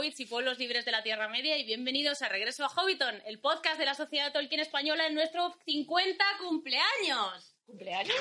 [0.00, 3.38] Hobbits y pueblos libres de la Tierra Media y bienvenidos a Regreso a Hobbiton, el
[3.38, 7.54] podcast de la Sociedad Tolkien Española en nuestro 50 cumpleaños.
[7.66, 8.16] ¿Cumpleaños?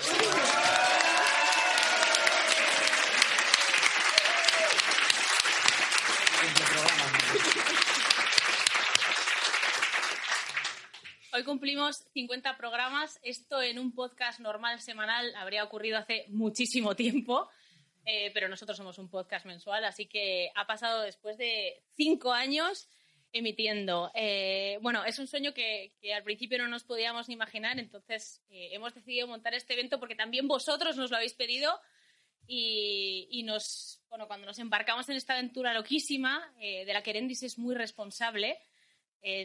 [11.32, 13.22] Hoy cumplimos 50 programas.
[13.24, 17.48] Esto en un podcast normal semanal habría ocurrido hace muchísimo tiempo.
[18.12, 22.90] Eh, pero nosotros somos un podcast mensual, así que ha pasado después de cinco años
[23.32, 24.10] emitiendo.
[24.16, 28.70] Eh, bueno, es un sueño que, al principio no nos podíamos ni imaginar, entonces eh,
[28.72, 31.80] hemos decidido montar este evento porque también vosotros nos lo habéis pedido
[32.48, 37.44] y, y nos, bueno, cuando nos embarcamos en esta aventura loquísima, de la que Erendis
[37.44, 38.58] es muy responsable,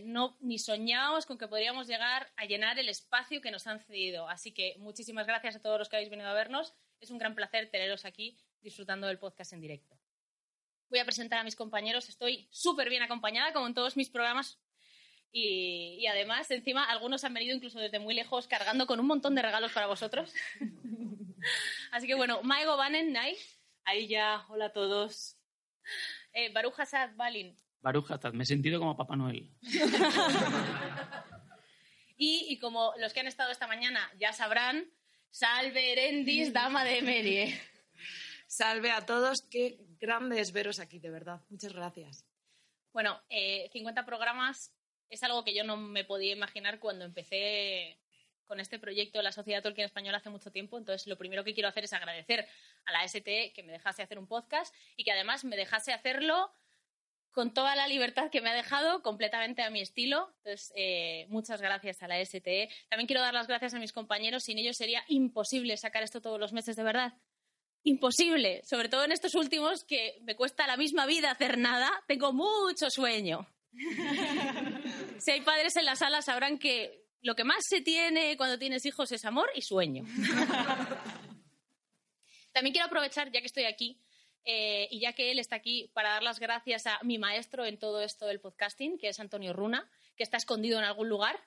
[0.04, 4.26] no, ni soñábamos con que podríamos llegar a llenar el espacio que nos han cedido.
[4.26, 6.72] Así que muchísimas gracias a todos los que habéis venido a vernos.
[6.98, 9.96] Es un gran placer teneros aquí disfrutando del podcast en directo.
[10.88, 12.08] Voy a presentar a mis compañeros.
[12.08, 14.58] Estoy súper bien acompañada, como en todos mis programas.
[15.30, 19.34] Y, y, además, encima, algunos han venido incluso desde muy lejos cargando con un montón
[19.34, 20.32] de regalos para vosotros.
[21.92, 23.36] Así que bueno, Maigo Banen, Nai.
[23.84, 25.36] Ahí ya, hola a todos.
[26.32, 27.56] Eh, Baruch Hassad Balin.
[27.80, 29.50] Baruch Hassad, me he sentido como Papá Noel.
[32.16, 34.90] y, y como los que han estado esta mañana ya sabrán,
[35.30, 37.60] Salve Erendis, dama de Merie.
[38.56, 41.40] Salve a todos, qué grande es veros aquí, de verdad.
[41.50, 42.24] Muchas gracias.
[42.92, 44.72] Bueno, eh, 50 programas
[45.10, 47.98] es algo que yo no me podía imaginar cuando empecé
[48.46, 50.78] con este proyecto de la Sociedad Tolkien Española hace mucho tiempo.
[50.78, 52.46] Entonces, lo primero que quiero hacer es agradecer
[52.84, 56.54] a la STE que me dejase hacer un podcast y que además me dejase hacerlo
[57.32, 60.32] con toda la libertad que me ha dejado, completamente a mi estilo.
[60.44, 62.68] Entonces, eh, muchas gracias a la STE.
[62.88, 64.44] También quiero dar las gracias a mis compañeros.
[64.44, 67.14] Sin ellos sería imposible sacar esto todos los meses, de verdad.
[67.84, 68.62] Imposible.
[68.64, 71.90] Sobre todo en estos últimos que me cuesta la misma vida hacer nada.
[72.06, 73.46] Tengo mucho sueño.
[75.18, 78.84] si hay padres en la sala sabrán que lo que más se tiene cuando tienes
[78.86, 80.04] hijos es amor y sueño.
[82.52, 84.00] También quiero aprovechar, ya que estoy aquí,
[84.44, 87.78] eh, y ya que él está aquí para dar las gracias a mi maestro en
[87.78, 91.40] todo esto del podcasting, que es Antonio Runa, que está escondido en algún lugar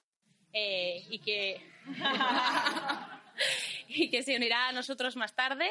[0.51, 1.61] eh, y, que
[3.87, 5.69] y que se unirá a nosotros más tarde.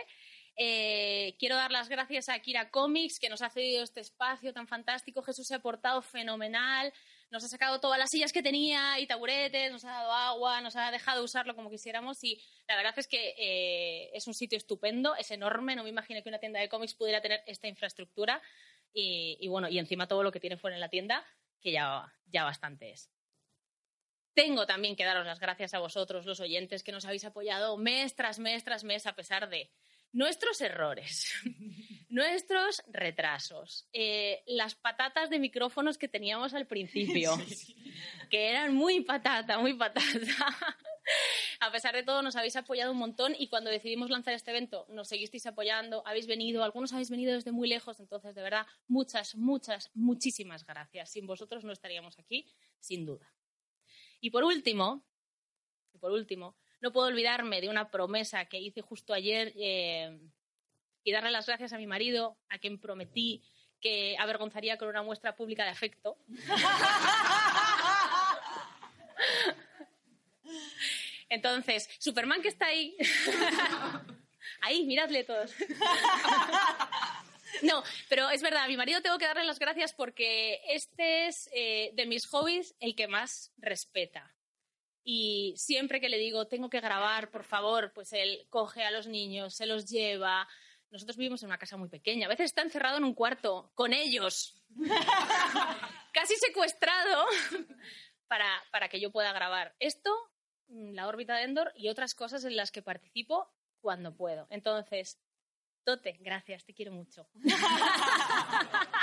[0.56, 4.66] Eh, quiero dar las gracias a Kira Comics, que nos ha cedido este espacio tan
[4.66, 5.22] fantástico.
[5.22, 6.92] Jesús se ha portado fenomenal
[7.30, 10.76] nos ha sacado todas las sillas que tenía y taburetes, nos ha dado agua, nos
[10.76, 15.16] ha dejado usarlo como quisiéramos y la verdad es que eh, es un sitio estupendo,
[15.16, 18.40] es enorme, no me imagino que una tienda de cómics pudiera tener esta infraestructura
[18.92, 21.24] y, y, bueno, y encima todo lo que tiene fuera en la tienda,
[21.60, 23.10] que ya, ya bastante es.
[24.34, 28.14] Tengo también que daros las gracias a vosotros, los oyentes, que nos habéis apoyado mes
[28.14, 29.70] tras mes tras mes a pesar de
[30.16, 31.30] nuestros errores,
[32.08, 37.32] nuestros retrasos, eh, las patatas de micrófonos que teníamos al principio,
[38.30, 40.02] que eran muy patata, muy patata.
[41.60, 44.86] A pesar de todo, nos habéis apoyado un montón y cuando decidimos lanzar este evento,
[44.88, 49.36] nos seguisteis apoyando, habéis venido, algunos habéis venido desde muy lejos, entonces, de verdad, muchas,
[49.36, 51.10] muchas, muchísimas gracias.
[51.10, 52.46] Sin vosotros no estaríamos aquí,
[52.80, 53.32] sin duda.
[54.20, 55.06] Y por último,
[55.92, 60.18] y por último, no puedo olvidarme de una promesa que hice justo ayer eh,
[61.04, 63.42] y darle las gracias a mi marido, a quien prometí
[63.80, 66.18] que avergonzaría con una muestra pública de afecto.
[71.28, 72.96] Entonces, Superman que está ahí.
[74.62, 75.52] ahí, miradle todos.
[77.62, 81.48] No, pero es verdad, a mi marido tengo que darle las gracias porque este es
[81.54, 84.35] eh, de mis hobbies el que más respeta
[85.08, 89.06] y siempre que le digo, tengo que grabar, por favor, pues él coge a los
[89.06, 90.48] niños, se los lleva.
[90.90, 93.92] Nosotros vivimos en una casa muy pequeña, a veces está encerrado en un cuarto con
[93.92, 94.60] ellos,
[96.12, 97.24] casi secuestrado,
[98.26, 99.76] para, para que yo pueda grabar.
[99.78, 100.10] Esto,
[100.66, 103.48] la órbita de Endor y otras cosas en las que participo
[103.80, 104.48] cuando puedo.
[104.50, 105.20] Entonces,
[105.84, 107.28] Tote, gracias, te quiero mucho.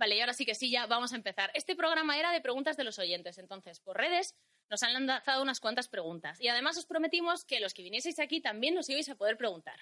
[0.00, 1.50] Vale, y ahora sí que sí, ya vamos a empezar.
[1.52, 4.34] Este programa era de preguntas de los oyentes, entonces por redes
[4.70, 6.40] nos han lanzado unas cuantas preguntas.
[6.40, 9.78] Y además os prometimos que los que vinieseis aquí también nos ibais a poder preguntar.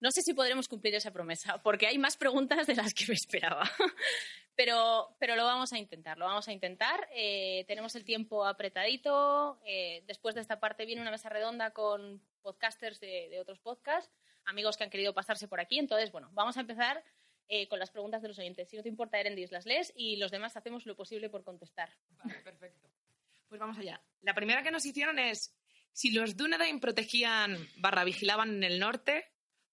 [0.00, 3.14] No sé si podremos cumplir esa promesa, porque hay más preguntas de las que me
[3.14, 3.62] esperaba.
[4.56, 7.08] Pero, pero lo vamos a intentar, lo vamos a intentar.
[7.14, 9.58] Eh, tenemos el tiempo apretadito.
[9.64, 14.12] Eh, después de esta parte viene una mesa redonda con podcasters de, de, otros podcasts,
[14.44, 15.78] amigos que han querido pasarse por aquí.
[15.78, 17.02] Entonces, bueno, vamos a empezar
[17.52, 18.70] eh, con las preguntas de los oyentes.
[18.70, 21.92] Si no te importa, Erendis, las lees y los demás hacemos lo posible por contestar.
[22.10, 22.88] Vale, perfecto.
[23.48, 24.00] Pues vamos allá.
[24.22, 25.52] La primera que nos hicieron es,
[25.92, 29.24] si los Dunedain protegían barra vigilaban en el norte,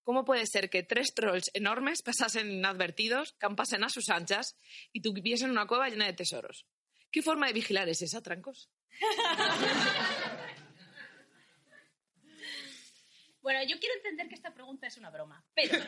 [0.07, 4.57] ¿Cómo puede ser que tres trolls enormes pasasen inadvertidos, campasen a sus anchas
[4.93, 6.65] y tuviesen una cueva llena de tesoros?
[7.11, 8.69] ¿Qué forma de vigilar es esa, Trancos?
[13.41, 15.77] bueno, yo quiero entender que esta pregunta es una broma, pero...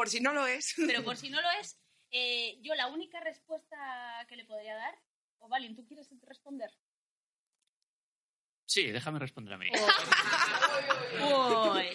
[0.00, 0.74] por si no lo es.
[0.78, 1.78] pero por si no lo es,
[2.10, 4.98] eh, yo la única respuesta que le podría dar...
[5.40, 6.70] O Valin, ¿tú quieres responder?
[8.64, 9.68] Sí, déjame responder a mí.
[11.20, 11.74] Oh.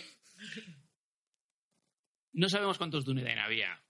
[2.37, 3.81] No sabemos cuántos Dunedain había.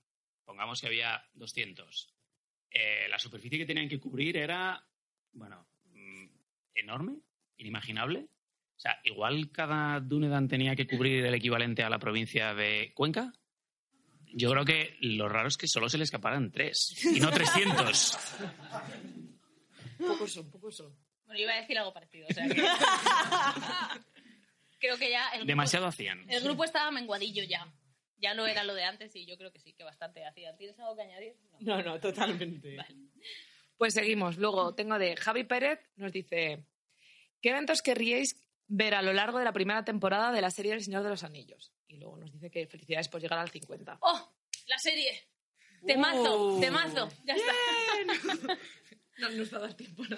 [0.43, 2.13] Pongamos que había 200.
[2.69, 4.87] Eh, la superficie que tenían que cubrir era,
[5.31, 6.27] bueno, mm,
[6.75, 7.21] enorme,
[7.57, 8.19] inimaginable.
[8.19, 13.33] O sea, igual cada Dunedain tenía que cubrir el equivalente a la provincia de Cuenca.
[14.37, 18.17] Yo creo que lo raro es que solo se le escaparan tres y no 300.
[19.97, 20.93] Pocos son, pocos son.
[21.25, 22.27] Bueno, iba a decir algo parecido.
[22.29, 22.55] O sea que...
[24.79, 25.29] creo que ya...
[25.29, 26.29] El grupo, Demasiado hacían.
[26.29, 27.65] El grupo estaba menguadillo ya.
[28.17, 30.57] Ya no era lo de antes y yo creo que sí, que bastante hacían.
[30.57, 31.37] ¿Tienes algo que añadir?
[31.61, 32.75] No, no, totalmente.
[32.75, 32.93] Vale.
[33.77, 34.37] Pues seguimos.
[34.37, 36.65] Luego tengo de Javi Pérez, nos dice,
[37.41, 38.35] ¿qué eventos querríais
[38.67, 41.23] ver a lo largo de la primera temporada de la serie El Señor de los
[41.23, 41.71] Anillos?
[41.87, 43.97] Y luego nos dice que felicidades por llegar al 50.
[44.01, 44.33] ¡Oh!
[44.67, 45.11] La serie.
[45.85, 46.59] Temazo, Uh.
[46.59, 47.09] temazo.
[47.25, 48.57] Ya está.
[49.17, 50.17] No nos va a dar tiempo, ¿no?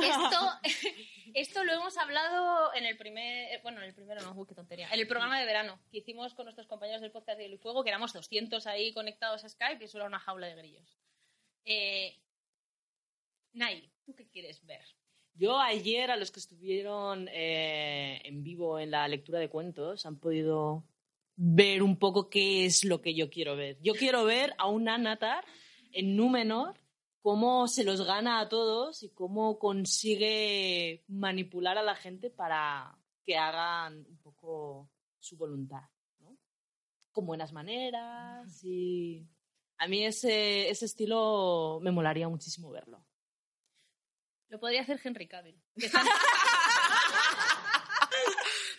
[0.00, 0.52] Esto,
[1.34, 4.86] esto lo hemos hablado en el primer, bueno, en el primero no, uy, qué tontería,
[4.92, 7.58] en el programa de verano que hicimos con nuestros compañeros del podcast de Hielo y
[7.58, 10.98] Fuego, que éramos 200 ahí conectados a Skype y eso era una jaula de grillos.
[11.64, 12.16] Eh,
[13.54, 14.84] Nay, ¿tú qué quieres ver?
[15.34, 20.20] Yo ayer, a los que estuvieron eh, en vivo en la lectura de cuentos, han
[20.20, 20.84] podido
[21.40, 23.78] ver un poco qué es lo que yo quiero ver.
[23.80, 25.44] Yo quiero ver a un Anatar
[25.92, 26.80] en Númenor,
[27.22, 33.36] cómo se los gana a todos y cómo consigue manipular a la gente para que
[33.36, 34.90] hagan un poco
[35.20, 35.82] su voluntad,
[36.18, 36.36] ¿no?
[37.12, 39.24] Con buenas maneras y...
[39.80, 43.06] A mí ese, ese estilo me molaría muchísimo verlo.
[44.48, 45.62] Lo podría hacer Henry Cavill.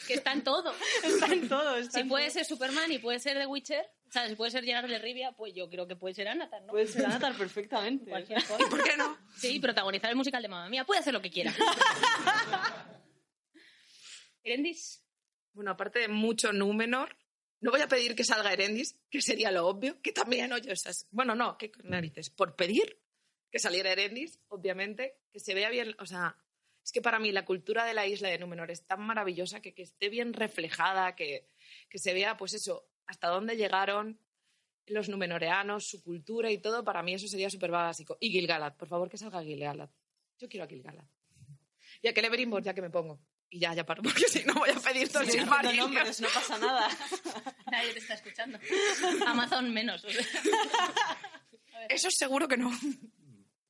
[0.09, 0.73] Que está, en todo.
[1.03, 2.33] Está en todo, está Si en puede todo.
[2.33, 4.31] ser Superman y puede ser The Witcher, ¿sabes?
[4.31, 6.73] Si puede ser Gerard de Rivia, pues yo creo que puede ser Anatar, ¿no?
[6.73, 8.09] Puede ser Anatar perfectamente.
[8.09, 8.69] Cualquier cosa.
[8.69, 9.17] ¿Por qué no?
[9.37, 10.83] Sí, protagonizar el musical de Mamma Mía.
[10.83, 11.53] Puede hacer lo que quiera.
[14.43, 15.03] Erendis.
[15.53, 17.15] Bueno, aparte de mucho Númenor,
[17.61, 21.07] no voy a pedir que salga Erendis, que sería lo obvio, que también oye esas...
[21.11, 22.29] Bueno, no, qué narices.
[22.29, 23.01] Por pedir
[23.51, 25.95] que saliera Erendis, obviamente, que se vea bien...
[25.99, 26.37] O sea,
[26.89, 29.75] es que para mí la cultura de la isla de Númenor es tan maravillosa que,
[29.75, 31.45] que esté bien reflejada, que,
[31.87, 34.19] que se vea, pues eso, hasta dónde llegaron
[34.87, 38.17] los numenoreanos, su cultura y todo, para mí eso sería súper básico.
[38.19, 39.91] Y Gilgalad, por favor que salga Gilgalad.
[40.39, 41.05] Yo quiero a Gilgalad.
[42.01, 43.19] Y a Celebrimbor, ya que me pongo.
[43.51, 46.27] Y ya, ya paro, porque si no voy a pedir todo el Sí, nombres, no
[46.33, 46.89] pasa nada.
[47.71, 48.57] Nadie te está escuchando.
[49.27, 50.03] Amazon menos.
[50.05, 50.25] o sea.
[51.87, 52.71] Eso seguro que no.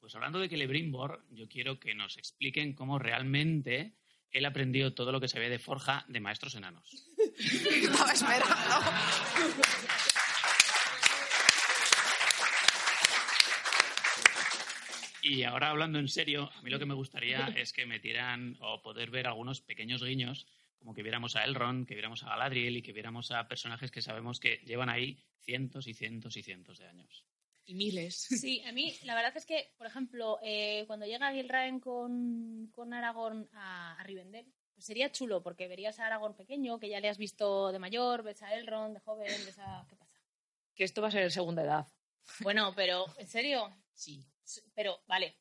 [0.10, 3.94] Pues hablando de Celebrimbor, yo quiero que nos expliquen cómo realmente
[4.32, 7.12] él aprendió todo lo que sabía de Forja de maestros enanos.
[7.38, 8.56] Estaba esperando.
[15.22, 18.82] Y ahora hablando en serio, a mí lo que me gustaría es que metieran o
[18.82, 20.48] poder ver algunos pequeños guiños,
[20.80, 24.02] como que viéramos a Elrond, que viéramos a Galadriel y que viéramos a personajes que
[24.02, 27.30] sabemos que llevan ahí cientos y cientos y cientos de años.
[27.70, 28.16] Y miles.
[28.16, 32.96] Sí, a mí la verdad es que, por ejemplo, eh, cuando llega Gilraen con, con
[32.96, 37.10] Aragorn a, a Rivendell, pues sería chulo porque verías a Aragorn pequeño, que ya le
[37.10, 39.86] has visto de mayor, ves a Elrond de joven, ves a...
[39.88, 40.20] ¿Qué pasa?
[40.74, 41.88] Que esto va a ser el segunda edad.
[42.40, 43.72] Bueno, pero, ¿en serio?
[43.94, 44.26] Sí.
[44.74, 45.38] Pero, vale,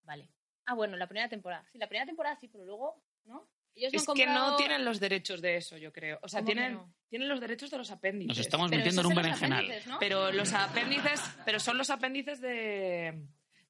[0.00, 0.30] vale.
[0.64, 1.68] Ah, bueno, la primera temporada.
[1.70, 3.50] Sí, la primera temporada sí, pero luego, ¿no?
[3.76, 6.18] Ellos no Es que no tienen los derechos de eso, yo creo.
[6.22, 6.94] O sea, ¿Cómo que tienen, no?
[7.10, 8.28] tienen los derechos de los apéndices.
[8.28, 9.82] Nos estamos Pero metiendo en un berenjenal.
[9.86, 9.98] ¿no?
[9.98, 13.22] Pero los apéndices, pero son los apéndices de,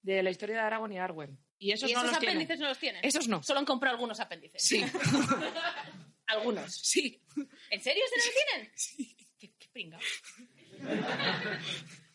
[0.03, 1.39] de la historia de Aragorn y Arwen.
[1.59, 2.37] Y esos, ¿Y no esos los tienen.
[2.37, 3.05] apéndices no los tienen?
[3.05, 3.43] Esos no.
[3.43, 4.63] Solo han comprado algunos apéndices.
[4.63, 4.85] Sí.
[6.29, 6.75] Algunos.
[6.75, 7.23] sí.
[7.71, 8.73] ¿En serio se los tienen?
[8.75, 9.17] Sí.
[9.39, 10.01] ¿Qué, qué pringao.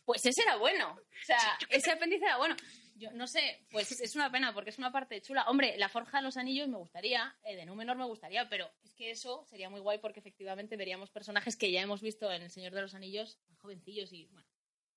[0.05, 0.89] Pues ese era bueno.
[0.91, 2.55] O sea, ese apéndice era bueno.
[3.01, 5.45] Yo no sé, pues es una pena porque es una parte chula.
[5.47, 8.93] Hombre, la forja de los anillos me gustaría, eh, de Númenor me gustaría, pero es
[8.93, 12.51] que eso sería muy guay porque efectivamente veríamos personajes que ya hemos visto en El
[12.51, 14.47] Señor de los Anillos, jovencillos y bueno.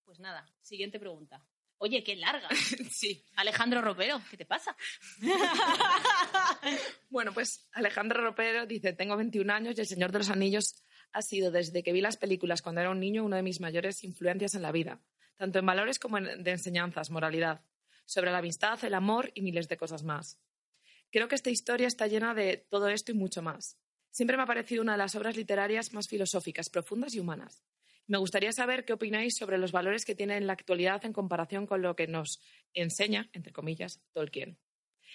[0.05, 1.43] Pues nada, siguiente pregunta.
[1.79, 2.51] Oye, qué larga.
[2.91, 3.25] Sí.
[3.37, 4.77] Alejandro Ropero, ¿qué te pasa?
[7.09, 10.83] Bueno, pues Alejandro Ropero dice, tengo 21 años y El Señor de los Anillos
[11.13, 14.05] ha sido desde que vi las películas cuando era un niño una de mis mayores
[14.05, 15.01] influencias en la vida,
[15.37, 17.63] tanto en valores como en de enseñanzas, moralidad,
[18.05, 20.39] sobre la amistad, el amor y miles de cosas más.
[21.11, 23.79] Creo que esta historia está llena de todo esto y mucho más.
[24.11, 27.65] Siempre me ha parecido una de las obras literarias más filosóficas, profundas y humanas.
[28.07, 31.67] Me gustaría saber qué opináis sobre los valores que tiene en la actualidad en comparación
[31.67, 32.41] con lo que nos
[32.75, 34.59] enseña, entre comillas, Tolkien.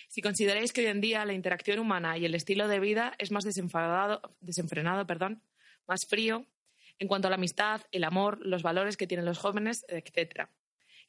[0.08, 3.32] Si consideráis que hoy en día la interacción humana y el estilo de vida es
[3.32, 5.44] más desenfadado, desenfrenado, perdón,
[5.88, 6.48] más frío,
[6.98, 10.50] en cuanto a la amistad, el amor, los valores que tienen los jóvenes, etc.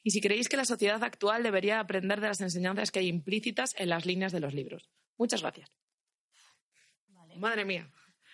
[0.03, 3.75] Y si creéis que la sociedad actual debería aprender de las enseñanzas que hay implícitas
[3.77, 4.89] en las líneas de los libros.
[5.17, 5.71] Muchas gracias.
[7.07, 7.35] Vale.
[7.35, 7.91] Madre mía.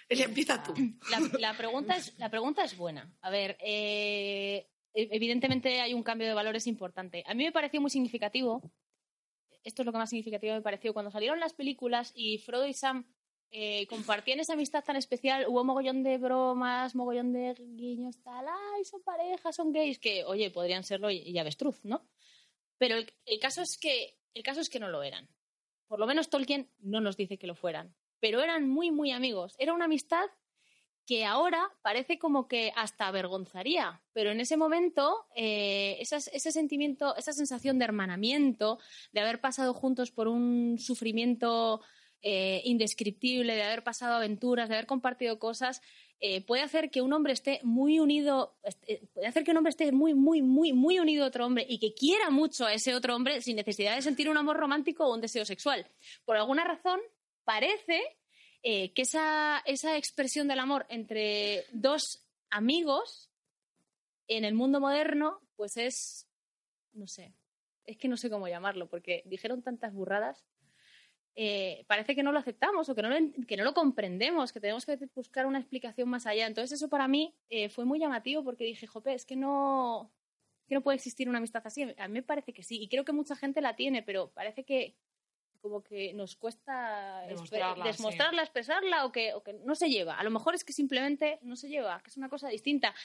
[0.08, 0.74] Elia, empieza tú.
[1.10, 3.14] La, la pregunta, es, la pregunta es buena.
[3.22, 7.24] A ver, eh, e- evidentemente hay un cambio de valores importante.
[7.28, 8.72] A mí me pareció muy significativo,
[9.64, 12.74] esto es lo que más significativo me pareció, cuando salieron las películas y Frodo y
[12.74, 13.06] Sam
[13.52, 18.84] eh, compartían esa amistad tan especial, hubo mogollón de bromas, mogollón de guiños, tal, ay,
[18.84, 22.08] son parejas, son gays, que, oye, podrían serlo y, avestruz, ¿no?
[22.78, 25.30] Pero el, caso es que, el caso es que no lo eran.
[25.88, 27.96] Por lo menos Tolkien no nos dice que lo fueran.
[28.20, 29.56] Pero eran muy, muy amigos.
[29.58, 30.28] Era una amistad
[31.08, 37.32] que ahora parece como que hasta avergonzaría, pero en ese momento eh, ese sentimiento, esa
[37.32, 38.78] sensación de hermanamiento,
[39.14, 41.82] de haber pasado juntos por un sufrimiento
[42.22, 45.82] eh, indescriptible, de haber pasado aventuras, de haber compartido cosas,
[46.20, 49.70] eh, puede hacer que un hombre esté muy unido, este, puede hacer que un hombre
[49.70, 52.96] esté muy, muy, muy, muy unido a otro hombre y que quiera mucho a ese
[52.96, 55.86] otro hombre sin necesidad de sentir un amor romántico o un deseo sexual.
[56.26, 57.00] Por alguna razón,
[57.44, 58.02] parece
[58.64, 63.30] eh, que esa, esa expresión del amor entre dos amigos
[64.28, 66.28] en el mundo moderno, pues es,
[66.94, 67.34] no sé,
[67.86, 70.44] es que no sé cómo llamarlo, porque dijeron tantas burradas.
[71.40, 74.60] Eh, parece que no lo aceptamos o que no lo, que no lo comprendemos, que
[74.60, 76.48] tenemos que buscar una explicación más allá.
[76.48, 80.12] Entonces eso para mí eh, fue muy llamativo porque dije, jope, es que no,
[80.68, 81.84] que no puede existir una amistad así.
[81.98, 84.64] A mí me parece que sí, y creo que mucha gente la tiene, pero parece
[84.64, 84.96] que
[85.62, 87.98] como que nos cuesta espe- Demostrarla, sí.
[87.98, 90.18] demostrarla, expresarla o que, o que no se lleva.
[90.18, 92.96] A lo mejor es que simplemente no se lleva, que es una cosa distinta.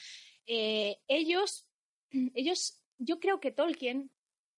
[0.47, 1.67] Eh, ellos,
[2.33, 4.09] ellos, yo creo que Tolkien,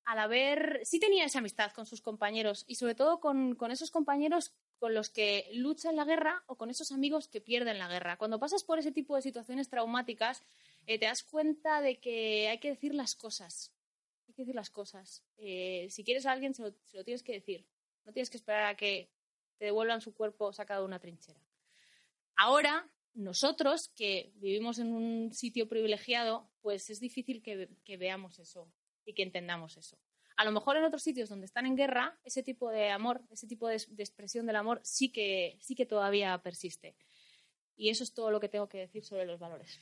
[0.06, 4.54] al haber, sí tenía esa amistad con sus compañeros y sobre todo con, esos compañeros
[4.78, 8.18] con los que lucha en la guerra o con esos amigos que pierden la guerra.
[8.18, 10.44] Cuando pasas por ese tipo de situaciones traumáticas,
[10.86, 13.74] eh, te das cuenta de que hay que decir las cosas.
[14.28, 15.24] Hay que decir las cosas.
[15.38, 17.66] Eh, si quieres a alguien, se lo, tienes que decir.
[18.06, 19.10] No tienes que esperar a que
[19.58, 21.40] te devuelvan su cuerpo sacado de una trinchera.
[22.36, 28.72] Ahora, nosotros que vivimos en un sitio privilegiado, pues es difícil que veamos eso
[29.06, 29.98] y que entendamos eso.
[30.38, 33.48] A lo mejor en otros sitios donde están en guerra, ese tipo de amor, ese
[33.48, 36.96] tipo de, de expresión del amor sí que, sí que todavía persiste.
[37.78, 39.80] Y eso es todo lo que tengo que decir sobre los valores.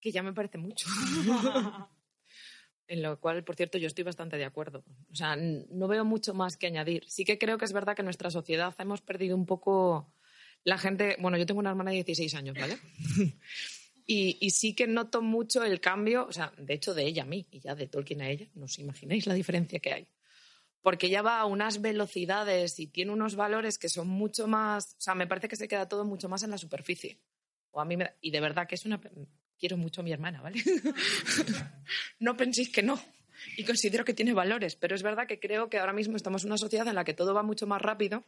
[0.00, 0.88] Que ya me parece mucho.
[2.90, 4.84] en lo cual, por cierto, yo estoy bastante de acuerdo.
[5.10, 7.04] O sea, no veo mucho más que añadir.
[7.08, 10.12] Sí que creo que es verdad que en nuestra sociedad hemos perdido un poco
[10.64, 11.16] la gente.
[11.20, 12.78] Bueno, yo tengo una hermana de 16 años, ¿vale?
[14.06, 17.46] y, sí que noto mucho el cambio, o sea, de hecho, de ella a mí
[17.50, 18.48] y ya de Tolkien a ella.
[18.54, 20.08] No os imagináis la diferencia que hay.
[20.82, 24.94] Porque ella va a unas velocidades y tiene unos valores que son mucho más.
[24.98, 27.18] O sea, me parece que se queda todo mucho más en la superficie.
[27.70, 29.00] O a mí y de verdad que es una.
[29.58, 30.62] Quiero mucho a mi hermana, ¿vale?
[32.18, 32.98] no penséis que no.
[33.56, 36.48] Y considero que tiene valores, pero es verdad que creo que ahora mismo estamos en
[36.48, 38.24] una sociedad en la que todo va mucho más rápido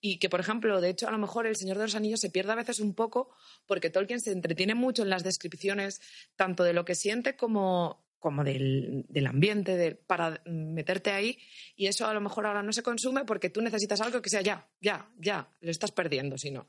[0.00, 2.30] y que, por ejemplo, de hecho, a lo mejor El Señor de los Anillos se
[2.30, 3.30] pierde a veces un poco
[3.66, 6.00] porque Tolkien se entretiene mucho en las descripciones
[6.36, 11.38] tanto de lo que siente como, como del, del ambiente de- para meterte ahí
[11.76, 14.42] y eso a lo mejor ahora no se consume porque tú necesitas algo que sea
[14.42, 16.68] ya, ya, ya, lo estás perdiendo si no.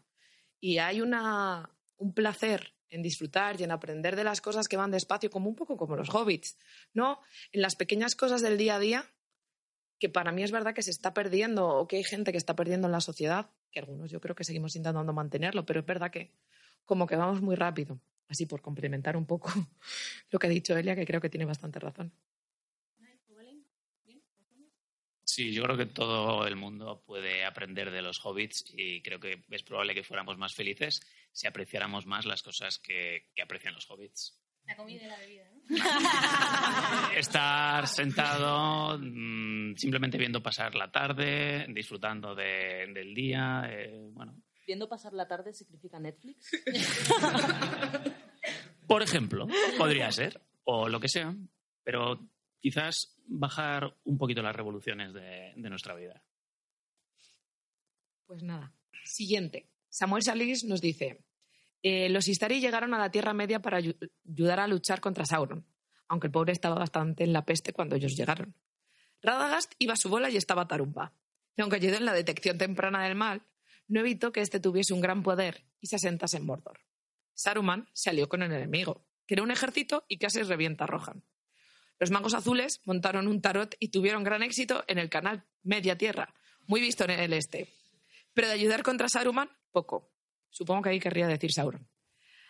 [0.59, 4.91] Y hay una, un placer en disfrutar y en aprender de las cosas que van
[4.91, 6.57] despacio, como un poco como los hobbits,
[6.93, 7.19] ¿no?
[7.53, 9.05] En las pequeñas cosas del día a día,
[10.01, 12.55] que para mí es verdad que se está perdiendo o que hay gente que está
[12.55, 16.09] perdiendo en la sociedad, que algunos yo creo que seguimos intentando mantenerlo, pero es verdad
[16.09, 16.33] que
[16.85, 18.01] como que vamos muy rápido.
[18.27, 19.51] Así por complementar un poco
[20.31, 22.11] lo que ha dicho Elia, que creo que tiene bastante razón.
[25.23, 29.43] Sí, yo creo que todo el mundo puede aprender de los hobbits y creo que
[29.49, 30.99] es probable que fuéramos más felices
[31.31, 34.41] si apreciáramos más las cosas que, que aprecian los hobbits.
[34.65, 35.60] La comida y la bebida, ¿no?
[37.15, 44.35] Estar sentado, mm, simplemente viendo pasar la tarde, disfrutando de- del día, eh, bueno.
[44.65, 46.49] Viendo pasar la tarde significa Netflix.
[48.87, 49.47] Por ejemplo,
[49.77, 51.33] podría ser, o lo que sea,
[51.83, 52.19] pero
[52.59, 56.21] quizás bajar un poquito las revoluciones de, de nuestra vida.
[58.25, 58.73] Pues nada.
[59.05, 59.69] Siguiente.
[59.89, 61.23] Samuel Salís nos dice:
[61.83, 63.97] eh, Los Istari llegaron a la Tierra Media para ayu-
[64.29, 65.65] ayudar a luchar contra Sauron,
[66.07, 68.55] aunque el pobre estaba bastante en la peste cuando ellos llegaron.
[69.21, 71.13] Radagast iba a su bola y estaba tarumba.
[71.55, 73.43] Y aunque ayudó en la detección temprana del mal,
[73.87, 76.79] no evitó que éste tuviese un gran poder y se asentase en Mordor.
[77.33, 81.23] Saruman se alió con el enemigo, que era un ejército y casi revienta a Rohan.
[81.99, 86.33] Los magos azules montaron un tarot y tuvieron gran éxito en el canal Media Tierra,
[86.67, 87.67] muy visto en el este.
[88.33, 90.09] Pero de ayudar contra Saruman, poco.
[90.51, 91.87] Supongo que ahí querría decir Sauron.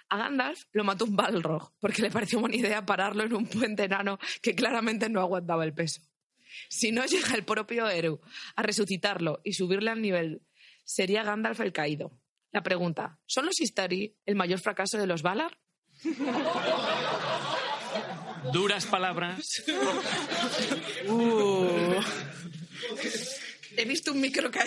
[0.10, 3.86] A Gandalf lo mató un Balrog, porque le pareció buena idea pararlo en un puente
[3.86, 6.02] enano que claramente no aguantaba el peso.
[6.70, 8.20] Si no llega el propio Eru
[8.58, 10.42] a resucitarlo y subirle al nivel,
[10.84, 12.20] sería Gandalf el caído.
[12.52, 15.58] La pregunta, ¿son los Istari el mayor fracaso de los Valar?
[18.52, 19.64] Duras palabras.
[23.78, 24.52] He visto un micro.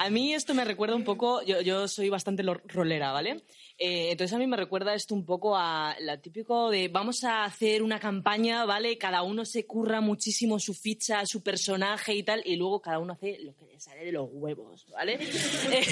[0.00, 3.42] A mí esto me recuerda un poco, yo, soy bastante rolera, ¿vale?
[3.76, 7.44] Eh, entonces a mí me recuerda esto un poco a la típico de vamos a
[7.44, 8.96] hacer una campaña, ¿vale?
[8.96, 13.12] Cada uno se curra muchísimo su ficha, su personaje y tal, y luego cada uno
[13.12, 15.18] hace lo que le sale de los huevos, ¿vale?
[15.70, 15.84] Eh,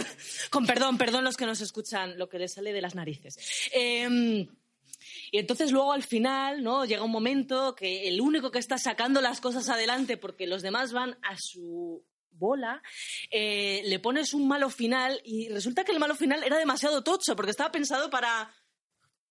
[0.50, 3.36] con perdón, perdón los que nos escuchan, lo que les sale de las narices.
[3.72, 4.46] Em,
[5.30, 6.84] y entonces luego al final, ¿no?
[6.84, 10.92] Llega un momento que el único que está sacando las cosas adelante porque los demás
[10.92, 12.82] van a su bola,
[13.30, 17.34] eh, le pones un malo final y resulta que el malo final era demasiado tocho
[17.34, 18.54] porque estaba pensado para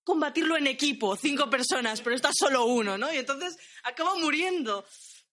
[0.03, 3.11] combatirlo en equipo, cinco personas, pero está solo uno, ¿no?
[3.13, 4.85] Y entonces acaba muriendo.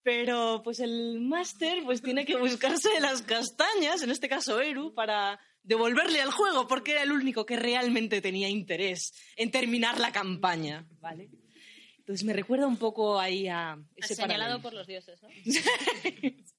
[0.02, 5.38] Pero pues el máster pues tiene que buscarse las castañas, en este caso Eru, para
[5.62, 10.86] devolverle al juego porque era el único que realmente tenía interés en terminar la campaña,
[11.00, 11.30] ¿vale?
[11.98, 15.28] Entonces me recuerda un poco ahí a ese Señalado por los dioses, ¿no?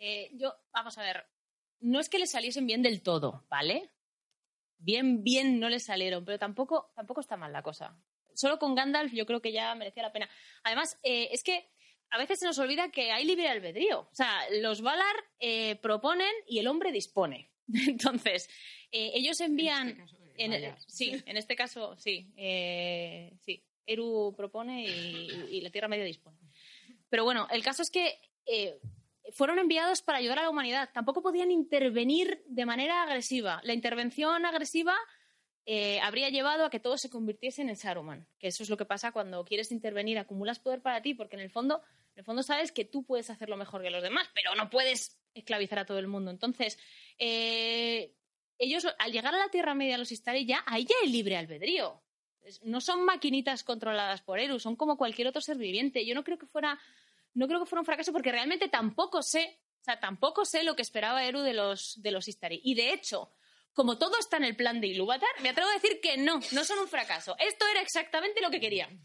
[0.00, 1.26] Eh, yo, vamos a ver,
[1.80, 3.90] no es que le saliesen bien del todo, ¿vale?
[4.78, 8.00] Bien, bien no le salieron, pero tampoco, tampoco está mal la cosa.
[8.32, 10.30] Solo con Gandalf yo creo que ya merecía la pena.
[10.62, 11.68] Además, eh, es que
[12.10, 14.00] a veces se nos olvida que hay libre albedrío.
[14.00, 17.50] O sea, los Valar eh, proponen y el hombre dispone.
[17.88, 18.48] Entonces,
[18.90, 20.06] eh, ellos envían...
[20.40, 22.32] En, sí, en este caso, sí.
[22.36, 23.64] eh, sí.
[23.84, 26.38] Eru propone y, y la Tierra Media dispone.
[27.08, 28.78] Pero bueno, el caso es que eh,
[29.32, 30.90] fueron enviados para ayudar a la humanidad.
[30.92, 33.60] Tampoco podían intervenir de manera agresiva.
[33.62, 34.96] La intervención agresiva
[35.66, 38.26] eh, habría llevado a que todos se convirtiesen en Saruman.
[38.38, 41.42] Que eso es lo que pasa cuando quieres intervenir, acumulas poder para ti, porque en
[41.42, 41.82] el fondo,
[42.18, 45.20] en el fondo sabes que tú puedes hacerlo mejor que los demás, pero no puedes
[45.34, 46.32] esclavizar a todo el mundo.
[46.32, 46.76] Entonces,
[47.16, 48.12] eh,
[48.58, 52.02] ellos al llegar a la Tierra Media, los Istari, ya ahí ya hay libre albedrío.
[52.62, 56.04] No son maquinitas controladas por Eru, son como cualquier otro ser viviente.
[56.04, 56.76] Yo no creo que fuera,
[57.34, 60.74] no creo que fuera un fracaso porque realmente tampoco sé, o sea, tampoco sé lo
[60.74, 62.60] que esperaba Eru de los, de los Istari.
[62.64, 63.30] Y de hecho,
[63.72, 66.64] como todo está en el plan de Ilúvatar, me atrevo a decir que no, no
[66.64, 67.36] son un fracaso.
[67.38, 69.00] Esto era exactamente lo que querían.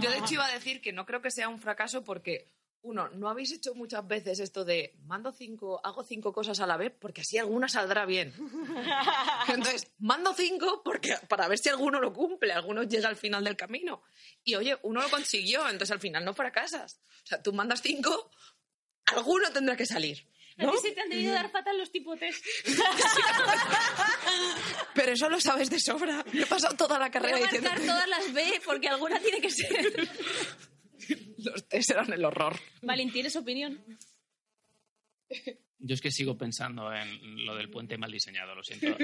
[0.00, 2.48] Yo de hecho iba a decir que no creo que sea un fracaso porque,
[2.82, 6.76] uno, no habéis hecho muchas veces esto de mando cinco, hago cinco cosas a la
[6.76, 8.32] vez porque así alguna saldrá bien.
[9.48, 13.56] Entonces, mando cinco porque, para ver si alguno lo cumple, alguno llega al final del
[13.56, 14.02] camino.
[14.42, 17.00] Y oye, uno lo consiguió, entonces al final no fracasas.
[17.24, 18.30] O sea, tú mandas cinco,
[19.06, 20.28] alguno tendrá que salir.
[20.64, 20.70] ¿no?
[20.70, 22.40] A ti se te han debido dar fatal los tipotes.
[24.94, 26.24] Pero eso lo sabes de sobra.
[26.32, 29.40] Me he pasado toda la Voy carrera a marcar todas las B porque alguna tiene
[29.40, 30.08] que ser.
[31.38, 32.58] los test eran el horror.
[32.82, 33.84] Valentín, ¿tienes opinión?
[35.78, 38.96] Yo es que sigo pensando en lo del puente mal diseñado, lo siento.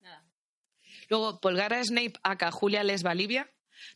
[0.00, 0.24] Nada.
[1.08, 3.50] Luego, Polgara Snape, acá Julia Lesba Livia,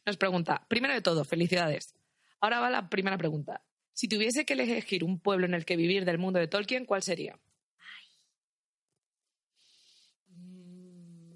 [0.08, 1.94] nos pregunta, primero de todo, felicidades.
[2.40, 3.62] Ahora va la primera pregunta.
[3.92, 7.02] Si tuviese que elegir un pueblo en el que vivir del mundo de Tolkien, ¿cuál
[7.02, 7.38] sería?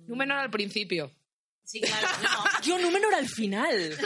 [0.06, 1.12] Númenor al principio.
[1.64, 2.06] Sí, claro.
[2.22, 2.44] No.
[2.62, 3.96] Yo Númenor al final.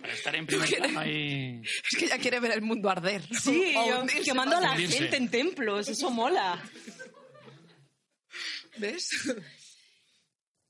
[0.00, 1.62] Para estar en primer plano ahí...
[1.62, 3.22] Es que ya quiere ver el mundo arder.
[3.36, 4.98] Sí, O yo hundirse quemando a la hundirse.
[4.98, 6.62] gente en templos, eso mola.
[8.78, 9.08] ¿Ves?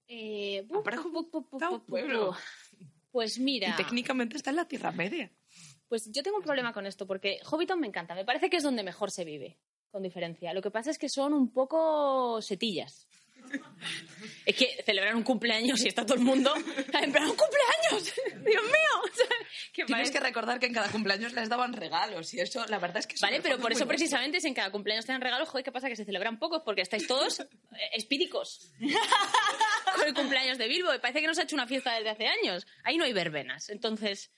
[0.09, 0.83] Eh, bu-
[1.31, 2.35] bu- bu- un pueblo.
[3.11, 5.31] Pues mira, Y técnicamente está en la Tierra Media.
[5.89, 8.15] pues yo tengo un problema con esto, porque Hobbiton me encanta.
[8.15, 9.59] Me parece que es donde mejor se vive,
[9.91, 10.53] con diferencia.
[10.53, 13.09] Lo que pasa es que son un poco setillas.
[14.45, 18.15] Es que celebrar un cumpleaños y está todo el mundo en plan, ¡un cumpleaños!
[18.45, 19.27] ¡Dios mío!
[19.73, 22.99] Que Tienes que recordar que en cada cumpleaños les daban regalos y eso, la verdad
[22.99, 23.17] es que...
[23.21, 25.89] Vale, pero por eso precisamente si en cada cumpleaños te dan regalos, joder, ¿qué pasa?
[25.89, 27.47] Que se celebran pocos porque estáis todos eh,
[27.93, 28.73] espídicos
[29.95, 32.11] con el cumpleaños de Bilbo y parece que no se ha hecho una fiesta desde
[32.11, 32.67] hace años.
[32.85, 33.69] Ahí no hay verbenas.
[33.69, 34.33] Entonces,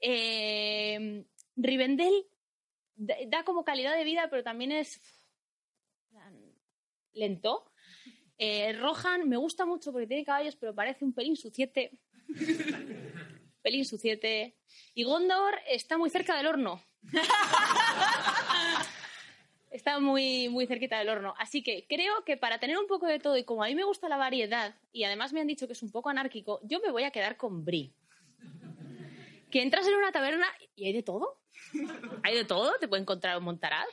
[0.00, 1.24] eh,
[1.56, 2.26] Rivendell
[2.96, 5.00] da, como calidad de vida, pero también es
[7.12, 7.70] lento.
[8.38, 11.92] Eh, Rohan me gusta mucho porque tiene caballos, pero parece un pelín suciete.
[13.62, 14.56] pelín suciete.
[14.94, 16.82] Y Gondor está muy cerca del horno.
[19.74, 21.34] Está muy, muy cerquita del horno.
[21.36, 23.82] Así que creo que para tener un poco de todo y como a mí me
[23.82, 26.92] gusta la variedad y además me han dicho que es un poco anárquico, yo me
[26.92, 27.92] voy a quedar con Brie.
[29.50, 31.40] Que entras en una taberna y hay de todo.
[32.22, 32.78] Hay de todo.
[32.78, 33.88] Te puede encontrar un montaraz,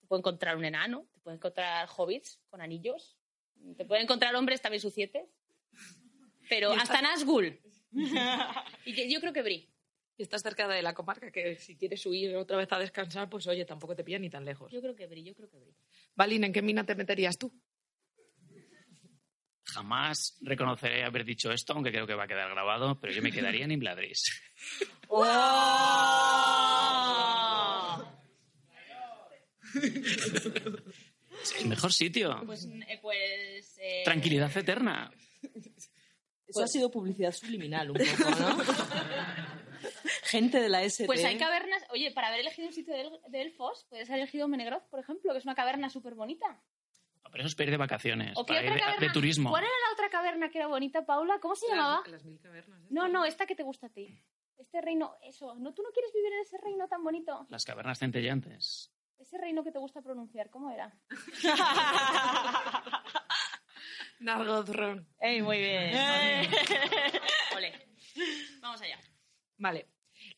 [0.00, 3.19] te puede encontrar un enano, te puede encontrar hobbits con anillos,
[3.76, 5.28] te puede encontrar hombres también sucietes.
[6.48, 7.58] Pero hasta Nazgûl.
[8.84, 9.68] y yo creo que Brie.
[10.16, 13.46] Y estás cerca de la comarca que si quieres huir otra vez a descansar, pues
[13.46, 14.70] oye, tampoco te pilla ni tan lejos.
[14.70, 15.74] Yo creo que Brie, yo creo que Brie.
[16.14, 17.52] Valin, ¿en qué mina te meterías tú?
[19.64, 23.30] Jamás reconoceré haber dicho esto, aunque creo que va a quedar grabado, pero yo me
[23.30, 24.42] quedaría en Imbladris.
[24.42, 24.88] Es
[31.60, 32.42] el mejor sitio.
[32.46, 35.10] Pues, eh, pues eh, Tranquilidad eterna.
[36.46, 38.58] Eso ha sido publicidad subliminal un poco, ¿no?
[40.24, 41.06] Gente de la ST.
[41.06, 41.82] Pues hay cavernas.
[41.90, 45.00] Oye, para haber elegido un sitio de, el- de elfos, puedes haber elegido Menegroth, por
[45.00, 46.46] ejemplo, que es una caverna súper bonita.
[47.24, 49.06] No, Pero eso es para ir de vacaciones, ¿O para ir de, caverna?
[49.06, 49.50] de turismo.
[49.50, 51.38] ¿Cuál era la otra caverna que era bonita, Paula?
[51.40, 52.02] ¿Cómo se llamaba?
[52.06, 52.80] Las mil cavernas.
[52.90, 54.08] No, no, esta que te gusta a ti.
[54.58, 55.54] Este reino, eso.
[55.54, 57.46] ¿No tú no quieres vivir en ese reino tan bonito?
[57.48, 58.90] Las cavernas centellantes.
[59.20, 60.90] Ese reino que te gusta pronunciar, ¿cómo era?
[64.20, 65.06] Nargothrond.
[65.20, 65.92] Ey, muy bien.
[67.56, 67.72] Ole.
[68.62, 68.98] Vamos allá.
[69.58, 69.88] Vale.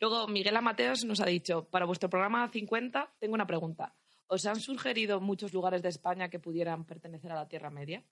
[0.00, 3.94] Luego, Miguel Amateos nos ha dicho, para vuestro programa 50, tengo una pregunta.
[4.26, 8.02] ¿Os han sugerido muchos lugares de España que pudieran pertenecer a la Tierra Media?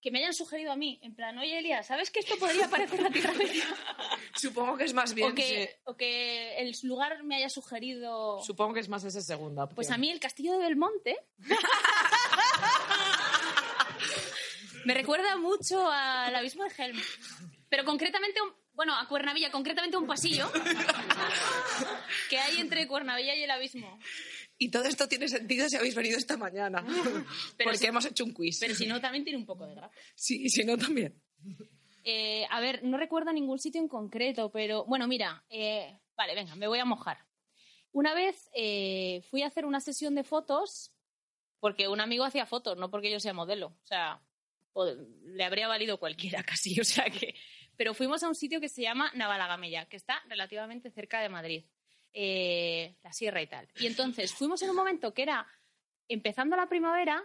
[0.00, 3.00] Que me hayan sugerido a mí, en plan, oye, Elia, ¿sabes que esto podría parecer
[3.00, 3.64] la Tierra Media?
[4.34, 5.32] Supongo que es más bien...
[5.32, 8.42] o, que, o que el lugar me haya sugerido...
[8.44, 9.76] Supongo que es más esa segunda opción.
[9.76, 11.16] Pues a mí el castillo de Belmonte
[14.84, 17.00] me recuerda mucho al abismo de Helm.
[17.68, 20.50] Pero concretamente, un- bueno, a Cuernavilla, concretamente un pasillo
[22.30, 23.98] que hay entre Cuernavilla y el abismo.
[24.58, 26.84] Y todo esto tiene sentido si habéis venido esta mañana.
[27.62, 28.58] porque si- hemos hecho un quiz.
[28.60, 30.00] Pero si no, también tiene un poco de gracia.
[30.14, 31.20] Sí, si no, también.
[32.04, 36.54] Eh, a ver, no recuerdo ningún sitio en concreto, pero bueno, mira, eh, vale, venga,
[36.54, 37.18] me voy a mojar.
[37.92, 40.92] Una vez eh, fui a hacer una sesión de fotos
[41.58, 43.76] porque un amigo hacía fotos, no porque yo sea modelo.
[43.82, 44.22] O sea,
[45.24, 46.80] le habría valido cualquiera casi.
[46.80, 47.34] O sea que.
[47.76, 51.64] Pero fuimos a un sitio que se llama Navalagamella, que está relativamente cerca de Madrid,
[52.12, 53.68] la sierra y tal.
[53.76, 55.46] Y entonces fuimos en un momento que era
[56.08, 57.24] empezando la primavera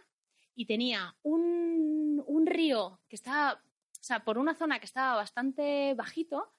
[0.56, 3.62] y tenía un, un río que estaba,
[4.06, 6.54] sea, por una zona que estaba bastante bajito,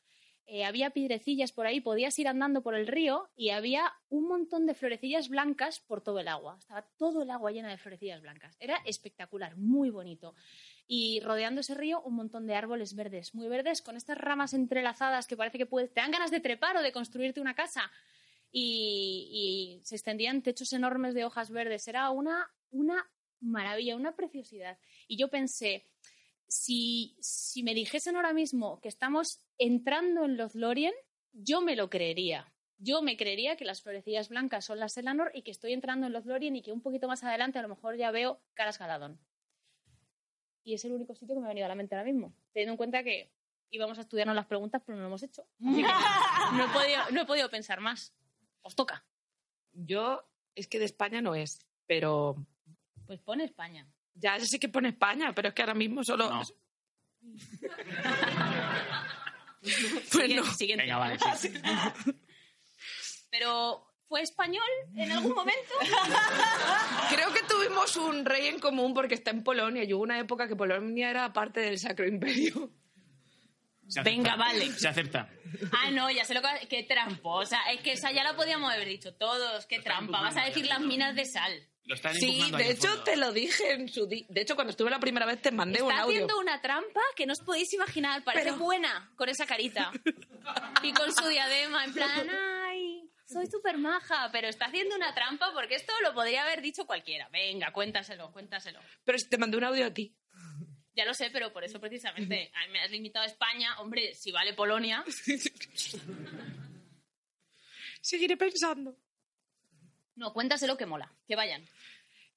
[0.49, 4.65] eh, había piedrecillas por ahí, podías ir andando por el río y había un montón
[4.67, 6.57] de florecillas blancas por todo el agua.
[6.57, 8.57] Estaba todo el agua llena de florecillas blancas.
[8.61, 10.37] Era espectacular, muy bonito.
[10.87, 15.27] Y rodeando ese río, un montón de árboles verdes, muy verdes, con estas ramas entrelazadas
[15.27, 17.91] que parece que puedes, te dan ganas de trepar o de construirte una casa.
[18.53, 21.89] Y, y se extendían techos enormes de hojas verdes.
[21.89, 23.05] Era una, una
[23.41, 24.79] maravilla, una preciosidad.
[25.09, 25.87] Y yo pensé,
[26.49, 30.93] si, si me dijesen ahora mismo que estamos entrando en Lothlórien,
[31.33, 32.53] yo me lo creería.
[32.79, 36.13] Yo me creería que las florecillas blancas son las Elanor y que estoy entrando en
[36.13, 39.19] Lothlórien y que un poquito más adelante a lo mejor ya veo Caras Galadón.
[40.63, 42.73] Y es el único sitio que me ha venido a la mente ahora mismo, teniendo
[42.73, 43.33] en cuenta que
[43.71, 45.47] íbamos a estudiarnos las preguntas, pero no lo hemos hecho.
[45.65, 48.15] Así que no, he podido, no he podido pensar más.
[48.63, 49.07] Os toca.
[49.73, 52.37] Yo, es que de España no es, pero
[53.07, 53.89] Pues pone España.
[54.17, 56.31] Ya sé que pone España, pero es que ahora mismo solo...
[56.31, 56.43] No.
[60.13, 60.45] Pues no.
[60.45, 60.85] Siguiente.
[60.85, 61.53] Venga, vale, sí.
[63.31, 64.63] Pero, ¿fue español
[64.95, 65.75] en algún momento?
[67.11, 70.49] Creo que tuvimos un rey en común porque está en Polonia y hubo una época
[70.49, 72.71] que Polonia era parte del Sacro Imperio.
[74.05, 74.73] Venga, vale.
[74.73, 75.29] Se acepta.
[75.73, 76.67] Ah, no, ya sé lo que...
[76.69, 77.61] ¡Qué tramposa!
[77.73, 79.67] Es que esa ya la podíamos haber dicho todos.
[79.67, 80.23] ¡Qué trampa!
[80.23, 81.53] Vas a decir las minas de sal.
[81.87, 83.05] Lo están Sí, de hecho fondo.
[83.05, 84.27] te lo dije en su día.
[84.29, 86.17] De hecho, cuando estuve la primera vez te mandé un Está audio.
[86.17, 88.25] haciendo una trampa que no os podéis imaginar.
[88.25, 89.93] Parece Pero- buena con esa carita.
[90.83, 92.29] Y con su diadema, en plan,
[92.69, 94.29] ay, soy súper maja.
[94.33, 97.29] Pero está haciendo una trampa porque esto lo podría haber dicho cualquiera.
[97.29, 98.81] Venga, cuéntaselo, cuéntaselo.
[99.05, 100.13] Pero si te mandé un audio a ti.
[100.95, 103.79] Ya lo sé, pero por eso precisamente a mí me has limitado a España.
[103.81, 105.05] Hombre, si vale Polonia.
[108.01, 108.97] Seguiré pensando.
[110.17, 111.13] No, cuéntaselo que mola.
[111.29, 111.65] Que vayan.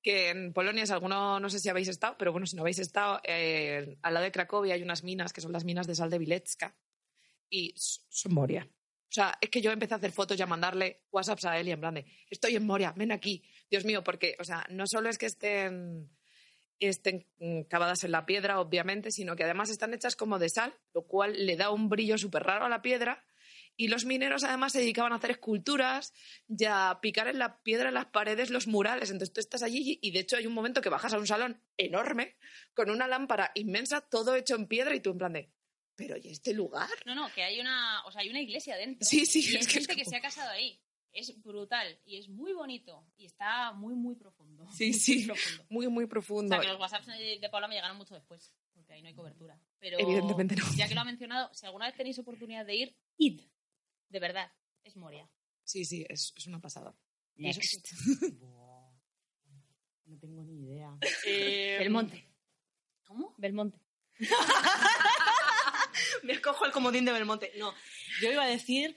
[0.02, 2.80] Que en Polonia, si alguno, no sé si habéis estado, pero bueno, si no habéis
[2.80, 6.10] estado, eh, al lado de Cracovia hay unas minas que son las minas de sal
[6.10, 6.76] de Vilecka.
[7.50, 8.68] Y son Moria.
[9.10, 11.68] O sea, es que yo empecé a hacer fotos y a mandarle WhatsApps a él
[11.68, 13.44] y en plan de, estoy en Moria, ven aquí.
[13.70, 16.12] Dios mío, porque, o sea, no solo es que estén,
[16.80, 17.26] estén
[17.68, 21.46] cavadas en la piedra, obviamente, sino que además están hechas como de sal, lo cual
[21.46, 23.26] le da un brillo súper raro a la piedra.
[23.82, 26.12] Y los mineros además se dedicaban a hacer esculturas
[26.50, 29.10] y a picar en la piedra en las paredes los murales.
[29.10, 31.64] Entonces tú estás allí y de hecho hay un momento que bajas a un salón
[31.78, 32.36] enorme
[32.74, 35.54] con una lámpara inmensa, todo hecho en piedra y tú en plan de,
[35.96, 36.90] pero ¿y este lugar?
[37.06, 39.08] No, no, que hay una, o sea, hay una iglesia dentro.
[39.08, 40.78] Sí, sí, Y hay es que es gente que se ha casado ahí.
[41.14, 44.68] Es brutal y es muy bonito y está muy, muy profundo.
[44.74, 45.26] Sí, Muy sí.
[45.26, 45.66] profundo.
[45.70, 46.50] Muy, muy O profundo.
[46.54, 49.16] sea, que los WhatsApps de de Paula me llegaron mucho después, porque ahí no hay
[49.16, 49.58] cobertura.
[49.80, 50.66] Pero Evidentemente no.
[50.76, 53.40] Ya que lo ha mencionado, si alguna vez tenéis oportunidad de ir, id.
[54.10, 54.52] De verdad,
[54.84, 55.30] es Moria.
[55.64, 56.96] Sí, sí, es, es una pasada.
[57.36, 57.88] Next.
[60.06, 60.98] No tengo ni idea.
[61.28, 62.26] Eh, Belmonte.
[63.06, 63.36] ¿Cómo?
[63.38, 63.78] Belmonte.
[66.24, 67.52] Me escojo el comodín de Belmonte.
[67.60, 67.72] No,
[68.22, 68.96] yo iba a decir,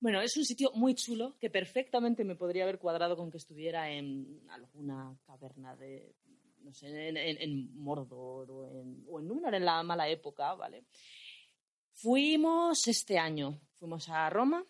[0.00, 3.90] bueno, es un sitio muy chulo que perfectamente me podría haber cuadrado con que estuviera
[3.90, 6.14] en alguna caverna de,
[6.60, 10.52] no sé, en, en- en Mordor o en, o en Númenor en la mala época,
[10.54, 10.84] ¿vale?
[11.96, 14.64] Fuimos este año, fuimos a Roma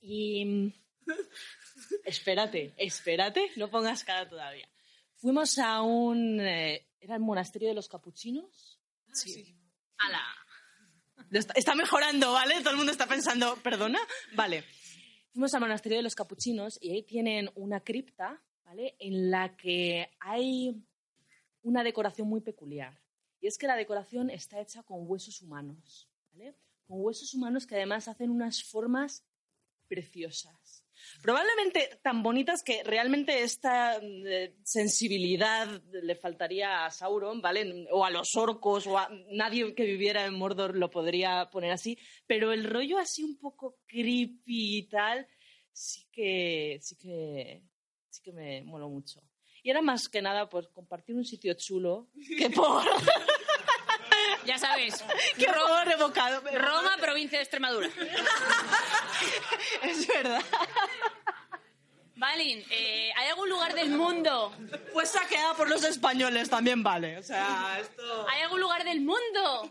[0.00, 0.72] y...
[2.04, 4.68] espérate, espérate, no pongas cara todavía.
[5.16, 6.40] Fuimos a un...
[6.40, 8.80] eh, ¿Era el monasterio de los capuchinos?
[9.12, 9.54] Sí.
[9.98, 10.22] ¡Hala!
[11.30, 12.60] Lo Está, está mejorando, ¿vale?
[12.60, 13.98] Todo el mundo está pensando, ¿perdona?
[14.34, 14.64] Vale.
[15.32, 18.94] Fuimos al monasterio de los capuchinos y ahí tienen una cripta, ¿vale?
[19.00, 20.80] En la que hay
[21.62, 23.00] una decoración muy peculiar.
[23.40, 26.56] Y es que la decoración está hecha con huesos humanos, ¿vale?
[26.86, 29.24] Con huesos humanos que además hacen unas formas
[29.88, 30.84] preciosas.
[31.22, 37.86] Probablemente tan bonitas que realmente esta eh, sensibilidad le faltaría a Sauron, ¿vale?
[37.90, 41.98] O a los orcos, o a nadie que viviera en Mordor lo podría poner así,
[42.26, 45.26] pero el rollo así un poco creepy y tal,
[45.72, 47.62] sí que, sí que,
[48.08, 49.20] sí que me moló mucho.
[49.62, 52.82] Y era más que nada pues compartir un sitio chulo que por,
[54.46, 55.02] Ya sabes,
[55.38, 56.42] que por evocado.
[56.52, 57.88] Roma, provincia de Extremadura.
[59.82, 60.42] Es verdad.
[62.16, 64.54] Valin, eh, ¿hay algún lugar del mundo?
[64.92, 67.18] Pues saqueada por los españoles también vale.
[67.18, 68.26] O sea, esto...
[68.28, 69.70] ¿Hay algún lugar del mundo?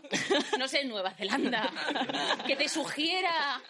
[0.58, 1.72] No sé, Nueva Zelanda.
[2.46, 3.62] Que te sugiera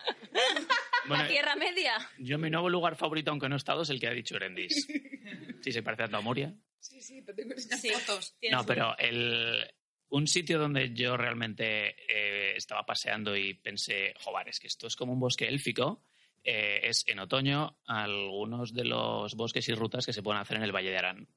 [1.06, 2.10] Bueno, la Tierra Media.
[2.18, 4.86] yo mi nuevo lugar favorito, aunque no he estado, es el que ha dicho Erendis.
[5.62, 6.52] Sí, se parece a Moria.
[6.78, 7.88] Sí, sí, te tengo Sí.
[7.90, 8.34] fotos.
[8.50, 9.66] No, pero el,
[10.14, 14.94] un sitio donde yo realmente eh, estaba paseando y pensé, joder, es que esto es
[14.94, 16.04] como un bosque élfico,
[16.44, 20.62] eh, es en otoño algunos de los bosques y rutas que se pueden hacer en
[20.62, 21.28] el Valle de Arán.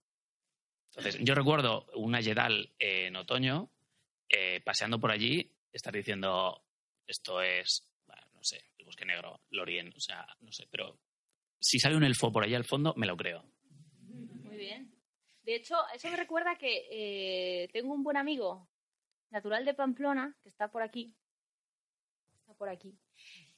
[0.89, 3.71] Entonces, yo recuerdo una Yedal en otoño,
[4.29, 6.63] eh, paseando por allí, estar diciendo,
[7.07, 7.83] esto es,
[8.35, 10.99] no sé, el bosque negro, Lorien, o sea, no sé, pero
[11.59, 13.43] si sale un elfo por allí al fondo, me lo creo.
[14.43, 14.96] Muy bien.
[15.47, 18.67] De hecho, eso me recuerda que eh, tengo un buen amigo
[19.29, 21.15] natural de Pamplona que está por aquí.
[22.41, 22.93] Está por aquí.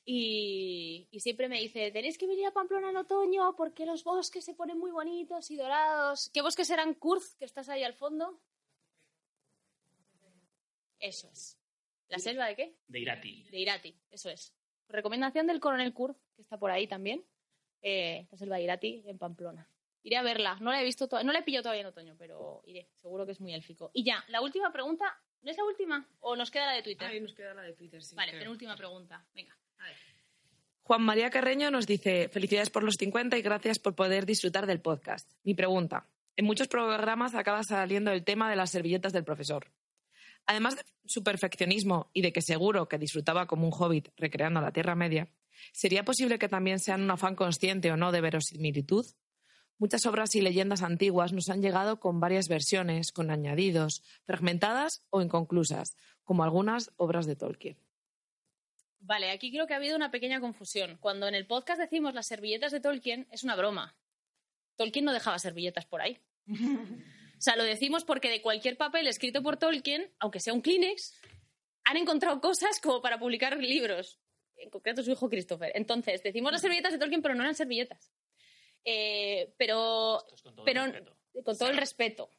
[0.06, 4.45] Y, y siempre me dice, tenéis que venir a Pamplona en otoño porque los bosques
[4.45, 6.30] se ponen muy bonitos y dorados.
[6.32, 8.39] ¿Qué bosques eran Kurz, que estás ahí al fondo?
[10.99, 11.58] Eso es.
[12.08, 12.75] ¿La selva de qué?
[12.88, 13.49] De Irati.
[13.49, 14.54] De Irati, eso es.
[14.89, 17.25] Recomendación del coronel Kurz, que está por ahí también.
[17.82, 19.67] Eh, la selva de Irati en Pamplona.
[20.03, 20.57] Iré a verla.
[20.62, 22.88] No la he visto to- no la he pillado todavía en otoño, pero iré.
[23.01, 23.91] Seguro que es muy élfico.
[23.93, 25.19] Y ya, la última pregunta.
[25.41, 26.05] ¿No es la última?
[26.19, 27.07] ¿O nos queda la de Twitter?
[27.07, 28.13] Ahí nos queda la de Twitter, sí.
[28.15, 29.25] vale, penúltima pregunta.
[29.33, 29.95] Venga, a ver.
[30.83, 34.81] Juan María Carreño nos dice, felicidades por los 50 y gracias por poder disfrutar del
[34.81, 35.29] podcast.
[35.43, 39.67] Mi pregunta, en muchos programas acaba saliendo el tema de las servilletas del profesor.
[40.45, 44.71] Además de su perfeccionismo y de que seguro que disfrutaba como un hobbit recreando la
[44.71, 45.29] Tierra Media,
[45.71, 49.05] ¿sería posible que también sean un afán consciente o no de verosimilitud?
[49.80, 55.22] Muchas obras y leyendas antiguas nos han llegado con varias versiones, con añadidos, fragmentadas o
[55.22, 57.78] inconclusas, como algunas obras de Tolkien.
[59.00, 60.98] Vale, aquí creo que ha habido una pequeña confusión.
[61.00, 63.96] Cuando en el podcast decimos las servilletas de Tolkien, es una broma.
[64.76, 66.20] Tolkien no dejaba servilletas por ahí.
[67.39, 71.15] O sea, lo decimos porque de cualquier papel escrito por Tolkien, aunque sea un Kleenex,
[71.86, 74.20] han encontrado cosas como para publicar libros.
[74.58, 75.72] En concreto su hijo Christopher.
[75.74, 78.12] Entonces, decimos las servilletas de Tolkien, pero no eran servilletas.
[78.91, 81.15] Eh, pero es con todo pero el respeto.
[81.43, 82.30] con todo el respeto.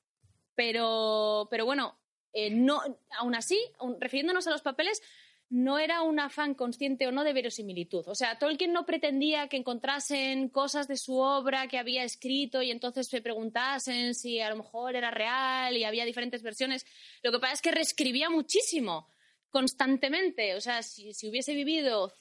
[0.56, 1.96] Pero, pero bueno,
[2.32, 2.82] eh, no,
[3.18, 3.56] aún así,
[4.00, 5.00] refiriéndonos a los papeles,
[5.48, 8.06] no era un afán consciente o no de verosimilitud.
[8.08, 12.72] O sea, Tolkien no pretendía que encontrasen cosas de su obra que había escrito y
[12.72, 16.84] entonces se preguntasen si a lo mejor era real y había diferentes versiones.
[17.22, 19.08] Lo que pasa es que reescribía muchísimo,
[19.50, 20.56] constantemente.
[20.56, 22.12] O sea, si, si hubiese vivido,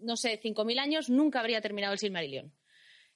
[0.00, 2.57] no sé, 5.000 años, nunca habría terminado el Silmarillion.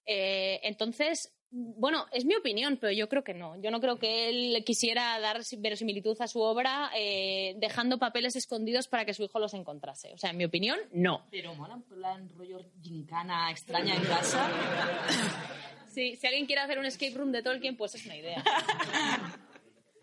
[0.07, 3.61] Eh, entonces, bueno, es mi opinión, pero yo creo que no.
[3.61, 8.89] Yo no creo que él quisiera dar verosimilitud a su obra eh, dejando papeles escondidos
[8.89, 10.13] para que su hijo los encontrase.
[10.15, 11.27] O sea, en mi opinión, no.
[11.31, 14.51] Pero mola en plan rollo gincana extraña en casa.
[15.93, 18.43] Sí, si alguien quiere hacer un escape room de Tolkien, pues es una idea.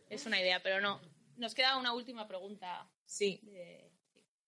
[0.09, 1.01] es una idea, pero no.
[1.37, 2.87] Nos queda una última pregunta.
[3.05, 3.39] Sí.
[3.43, 3.89] de-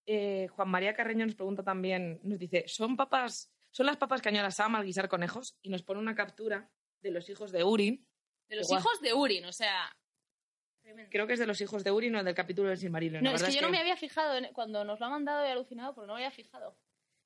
[0.06, 4.52] Eh, Juan María Carreño nos pregunta también, nos dice, ¿son papas, son las papas añora
[4.52, 5.58] Sam al guisar conejos?
[5.62, 6.70] Y nos pone una captura
[7.02, 8.08] de los hijos de Urin.
[8.48, 8.82] De los Igual.
[8.82, 9.96] hijos de Urin, o sea.
[10.82, 11.10] tremendo.
[11.12, 13.24] Creo que es de los hijos de Urin o del capítulo del Silmarillion.
[13.24, 15.52] No, es que yo no me había fijado, en- cuando nos lo ha mandado he
[15.52, 16.78] alucinado, porque no me había fijado.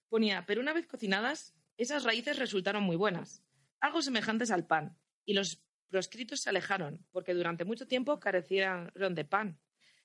[0.10, 3.44] Ponía, pero una vez cocinadas, esas raíces resultaron muy buenas,
[3.80, 9.26] algo semejantes al pan, y los proscritos se alejaron, porque durante mucho tiempo carecieron de
[9.26, 9.60] pan.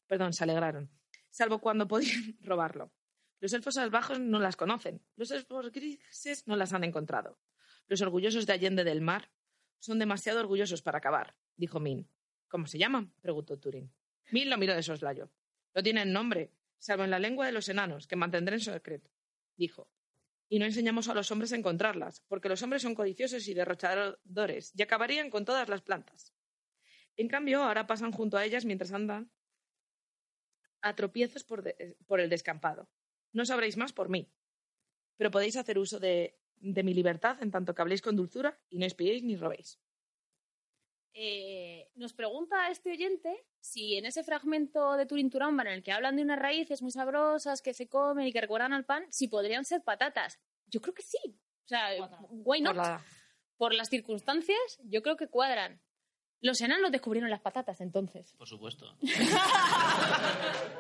[0.07, 0.91] Perdón, se alegraron,
[1.29, 2.93] salvo cuando podían robarlo.
[3.41, 7.39] Los elfos salvajes no las conocen, los elfos grises no las han encontrado.
[7.87, 9.31] Los orgullosos de Allende del Mar
[9.79, 12.09] son demasiado orgullosos para acabar, dijo Min.
[12.49, 13.13] ¿Cómo se llaman?
[13.21, 13.91] preguntó Turing.
[14.31, 15.31] Min lo miró de soslayo.
[15.75, 19.11] No tienen nombre, salvo en la lengua de los enanos, que mantendré en secreto,
[19.57, 19.91] dijo
[20.53, 24.73] y no enseñamos a los hombres a encontrarlas, porque los hombres son codiciosos y derrochadores
[24.75, 26.35] y acabarían con todas las plantas.
[27.17, 29.31] En cambio, ahora pasan junto a ellas mientras andan
[30.83, 31.63] a tropiezos por,
[32.05, 32.89] por el descampado.
[33.33, 34.29] No sabréis más por mí,
[35.17, 38.79] pero podéis hacer uso de, de mi libertad en tanto que habléis con dulzura y
[38.79, 39.79] no espiéis ni robéis.
[41.13, 45.91] Eh, nos pregunta este oyente si en ese fragmento de Turin Turamba en el que
[45.93, 49.27] hablan de unas raíces muy sabrosas que se comen y que recuerdan al pan, si
[49.29, 50.39] podrían ser patatas.
[50.67, 51.19] Yo creo que sí.
[51.65, 52.27] O sea, Cuadran.
[52.31, 52.75] why not?
[52.75, 53.05] Por la-
[53.57, 55.83] Por las circunstancias, yo creo que cuadran.
[56.43, 58.33] Los enanos descubrieron las patatas entonces.
[58.39, 58.95] Por supuesto.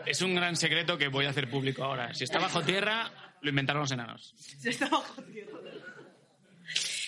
[0.06, 2.14] es un gran secreto que voy a hacer público ahora.
[2.14, 3.10] Si está bajo tierra,
[3.42, 4.34] lo inventaron los enanos.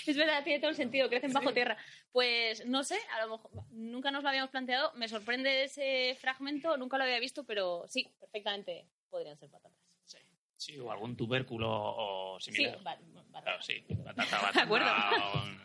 [0.05, 1.77] Es verdad, tiene todo el sentido, crecen bajo tierra.
[2.11, 4.93] Pues no sé, a lo mejor nunca nos lo habíamos planteado.
[4.95, 9.79] Me sorprende ese fragmento, nunca lo había visto, pero sí, perfectamente podrían ser patatas.
[10.05, 10.19] Sí.
[10.57, 12.79] Sí, o algún tubérculo o similar.
[12.83, 13.85] Claro, sí.
[13.89, 14.63] Batata, batata.
[14.65, 14.87] acuerdo.
[14.91, 15.63] o-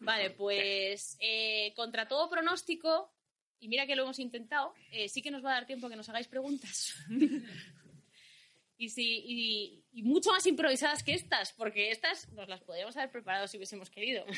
[0.00, 3.12] Vale, pues eh, contra todo pronóstico,
[3.58, 5.90] y mira que lo hemos intentado, eh, sí que nos va a dar tiempo a
[5.90, 6.94] que nos hagáis preguntas.
[8.78, 13.10] y, sí, y, y mucho más improvisadas que estas, porque estas nos las podríamos haber
[13.10, 14.24] preparado si hubiésemos querido.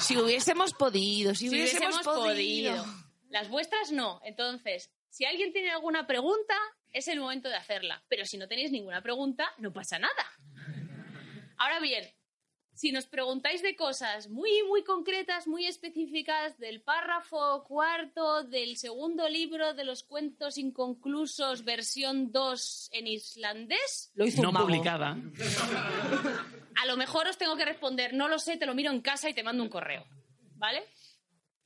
[0.00, 2.84] Si hubiésemos podido, si, si hubiésemos podido.
[3.30, 4.20] Las vuestras no.
[4.24, 6.54] Entonces, si alguien tiene alguna pregunta,
[6.92, 8.02] es el momento de hacerla.
[8.08, 10.32] Pero si no tenéis ninguna pregunta, no pasa nada.
[11.56, 12.04] Ahora bien,
[12.74, 19.28] si nos preguntáis de cosas muy, muy concretas, muy específicas del párrafo cuarto del segundo
[19.28, 24.66] libro de los cuentos inconclusos, versión 2 en islandés, Lo hizo No un mago.
[24.66, 25.16] publicada.
[26.82, 29.28] a lo mejor os tengo que responder, no lo sé, te lo miro en casa
[29.30, 30.04] y te mando un correo.
[30.56, 30.84] ¿Vale?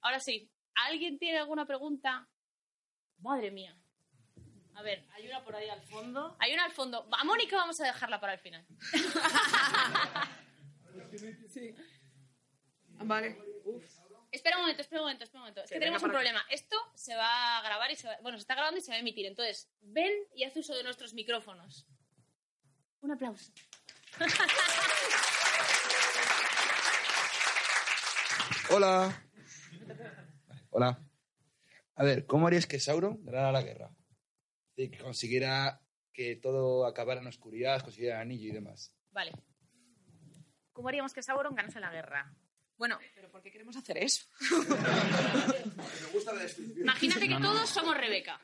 [0.03, 2.29] Ahora sí, ¿alguien tiene alguna pregunta?
[3.21, 3.75] Madre mía.
[4.75, 6.37] A ver, Hay una por ahí al fondo.
[6.39, 7.09] hay una al fondo.
[7.11, 8.65] A Mónica vamos a dejarla para el final.
[13.05, 13.39] Vale.
[14.31, 15.63] Espera un momento, espera un momento, espera un momento.
[15.63, 16.45] Es que tenemos un problema.
[16.51, 18.19] Esto se va a grabar y se va...
[18.21, 19.27] Bueno, se está grabando y se va a emitir.
[19.27, 21.87] Entonces, ven y haz uso de nuestros micrófonos.
[23.01, 23.53] Un aplauso.
[28.71, 29.25] Hola.
[30.71, 31.03] Hola.
[31.95, 33.91] A ver, ¿cómo harías que Sauron ganara la guerra?
[34.77, 35.81] Y que consiguiera
[36.13, 38.95] que todo acabara en oscuridad, consiguiera el anillo y demás.
[39.11, 39.33] Vale.
[40.79, 42.33] ¿Cómo haríamos que Sauron ganase la guerra?
[42.77, 44.29] Bueno, ¿Pero por qué queremos hacer eso?
[44.49, 46.83] Me gusta la descripción.
[46.83, 47.53] imagínate que No, no.
[47.53, 48.41] todos somos Rebeca.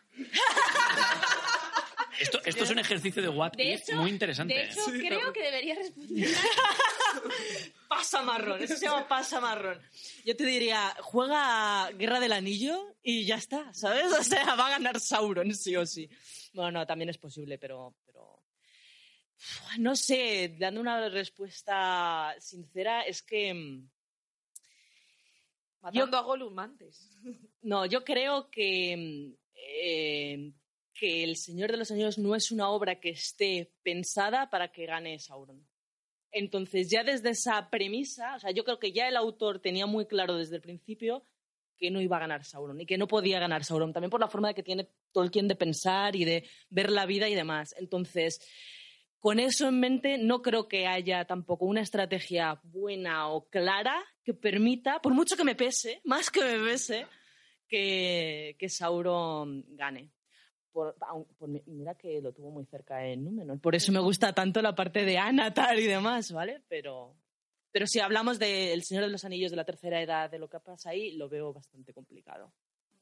[2.18, 4.52] Esto, esto es un ejercicio de What De If hecho, muy interesante.
[4.52, 6.28] de hecho creo que debería responder.
[7.88, 9.80] Pasa marrón, eso se llama pasa marrón.
[10.24, 14.06] Yo te diría, juega Guerra del Anillo y ya está, ¿sabes?
[14.12, 16.10] O sea, va a ganar Sauron, sí o sí.
[16.52, 17.94] Bueno, no, también es posible, pero.
[18.04, 18.33] pero...
[19.78, 23.52] No sé, dando una respuesta sincera, es que...
[23.54, 23.90] mm,
[25.82, 27.10] Matando a Gollum antes.
[27.62, 30.52] No, yo creo que, mm, eh,
[30.92, 34.86] que El Señor de los Anillos no es una obra que esté pensada para que
[34.86, 35.66] gane Sauron.
[36.30, 40.06] Entonces, ya desde esa premisa, o sea, yo creo que ya el autor tenía muy
[40.06, 41.24] claro desde el principio
[41.76, 44.28] que no iba a ganar Sauron y que no podía ganar Sauron, también por la
[44.28, 47.74] forma que tiene Tolkien de pensar y de ver la vida y demás.
[47.78, 48.40] Entonces,
[49.24, 54.34] con eso en mente, no creo que haya tampoco una estrategia buena o clara que
[54.34, 57.06] permita, por mucho que me pese, más que me pese,
[57.66, 60.12] que, que Sauron gane.
[60.70, 60.94] Por-
[61.64, 63.58] mira que lo tuvo muy cerca en Númenor.
[63.62, 66.62] Por eso me gusta tanto la parte de Anatar y demás, ¿vale?
[66.68, 67.16] Pero,
[67.72, 70.60] pero si hablamos del Señor de los Anillos de la tercera edad, de lo que
[70.60, 72.52] pasa ahí, lo veo bastante complicado.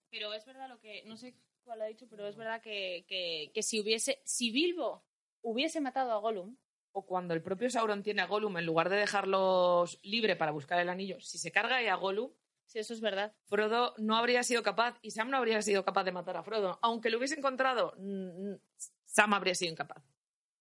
[0.09, 3.51] Pero es verdad lo que, no sé cuál ha dicho, pero es verdad que, que,
[3.53, 5.03] que si hubiese, si Bilbo
[5.43, 6.57] hubiese matado a Gollum,
[6.93, 10.79] O cuando el propio Sauron tiene a Gollum, en lugar de dejarlos libre para buscar
[10.81, 12.33] el anillo, si se carga ahí a Gollum,
[12.67, 13.35] si eso es verdad.
[13.45, 16.79] Frodo no habría sido capaz y Sam no habría sido capaz de matar a Frodo.
[16.83, 18.61] Aunque lo hubiese encontrado, mm, mm,
[19.05, 20.03] Sam habría sido incapaz.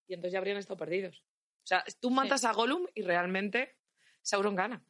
[0.07, 1.23] Y entonces ya habrían estado perdidos.
[1.63, 3.77] O sea, tú matas a Gollum y realmente
[4.21, 4.83] Sauron gana.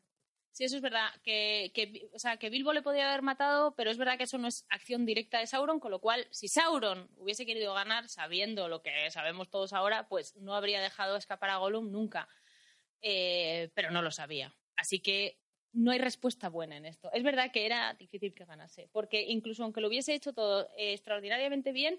[0.52, 1.10] Sí, eso es verdad.
[1.24, 1.72] Que,
[2.14, 4.66] o sea, que Bilbo le podía haber matado, pero es verdad que eso no es
[4.70, 9.10] acción directa de Sauron, con lo cual, si Sauron hubiese querido ganar, sabiendo lo que
[9.12, 12.28] sabemos todos ahora, pues no habría dejado escapar a Gollum nunca.
[13.02, 14.54] Eh, pero no lo sabía.
[14.76, 15.40] Así que
[15.74, 17.10] no hay respuesta buena en esto.
[17.14, 20.94] Es verdad que era difícil que ganase, porque incluso aunque lo hubiese hecho todo eh,
[20.94, 21.98] extraordinariamente bien,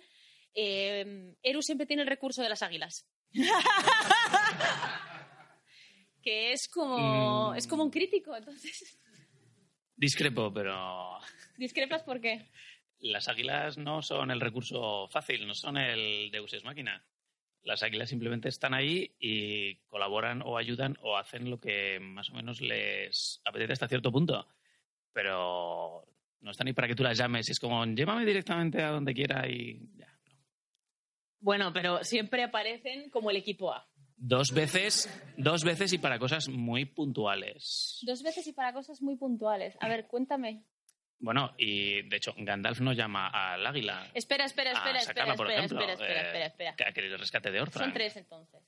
[0.54, 3.06] eh, Eru siempre tiene el recurso de las águilas.
[6.22, 7.56] que es como, Mm.
[7.56, 8.98] es como un crítico, entonces...
[9.96, 11.18] Discrepo, pero
[11.56, 12.48] ¿Discrepas por qué?
[12.98, 17.04] las águilas no son el recurso fácil, no son el Deus Ex Máquina.
[17.64, 22.34] Las águilas simplemente están ahí y colaboran o ayudan o hacen lo que más o
[22.34, 24.48] menos les apetece hasta cierto punto.
[25.12, 26.04] Pero
[26.40, 27.48] no están ahí para que tú las llames.
[27.50, 30.08] Es como, llévame directamente a donde quiera y ya.
[31.40, 33.88] Bueno, pero siempre aparecen como el equipo A.
[34.16, 37.98] Dos veces, dos veces y para cosas muy puntuales.
[38.02, 39.76] Dos veces y para cosas muy puntuales.
[39.80, 40.64] A ver, cuéntame.
[41.18, 44.10] Bueno, y de hecho, Gandalf no llama al águila.
[44.14, 46.92] Espera, espera, espera, espera, sacarla, por espera, ejemplo, espera, espera, eh, espera, espera.
[46.92, 47.82] que- le rescate de Orthan.
[47.84, 48.60] Son tres entonces.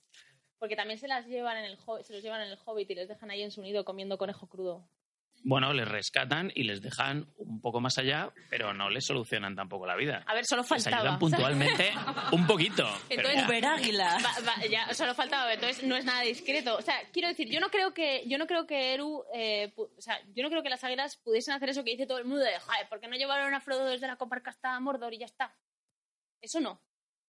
[0.59, 3.09] Porque también se las llevan en el se los llevan en el Hobbit y les
[3.09, 4.89] dejan ahí en su nido comiendo conejo crudo.
[5.47, 9.87] Bueno, les rescatan y les dejan un poco más allá, pero no les solucionan tampoco
[9.87, 10.25] la vida.
[10.27, 10.97] A ver, solo Les faltaba.
[11.03, 11.93] ayudan puntualmente
[12.33, 12.89] un poquito.
[13.11, 13.45] Entonces.
[13.47, 14.19] Uber Águila.
[14.25, 16.77] Va- va, ya, solo faltaba, entonces no es nada discreto.
[16.77, 20.01] O sea, quiero decir, yo no creo que, yo no creo que Eru, eh, o
[20.01, 22.43] sea, yo no creo que las águilas pudiesen hacer eso que dice todo el mundo
[22.43, 25.27] de, joder, ¿por qué no llevaron a Frodo desde la comarca hasta Mordor y ya
[25.27, 25.55] está?
[26.41, 26.81] Eso no,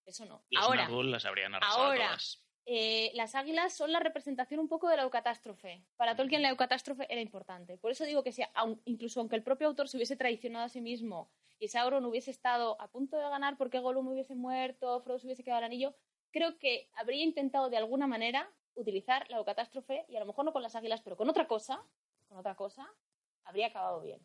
[0.05, 0.41] eso no.
[0.49, 2.45] Los Ahora, las habrían ahora, todas.
[2.66, 5.84] Eh, las águilas son la representación un poco de la eucatástrofe.
[5.97, 7.78] Para Tolkien la eucatástrofe era importante.
[7.78, 10.70] Por eso digo que si, aun- incluso aunque el propio autor se hubiese traicionado a
[10.70, 15.20] sí mismo y Sauron hubiese estado a punto de ganar porque Gollum hubiese muerto, Frodo
[15.20, 15.95] se hubiese quedado el anillo,
[16.32, 20.51] creo que habría intentado de alguna manera utilizar la eucatástrofe y a lo mejor no
[20.51, 21.82] con las águilas, pero con otra cosa,
[22.28, 22.88] con otra cosa,
[23.45, 24.20] habría acabado bien.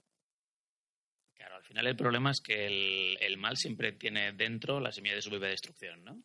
[1.34, 5.14] Claro, al final el problema es que el, el mal siempre tiene dentro la semilla
[5.14, 6.22] de su propia destrucción, ¿no?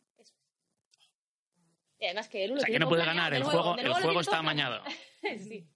[2.06, 4.00] Y además que Eru O lo sea, que no puede ganar, el juego, el nuevo
[4.00, 4.84] juego está amañado.
[5.40, 5.68] sí.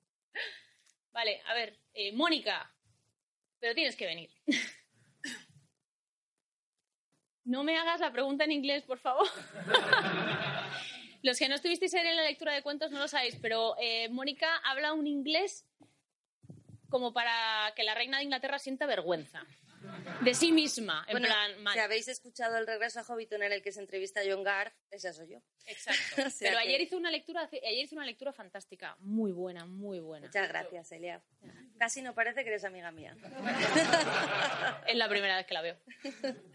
[1.11, 2.71] Vale, a ver, eh, Mónica,
[3.59, 4.29] pero tienes que venir.
[7.45, 9.27] No me hagas la pregunta en inglés, por favor.
[11.23, 14.57] Los que no estuvisteis en la lectura de cuentos no lo sabéis, pero eh, Mónica
[14.57, 15.65] habla un inglés
[16.89, 19.47] como para que la reina de Inglaterra sienta vergüenza
[20.21, 21.03] de sí misma.
[21.07, 21.73] En Bueno, plan, mal.
[21.73, 24.73] si habéis escuchado el regreso a Hobbiton en el que se entrevista a John Garth,
[24.91, 25.39] esa soy yo.
[25.65, 25.99] Exacto.
[26.27, 29.65] O sea Pero que- ayer hizo una lectura, ayer hizo una lectura fantástica, muy buena,
[29.65, 30.27] muy buena.
[30.27, 31.23] Muchas gracias, Elia.
[31.77, 33.15] Casi no parece que eres amiga mía.
[34.87, 35.77] Es la primera vez que la veo.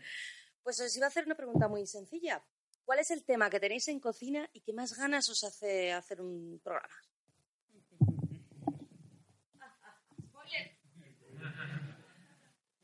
[0.63, 2.43] Pues os iba a hacer una pregunta muy sencilla.
[2.87, 6.23] ¿Cuál es el tema que tenéis en cocina y qué más ganas os hace hacer
[6.23, 6.95] un programa?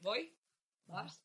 [0.01, 0.32] ¿Voy?
[0.86, 1.22] ¿Vas?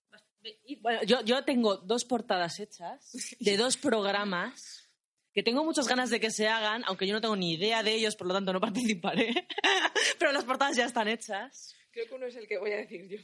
[0.82, 4.90] Bueno, yo, yo tengo dos portadas hechas de dos programas
[5.34, 7.94] que tengo muchas ganas de que se hagan, aunque yo no tengo ni idea de
[7.94, 9.48] ellos, por lo tanto no participaré.
[10.20, 11.76] Pero las portadas ya están hechas.
[11.92, 13.18] Creo que uno es el que voy a decir yo.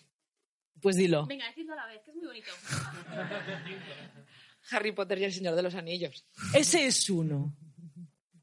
[0.82, 1.26] Pues dilo.
[1.28, 2.52] Venga, decidlo a la vez, que es muy bonito.
[4.72, 6.26] Harry Potter y el Señor de los Anillos.
[6.54, 7.56] Ese es uno.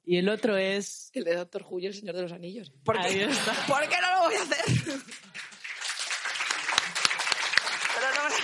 [0.04, 1.10] Y el otro es.
[1.14, 2.70] El de Doctor Who y el Señor de los Anillos.
[2.84, 3.24] ¿Por Ahí qué?
[3.24, 3.52] está.
[3.66, 4.64] ¿Por qué no lo voy a hacer?
[7.94, 8.34] Pero no me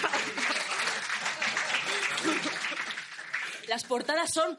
[3.74, 4.56] Las portadas son.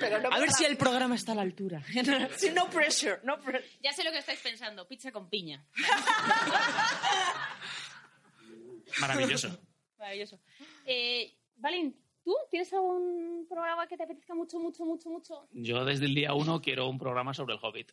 [0.00, 1.80] Pero no A ver si el programa está a la altura.
[2.36, 3.64] Sí, no pressure, no pressure.
[3.80, 5.64] Ya sé lo que estáis pensando, pizza con piña.
[9.00, 9.56] Maravilloso.
[9.96, 10.40] Maravilloso.
[10.86, 15.48] Eh, Valin, ¿tú tienes algún programa que te apetezca mucho, mucho, mucho, mucho?
[15.52, 17.92] Yo desde el día uno quiero un programa sobre el Hobbit.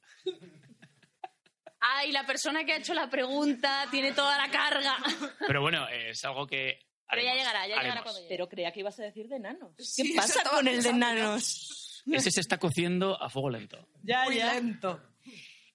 [1.80, 4.98] Ay, la persona que ha hecho la pregunta tiene toda la carga.
[5.46, 6.85] Pero bueno, es algo que.
[7.10, 8.30] Pero ya llegará, ya llegará cuando llegue.
[8.30, 9.72] Pero creía que ibas a decir de enanos.
[9.78, 12.04] Sí, ¿Qué pasa con el de enanos?
[12.12, 13.88] Ese se está cociendo a fuego lento.
[14.04, 14.54] Ya, Muy ya.
[14.54, 15.02] lento.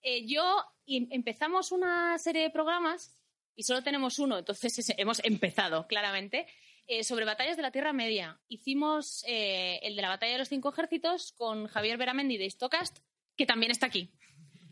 [0.02, 3.16] Eh, yo empezamos una serie de programas
[3.54, 6.46] y solo tenemos uno, entonces es- hemos empezado claramente
[6.86, 8.40] eh, sobre batallas de la Tierra Media.
[8.48, 12.98] Hicimos eh, el de la batalla de los cinco ejércitos con Javier Beramendi de Stocast,
[13.36, 14.10] que también está aquí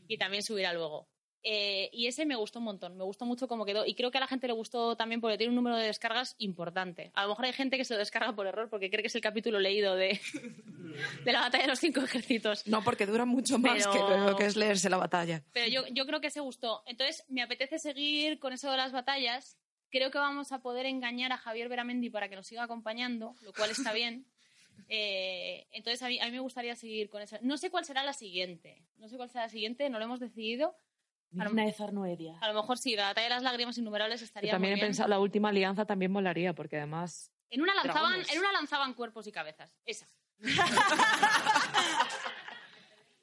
[0.08, 1.08] y también subirá luego.
[1.44, 4.18] Eh, y ese me gustó un montón, me gustó mucho cómo quedó y creo que
[4.18, 7.12] a la gente le gustó también porque tiene un número de descargas importante.
[7.14, 9.14] A lo mejor hay gente que se lo descarga por error porque cree que es
[9.14, 10.20] el capítulo leído de,
[11.24, 12.66] de la batalla de los cinco ejércitos.
[12.66, 15.42] No, porque dura mucho más Pero- que lo que es leerse la batalla.
[15.52, 16.82] Pero yo, yo creo que se gustó.
[16.86, 19.56] Entonces, me apetece seguir con eso de las batallas.
[19.90, 23.52] Creo que vamos a poder engañar a Javier Beramendi para que nos siga acompañando, lo
[23.52, 24.26] cual está bien.
[24.90, 27.36] Eh, entonces, a mí, a mí me gustaría seguir con eso.
[27.42, 28.80] No sé cuál será la siguiente.
[28.96, 30.74] No sé cuál será la siguiente, no lo hemos decidido.
[31.30, 32.38] Digna de Zarnoedia.
[32.40, 34.82] A lo mejor sí, la batalla de las lágrimas innumerables Yo estaría también muy he
[34.82, 34.88] bien.
[34.88, 38.32] pensado, la última alianza también molaría, porque además En una, lanzaban, Dragones.
[38.32, 39.70] en una lanzaban cuerpos y cabezas.
[39.84, 40.08] Esa.
[40.40, 40.46] o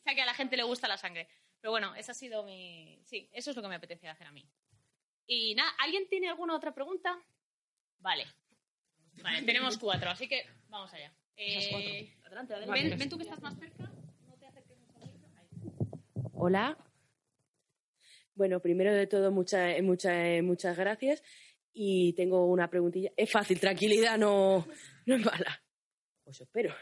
[0.03, 1.27] sea que a la gente le gusta la sangre.
[1.61, 2.99] Pero bueno, esa ha sido mi...
[3.05, 4.47] Sí, eso es lo que me apetece hacer a mí.
[5.27, 7.17] Y nada, ¿alguien tiene alguna otra pregunta?
[7.99, 8.27] Vale.
[9.23, 11.11] Vale, tenemos cuatro, así que vamos allá.
[11.37, 12.89] Eh, Adelante, adelante.
[12.89, 13.83] ven, ven tú que estás más cerca.
[14.27, 15.29] No te acerques mucho al micro.
[15.37, 16.29] Ahí.
[16.35, 16.77] Hola.
[18.35, 21.23] Bueno, primero de todo, muchas muchas muchas gracias.
[21.73, 23.11] Y tengo una preguntilla.
[23.17, 24.67] Es fácil, tranquilidad, no,
[25.05, 25.61] no es mala.
[26.23, 26.73] Pues espero.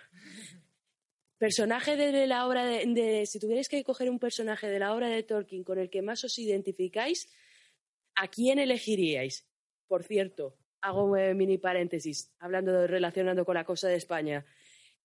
[1.38, 5.24] Personaje de la obra de, Si tuvierais que coger un personaje de la obra de
[5.24, 7.28] Tolkien con el que más os identificáis,
[8.16, 9.46] ¿a quién elegiríais?
[9.88, 14.46] Por cierto, hago un eh, mini paréntesis, hablando relacionando con la cosa de España.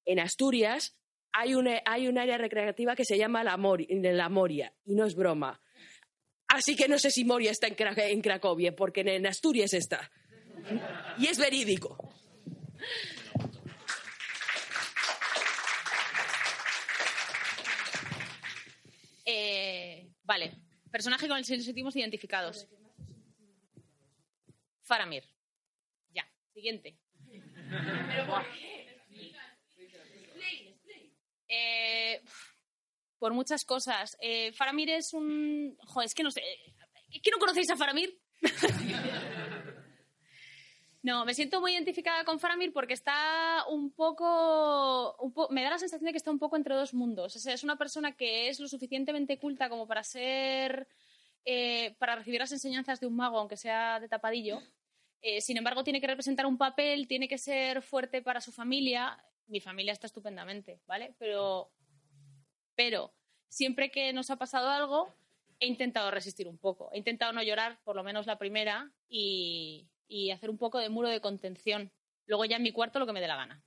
[0.04, 0.96] En Asturias
[1.32, 5.60] hay un, hay un área recreativa que se llama la Moria, y no es broma.
[6.58, 10.10] Así que no sé si Moria está en, Cra- en Cracovia, porque en, Asturias está.
[11.18, 11.96] Y es verídico.
[19.24, 20.52] Eh, vale.
[20.90, 22.66] Personaje con el que nos sentimos identificados.
[24.82, 25.24] Faramir.
[26.10, 26.26] Ya.
[26.54, 26.96] Siguiente.
[31.48, 32.22] Eh,
[33.18, 34.16] por muchas cosas.
[34.20, 35.76] Eh, Faramir es un...
[35.86, 36.42] Joder, es que no sé.
[37.12, 38.18] ¿Es que no conocéis a Faramir?
[41.02, 45.16] No, me siento muy identificada con Faramir porque está un poco,
[45.50, 47.36] Me da la sensación de que está un poco entre dos mundos.
[47.36, 50.88] O sea, es una persona que es lo suficientemente culta como para ser.
[51.44, 54.60] eh, para recibir las enseñanzas de un mago, aunque sea de tapadillo.
[55.22, 59.16] Eh, sin embargo, tiene que representar un papel, tiene que ser fuerte para su familia.
[59.46, 61.14] Mi familia está estupendamente, ¿vale?
[61.18, 61.70] Pero.
[62.78, 63.12] Pero,
[63.48, 65.12] siempre que nos ha pasado algo,
[65.58, 66.90] he intentado resistir un poco.
[66.92, 69.88] He intentado no llorar, por lo menos la primera, y,
[70.32, 71.90] hacer un poco de muro de contención.
[72.26, 73.64] Luego ya en mi cuarto lo que me dé la gana.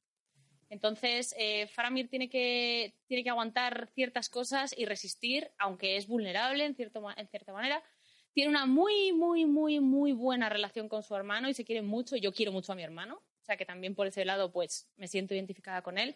[0.69, 6.63] Entonces, eh, Faramir tiene que, tiene que aguantar ciertas cosas y resistir, aunque es vulnerable
[6.63, 7.83] en, cierto, en cierta manera.
[8.31, 12.15] Tiene una muy, muy, muy, muy buena relación con su hermano y se quiere mucho.
[12.15, 15.09] Yo quiero mucho a mi hermano, o sea que también por ese lado, pues me
[15.09, 16.15] siento identificada con él.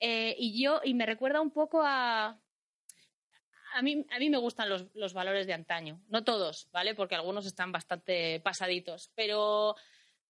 [0.00, 2.40] Eh, y yo, y me recuerda un poco a,
[3.72, 6.00] a mí, a mí me gustan los, los valores de antaño.
[6.08, 6.94] No todos, ¿vale?
[6.94, 9.10] Porque algunos están bastante pasaditos.
[9.14, 9.74] Pero,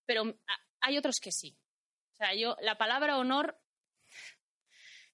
[0.07, 0.39] pero
[0.81, 1.57] hay otros que sí.
[2.13, 3.59] O sea, yo, la palabra honor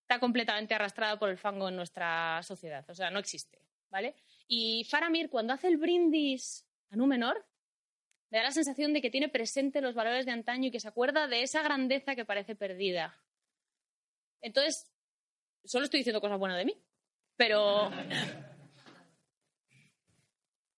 [0.01, 2.85] está completamente arrastrada por el fango en nuestra sociedad.
[2.89, 3.59] O sea, no existe,
[3.91, 4.15] ¿vale?
[4.47, 7.45] Y Faramir, cuando hace el brindis a Númenor,
[8.31, 10.89] me da la sensación de que tiene presente los valores de antaño y que se
[10.89, 13.17] acuerda de esa grandeza que parece perdida.
[14.45, 14.93] Entonces,
[15.65, 16.77] solo estoy diciendo cosas buenas de mí.
[17.37, 17.91] Pero.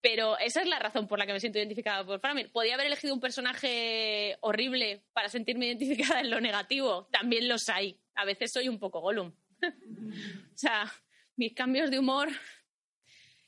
[0.01, 2.53] Pero esa es la razón por la que me siento identificada por Faramir.
[2.53, 7.09] Podía haber elegido un personaje horrible para sentirme identificada en lo negativo.
[7.11, 7.99] También los hay.
[8.15, 9.33] A veces soy un poco Gollum.
[9.63, 10.93] o sea,
[11.35, 12.29] mis cambios de humor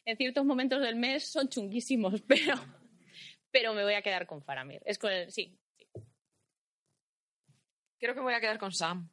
[0.05, 2.55] en ciertos momentos del mes son chunguísimos, pero,
[3.53, 4.83] pero me voy a quedar con Faramir.
[4.85, 5.89] Es con el, sí, sí.
[8.01, 9.09] Creo que me voy a quedar con Sam.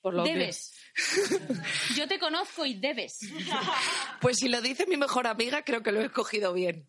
[0.00, 0.34] Por lo obvio.
[0.34, 0.72] Debes.
[1.96, 3.18] Yo te conozco y debes.
[4.20, 6.88] Pues si lo dice mi mejor amiga, creo que lo he escogido bien.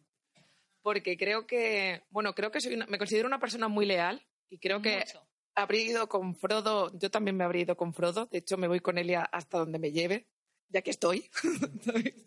[0.81, 4.57] Porque creo que, bueno, creo que soy una- me considero una persona muy leal y
[4.59, 5.27] creo que Mucho.
[5.55, 8.79] habría ido con Frodo, yo también me habría ido con Frodo, de hecho me voy
[8.79, 10.27] con Elia hasta donde me lleve,
[10.69, 11.29] ya que estoy.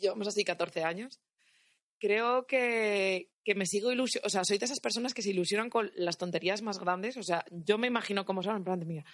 [0.00, 1.20] Llevamos así 14 años.
[2.02, 5.70] Creo que, que me sigo ilusionando, o sea, soy de esas personas que se ilusionan
[5.70, 8.86] con las tonterías más grandes, o sea, yo me imagino cómo son, en plan de,
[8.86, 9.04] mira,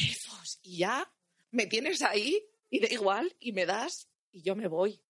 [0.00, 1.08] elfos, y ya,
[1.52, 5.00] me tienes ahí, y da igual, y me das, y yo me voy.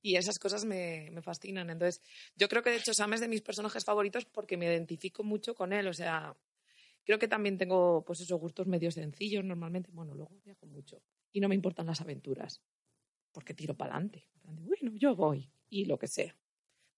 [0.00, 1.68] Y esas cosas me, me fascinan.
[1.68, 2.00] Entonces,
[2.34, 5.54] yo creo que de hecho Sam es de mis personajes favoritos porque me identifico mucho
[5.54, 5.86] con él.
[5.88, 6.34] O sea,
[7.04, 9.90] creo que también tengo pues esos gustos medio sencillos normalmente.
[9.92, 11.02] Bueno, luego viajo mucho.
[11.32, 12.62] Y no me importan las aventuras.
[13.32, 14.28] Porque tiro para adelante.
[14.42, 15.50] Bueno, yo voy.
[15.68, 16.36] Y lo que sea.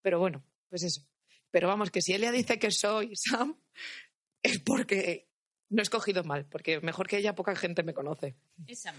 [0.06, 1.04] Pero bueno, pues eso.
[1.50, 3.60] Pero vamos, que si Elia dice que soy Sam,
[4.44, 5.28] es porque
[5.68, 6.46] no he escogido mal.
[6.46, 8.36] Porque mejor que ella poca gente me conoce.
[8.68, 8.94] Esa.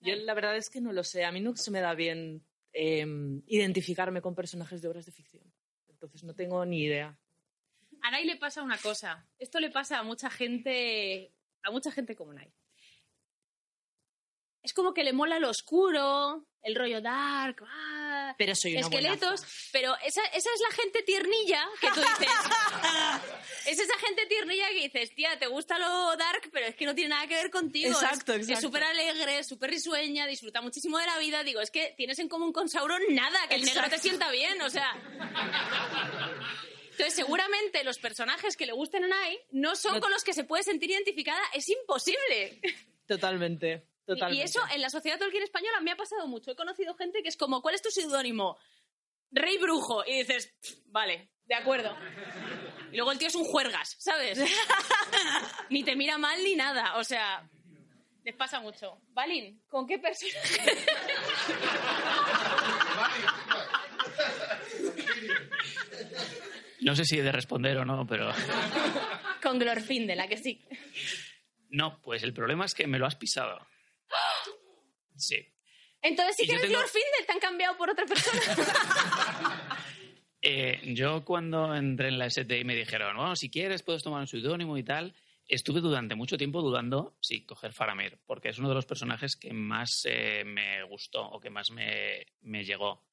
[0.00, 1.24] Yo la verdad es que no lo sé.
[1.24, 3.06] A mí no se me da bien eh,
[3.46, 5.44] identificarme con personajes de obras de ficción.
[5.88, 7.16] Entonces no tengo ni idea.
[8.02, 9.24] A Nai le pasa una cosa.
[9.38, 12.52] Esto le pasa a mucha gente, a mucha gente como Nai.
[14.64, 17.99] Es como que le mola lo oscuro, el rollo dark, ah,
[18.38, 19.68] Pero soy una esqueletos, buenaza.
[19.72, 22.28] pero esa, esa es la gente tiernilla que tú dices.
[23.66, 26.94] es esa gente tiernilla que dices, tía, te gusta lo dark, pero es que no
[26.94, 27.90] tiene nada que ver contigo.
[27.90, 28.62] Es- Exacto, Es exacto.
[28.68, 31.42] súper alegre, súper risueña, disfruta muchísimo de la vida.
[31.44, 34.60] Digo, es que tienes en común con Sauron nada, que el negro te sienta bien,
[34.62, 34.92] o sea.
[36.92, 40.34] Entonces, seguramente los personajes que le gusten a Nai no son No- con los que
[40.34, 41.40] se puede sentir identificada.
[41.54, 42.60] Es imposible.
[43.06, 43.86] Totalmente.
[44.10, 44.42] Y- Totalmente.
[44.42, 46.50] Y eso en la sociedad Tolkien española me ha pasado mucho.
[46.50, 48.58] He conocido gente que es como, ¿cuál es tu seudónimo?
[49.30, 50.04] Rey Brujo.
[50.06, 51.96] Y dices, "Pff, vale, de acuerdo.
[52.92, 54.38] Y luego el tío es un juergas, ¿sabes?
[55.70, 56.96] ni te mira mal ni nada.
[56.96, 57.48] O sea,
[58.24, 59.00] les pasa mucho.
[59.10, 60.76] Valin, ¿con qué personaje?
[66.80, 68.32] No sé si he de responder o no, pero...
[69.42, 70.64] Con Glorfindel, ¿a que sí?
[71.68, 73.66] No, pues el problema es que me lo has pisado.
[75.20, 75.36] Sí.
[76.02, 78.40] Entonces sí Y que yo eres tengo- Glorfindel, te han cambiado por otra persona.
[80.42, 84.26] Eh, yo cuando entré en la STI me dijeron, bueno, si quieres puedes tomar un
[84.26, 85.14] seudónimo y tal.
[85.46, 89.52] Estuve durante mucho tiempo dudando si coger Faramir, porque es uno de los personajes que
[89.52, 93.04] más eh, me gustó o que más me, me llegó.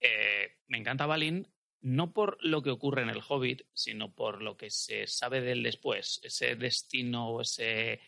[0.00, 1.46] Eh, me encanta Balin,
[1.80, 5.52] no por lo que ocurre en el Hobbit, sino por lo que se sabe de
[5.52, 8.00] él después, ese destino o ese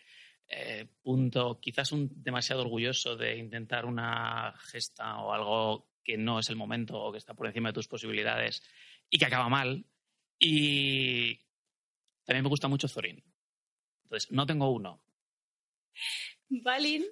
[0.49, 6.49] eh, punto, quizás un demasiado orgulloso de intentar una gesta o algo que no es
[6.49, 8.63] el momento o que está por encima de tus posibilidades
[9.11, 9.85] y que acaba mal.
[10.39, 11.37] Y
[12.25, 13.23] también me gusta mucho Thorin.
[14.05, 15.03] Entonces, no tengo uno.
[16.49, 17.05] Balin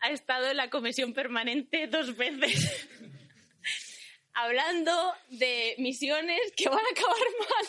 [0.00, 2.88] ha estado en la comisión permanente dos veces.
[4.32, 7.66] Hablando de misiones que van a acabar mal,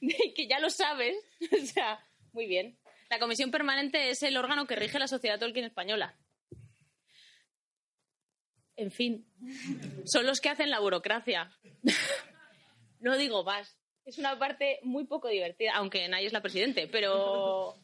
[0.00, 1.16] de que ya lo sabes.
[1.52, 2.78] O sea, muy bien.
[3.10, 6.14] La comisión permanente es el órgano que rige la sociedad Tolkien española.
[8.76, 9.26] En fin,
[10.04, 11.50] son los que hacen la burocracia.
[13.00, 13.78] No digo más.
[14.04, 17.76] Es una parte muy poco divertida, aunque nadie es la presidente, pero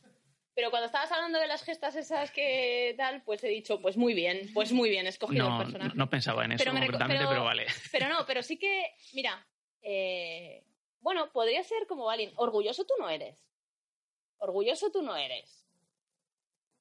[0.57, 4.13] pero cuando estabas hablando de las gestas esas que tal, pues he dicho, pues muy
[4.13, 5.93] bien, pues muy bien, he escogido No, el personaje.
[5.97, 7.67] no pensaba en eso Pero concretamente, pero- pero vale.
[7.93, 9.47] Pero no, pero sí que, mira,
[9.83, 10.65] eh,
[10.99, 13.44] bueno, podría ser como Valin, orgulloso tú no eres.
[14.39, 15.65] Orgulloso tú no eres.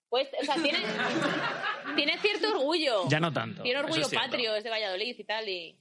[0.10, 0.78] Pues, o sea, tiene,
[1.96, 3.08] tiene cierto orgullo.
[3.10, 3.64] Ya no tanto.
[3.64, 5.76] Tiene orgullo es patrio, es de Valladolid y tal, y...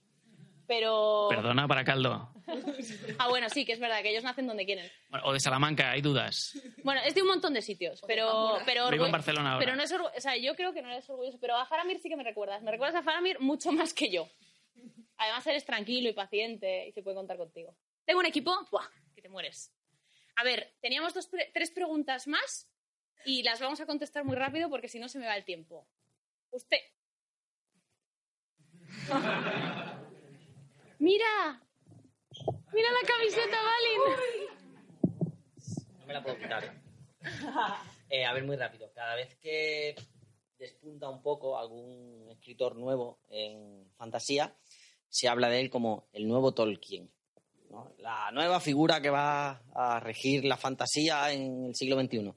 [0.67, 1.27] Pero...
[1.29, 2.33] Perdona para Caldo.
[3.19, 4.91] Ah, bueno, sí, que es verdad, que ellos nacen donde quieren.
[5.11, 6.59] Bueno, o de Salamanca, hay dudas.
[6.83, 8.59] Bueno, es de un montón de sitios, pero...
[8.65, 9.65] pero Vivo en Barcelona ahora.
[9.65, 11.99] Pero no es orgu- o sea, yo creo que no eres orgulloso, pero a Faramir
[12.01, 12.63] sí que me recuerdas.
[12.63, 14.29] Me recuerdas a Faramir mucho más que yo.
[15.19, 17.77] Además eres tranquilo y paciente y se puede contar contigo.
[18.07, 18.87] Tengo un equipo, ¡buah!
[19.15, 19.73] que te mueres.
[20.37, 22.69] A ver, teníamos dos tres preguntas más
[23.25, 25.87] y las vamos a contestar muy rápido porque si no se me va el tiempo.
[26.51, 26.81] Usted.
[30.99, 31.61] Mira,
[32.73, 34.01] mira la camiseta, Valin.
[35.99, 36.81] No me la puedo quitar.
[38.09, 38.93] Eh, a ver, muy rápido.
[38.93, 39.97] Cada vez que
[40.59, 44.57] despunta un poco algún escritor nuevo en fantasía,
[45.09, 47.11] se habla de él como el nuevo Tolkien.
[47.99, 52.33] La nueva figura que va a regir la fantasía en el siglo XXI.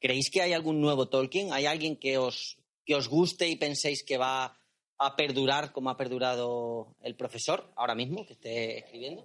[0.00, 1.52] ¿Creéis que hay algún nuevo Tolkien?
[1.52, 4.58] ¿Hay alguien que os, que os guste y penséis que va
[4.98, 9.24] a perdurar como ha perdurado el profesor ahora mismo, que esté escribiendo?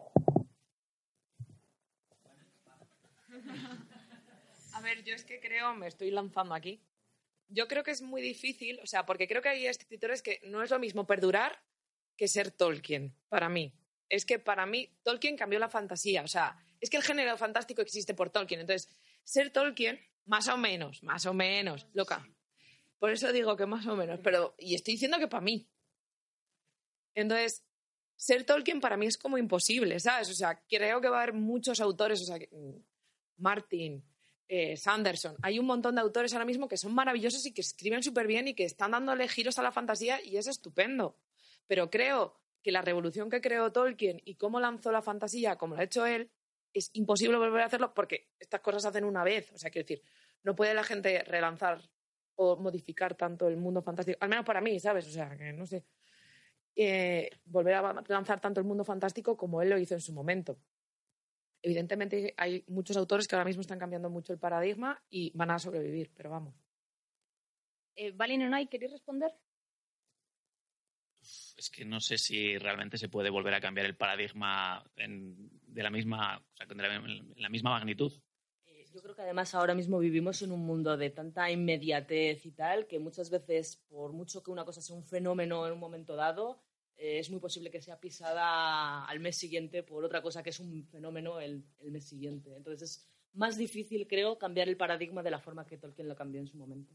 [4.74, 6.82] A ver, yo es que creo, me estoy lanzando aquí.
[7.50, 10.64] Yo creo que es muy difícil, o sea, porque creo que hay escritores que no
[10.64, 11.62] es lo mismo perdurar
[12.16, 13.74] que ser Tolkien, para mí.
[14.10, 17.82] Es que para mí Tolkien cambió la fantasía, o sea, es que el género fantástico
[17.82, 18.90] existe por Tolkien, entonces
[19.24, 22.28] ser Tolkien, más o menos, más o menos, loca.
[22.98, 25.68] Por eso digo que más o menos, pero, y estoy diciendo que para mí.
[27.16, 27.64] Entonces,
[28.16, 30.30] ser Tolkien para mí es como imposible, ¿sabes?
[30.30, 32.76] O sea, creo que va a haber muchos autores, o sea, mm,
[33.38, 34.04] Martin,
[34.48, 38.02] eh, Sanderson, hay un montón de autores ahora mismo que son maravillosos y que escriben
[38.02, 41.16] súper bien y que están dándole giros a la fantasía y es estupendo.
[41.68, 45.82] Pero creo que la revolución que creó Tolkien y cómo lanzó la fantasía, como lo
[45.82, 46.32] ha hecho él,
[46.74, 49.52] es imposible volver a hacerlo porque estas cosas se hacen una vez.
[49.54, 50.04] O sea, quiero decir,
[50.44, 51.82] no puede la gente relanzar
[52.36, 54.18] o modificar tanto el mundo fantástico.
[54.22, 55.08] Al menos para mí, ¿sabes?
[55.08, 55.86] O sea, que no sé.
[56.76, 60.58] Eh, volver a lanzar tanto el mundo fantástico como él lo hizo en su momento.
[61.62, 65.60] Evidentemente hay muchos autores que ahora mismo están cambiando mucho el paradigma y van a
[65.60, 66.56] sobrevivir, pero vamos.
[67.96, 69.34] Eh, Valin Onay, ¿queréis responder?
[71.60, 75.84] Es que no sé si realmente se puede volver a cambiar el paradigma en- de
[75.84, 76.76] la misma, o sea, de
[77.36, 78.14] la, misma magnitud.
[78.66, 82.52] Eh, Yo creo que además ahora mismo vivimos en un mundo de tanta inmediatez y
[82.52, 86.16] tal que muchas veces, por mucho que una cosa sea un fenómeno en un momento
[86.16, 86.62] dado,
[86.96, 90.60] eh, es muy posible que sea pisada al mes siguiente por otra cosa que es
[90.62, 92.56] un fenómeno el, el mes siguiente.
[92.56, 96.40] Entonces es más difícil, creo, cambiar el paradigma de la forma que Tolkien lo cambió
[96.40, 96.94] en su momento.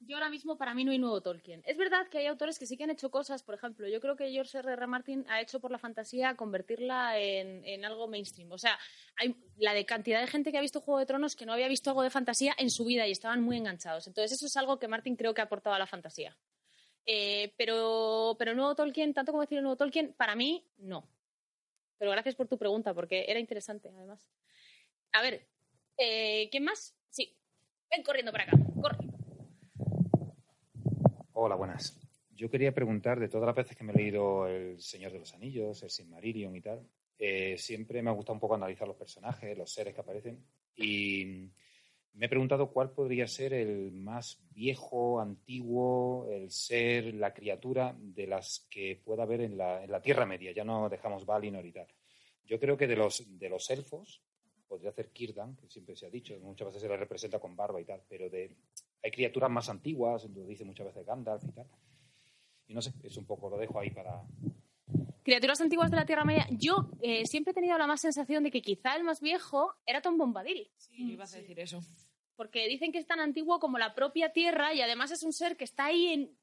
[0.00, 1.62] Yo ahora mismo para mí no hay nuevo Tolkien.
[1.64, 4.14] Es verdad que hay autores que sí que han hecho cosas, por ejemplo, yo creo
[4.14, 4.72] que George R.
[4.72, 4.86] R.
[4.86, 8.52] Martin ha hecho por la fantasía convertirla en, en algo mainstream.
[8.52, 8.78] O sea,
[9.16, 11.68] hay la de cantidad de gente que ha visto Juego de Tronos que no había
[11.68, 14.06] visto algo de fantasía en su vida y estaban muy enganchados.
[14.06, 16.36] Entonces eso es algo que Martin creo que ha aportado a la fantasía.
[17.06, 21.08] Eh, pero, pero el nuevo Tolkien, tanto como decir el nuevo Tolkien, para mí no.
[21.98, 24.28] Pero gracias por tu pregunta, porque era interesante, además.
[25.12, 25.48] A ver,
[25.96, 26.94] eh, ¿quién más?
[27.08, 27.34] Sí,
[27.90, 29.15] ven corriendo para acá, corre.
[31.38, 31.94] Hola, buenas.
[32.34, 35.34] Yo quería preguntar, de todas las veces que me he leído El Señor de los
[35.34, 39.54] Anillos, El Silmarillion y tal, eh, siempre me ha gustado un poco analizar los personajes,
[39.54, 40.42] los seres que aparecen,
[40.76, 41.50] y
[42.14, 48.26] me he preguntado cuál podría ser el más viejo, antiguo, el ser, la criatura de
[48.26, 50.52] las que pueda haber en la, en la Tierra Media.
[50.52, 51.86] Ya no dejamos Valinor y tal.
[52.46, 54.22] Yo creo que de los, de los elfos,
[54.66, 57.78] podría ser Círdan, que siempre se ha dicho, muchas veces se le representa con barba
[57.78, 58.56] y tal, pero de,
[59.02, 61.66] hay criaturas más antiguas, lo dice muchas veces Gandalf y tal.
[62.68, 64.22] Y no sé, es un poco, lo dejo ahí para...
[65.22, 66.46] Criaturas antiguas de la Tierra Media.
[66.50, 70.00] Yo eh, siempre he tenido la más sensación de que quizá el más viejo era
[70.00, 70.70] Tom Bombadil.
[70.76, 71.80] Sí, ibas a decir eso.
[72.36, 75.56] Porque dicen que es tan antiguo como la propia Tierra y además es un ser
[75.56, 76.38] que está ahí en,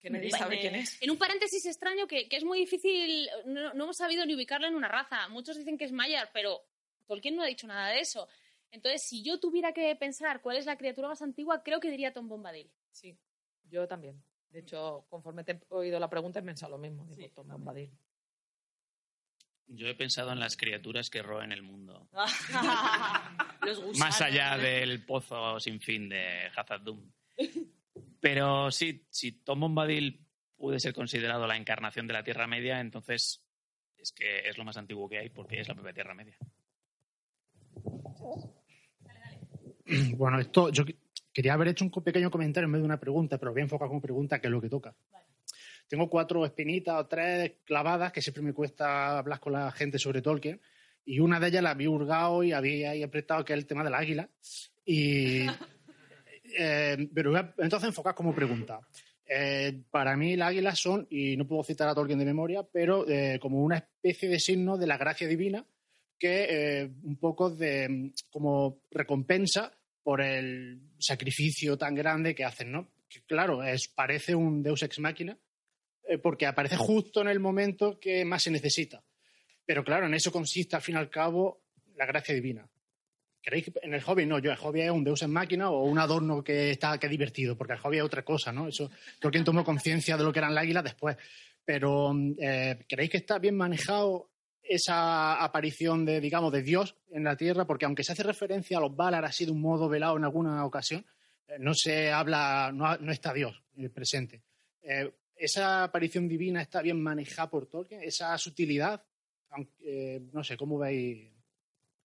[0.00, 1.00] Que nadie sabe quién es.
[1.00, 3.28] en un paréntesis extraño que, que es muy difícil.
[3.44, 5.28] No, no hemos sabido ni ubicarlo en una raza.
[5.28, 6.62] Muchos dicen que es Maiar, pero
[7.06, 8.26] Tolkien no ha dicho nada de eso.
[8.70, 12.12] Entonces, si yo tuviera que pensar cuál es la criatura más antigua, creo que diría
[12.12, 12.70] Tom Bombadil.
[12.90, 13.18] Sí,
[13.64, 14.22] yo también.
[14.50, 17.06] De hecho, conforme te he oído la pregunta, he pensado lo mismo.
[17.16, 17.90] Digo, Tom Bombadil.
[19.68, 22.08] Yo he pensado en las criaturas que roen el mundo.
[23.62, 24.62] Los gusanos, Más allá ¿no?
[24.62, 27.10] del pozo sin fin de Hazard Doom.
[28.20, 30.24] Pero sí, si Tom Bombadil
[30.56, 33.44] puede ser considerado la encarnación de la Tierra Media, entonces
[33.96, 36.38] es que es lo más antiguo que hay porque es la propia Tierra Media.
[40.16, 40.96] Bueno, esto yo que-
[41.32, 43.88] quería haber hecho un pequeño comentario en vez de una pregunta, pero voy a enfocar
[43.88, 44.94] como pregunta, que es lo que toca.
[45.88, 50.22] Tengo cuatro espinitas o tres clavadas que siempre me cuesta hablar con la gente sobre
[50.22, 50.60] Tolkien.
[51.04, 53.84] Y una de ellas la había hurgado y había ahí apretado, que es el tema
[53.84, 54.28] del águila.
[54.84, 55.46] Y,
[56.58, 58.80] eh, pero voy a entonces enfocar como pregunta.
[59.28, 63.08] Eh, para mí las águilas son, y no puedo citar a Tolkien de memoria, pero
[63.08, 65.64] eh, como una especie de signo de la gracia divina
[66.18, 72.72] que eh, un poco de mm, como recompensa por el sacrificio tan grande que hacen,
[72.72, 72.92] ¿no?
[73.08, 75.36] Que claro, es, parece un Deus ex machina,
[76.08, 79.02] eh, porque aparece justo en el momento que más se necesita.
[79.64, 81.62] Pero claro, en eso consiste al fin y al cabo
[81.96, 82.68] la gracia divina.
[83.42, 84.38] ¿Creéis que en el hobby no?
[84.38, 87.56] Yo, el hobby es un Deus ex máquina o un adorno que está que divertido,
[87.56, 88.68] porque el hobby es otra cosa, ¿no?
[88.68, 91.16] Eso creo que tomó conciencia de lo que eran las águilas después.
[91.64, 94.30] Pero eh, ¿creéis que está bien manejado
[94.68, 97.66] esa aparición de, digamos, de Dios en la Tierra?
[97.66, 100.64] Porque aunque se hace referencia a los Valar así de un modo velado en alguna
[100.64, 101.04] ocasión,
[101.48, 104.42] eh, no se habla, no, no está Dios eh, presente.
[104.82, 108.02] Eh, ¿Esa aparición divina está bien manejada por Tolkien?
[108.02, 109.02] ¿Esa sutilidad?
[110.32, 111.30] No sé, ¿cómo veis?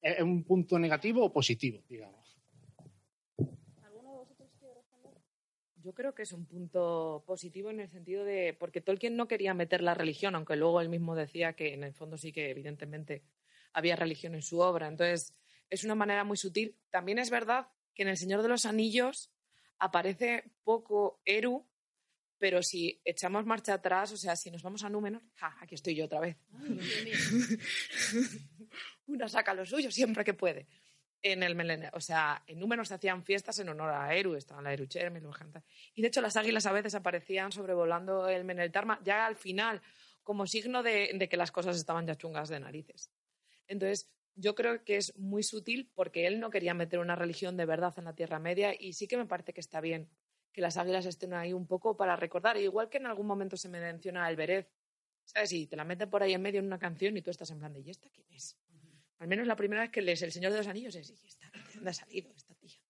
[0.02, 2.21] ¿Es es un punto negativo o positivo, digamos?
[5.84, 8.56] Yo creo que es un punto positivo en el sentido de.
[8.60, 11.94] Porque Tolkien no quería meter la religión, aunque luego él mismo decía que en el
[11.94, 13.24] fondo sí que, evidentemente,
[13.74, 14.88] había religión en su obra.
[14.88, 15.34] Entonces,
[15.70, 16.78] es una manera muy sutil.
[16.90, 19.32] También es verdad que en El Señor de los Anillos
[19.80, 21.66] aparece poco Eru,
[22.38, 25.22] pero si echamos marcha atrás, o sea, si nos vamos a Númenor.
[25.36, 25.56] ¡Ja!
[25.62, 26.38] Aquí estoy yo otra vez.
[29.08, 30.68] Una saca lo suyo siempre que puede.
[31.24, 34.64] En el Melen- o sea, en Númenor se hacían fiestas en honor a Eru, estaban
[34.64, 35.64] la Eru Chermel, Eru Jantar.
[35.94, 39.82] y de hecho las águilas a veces aparecían sobrevolando el Meneltarma ya al final,
[40.24, 43.12] como signo de, que las cosas estaban ya chungas de narices.
[43.68, 47.66] Entonces, yo creo que es muy sutil porque él no quería meter una religión de
[47.66, 50.10] verdad en la Tierra Media y sí que me parece que está bien
[50.52, 53.70] que las águilas estén ahí un poco para recordar, igual que en algún momento se
[53.70, 54.68] me menciona el Berez,
[55.24, 55.54] ¿sabes?
[55.54, 57.60] Y te la meten por ahí en medio en una canción y tú estás en
[57.60, 58.58] plan de, ¿y esta quién es?
[59.22, 61.48] Al menos la primera vez que lees El Señor de los Anillos es, ¿y esta?
[61.52, 62.82] ¿De dónde ha salido esta tía?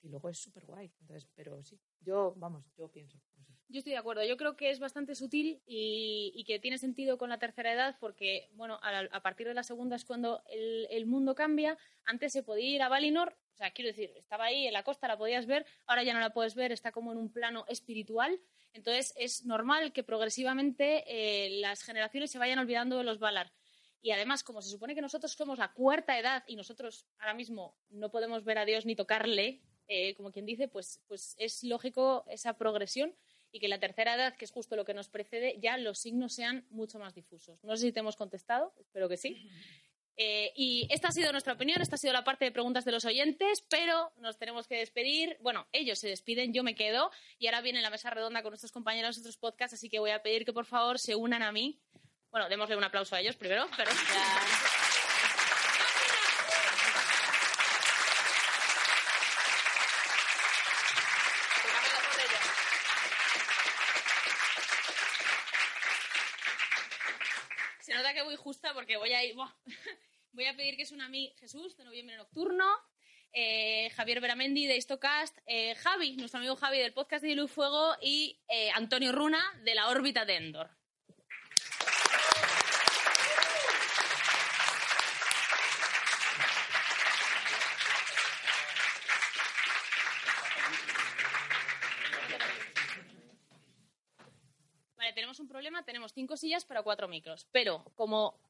[0.00, 0.90] Y luego es súper guay.
[1.02, 3.20] Entonces, pero sí, yo, vamos, yo pienso.
[3.68, 4.24] Yo estoy de acuerdo.
[4.24, 8.48] Yo creo que es bastante sutil y, que tiene sentido con la tercera edad porque,
[8.54, 11.76] bueno, a, partir de la segunda es cuando el, el mundo cambia.
[12.04, 15.08] Antes se podía ir a Valinor, o sea, quiero decir, estaba ahí en la costa,
[15.08, 18.40] la podías ver, ahora ya no la puedes ver, está como en un plano espiritual.
[18.72, 23.52] Entonces es normal que progresivamente eh, las generaciones se vayan olvidando de los Valar.
[24.02, 27.76] Y además, como se supone que nosotros somos la cuarta edad y nosotros ahora mismo
[27.90, 32.24] no podemos ver a Dios ni tocarle, eh, como quien dice, pues, pues es lógico
[32.28, 33.14] esa progresión
[33.52, 36.32] y que la tercera edad, que es justo lo que nos precede, ya los signos
[36.32, 37.62] sean mucho más difusos.
[37.64, 39.36] No sé si te hemos contestado, espero que sí.
[40.22, 42.92] Eh, y esta ha sido nuestra opinión, esta ha sido la parte de preguntas de
[42.92, 45.38] los oyentes, pero nos tenemos que despedir.
[45.40, 48.70] Bueno, ellos se despiden, yo me quedo y ahora viene la mesa redonda con nuestros
[48.70, 51.52] compañeros de otros podcasts, así que voy a pedir que por favor se unan a
[51.52, 51.80] mí.
[52.30, 53.90] Bueno, démosle un aplauso a ellos primero, pero
[67.80, 69.34] se nota que voy justa porque voy a ir.
[69.34, 69.52] buah.
[70.32, 72.64] Voy a pedir que es una mí Jesús de Noviembre Nocturno,
[73.32, 77.96] eh, Javier Beramendi de Histocast, eh, Javi, nuestro amigo Javi del podcast de y Fuego
[78.00, 80.70] y eh, Antonio Runa de la órbita de Endor.
[94.96, 98.40] Vale, tenemos un problema, tenemos cinco sillas para cuatro micros, pero como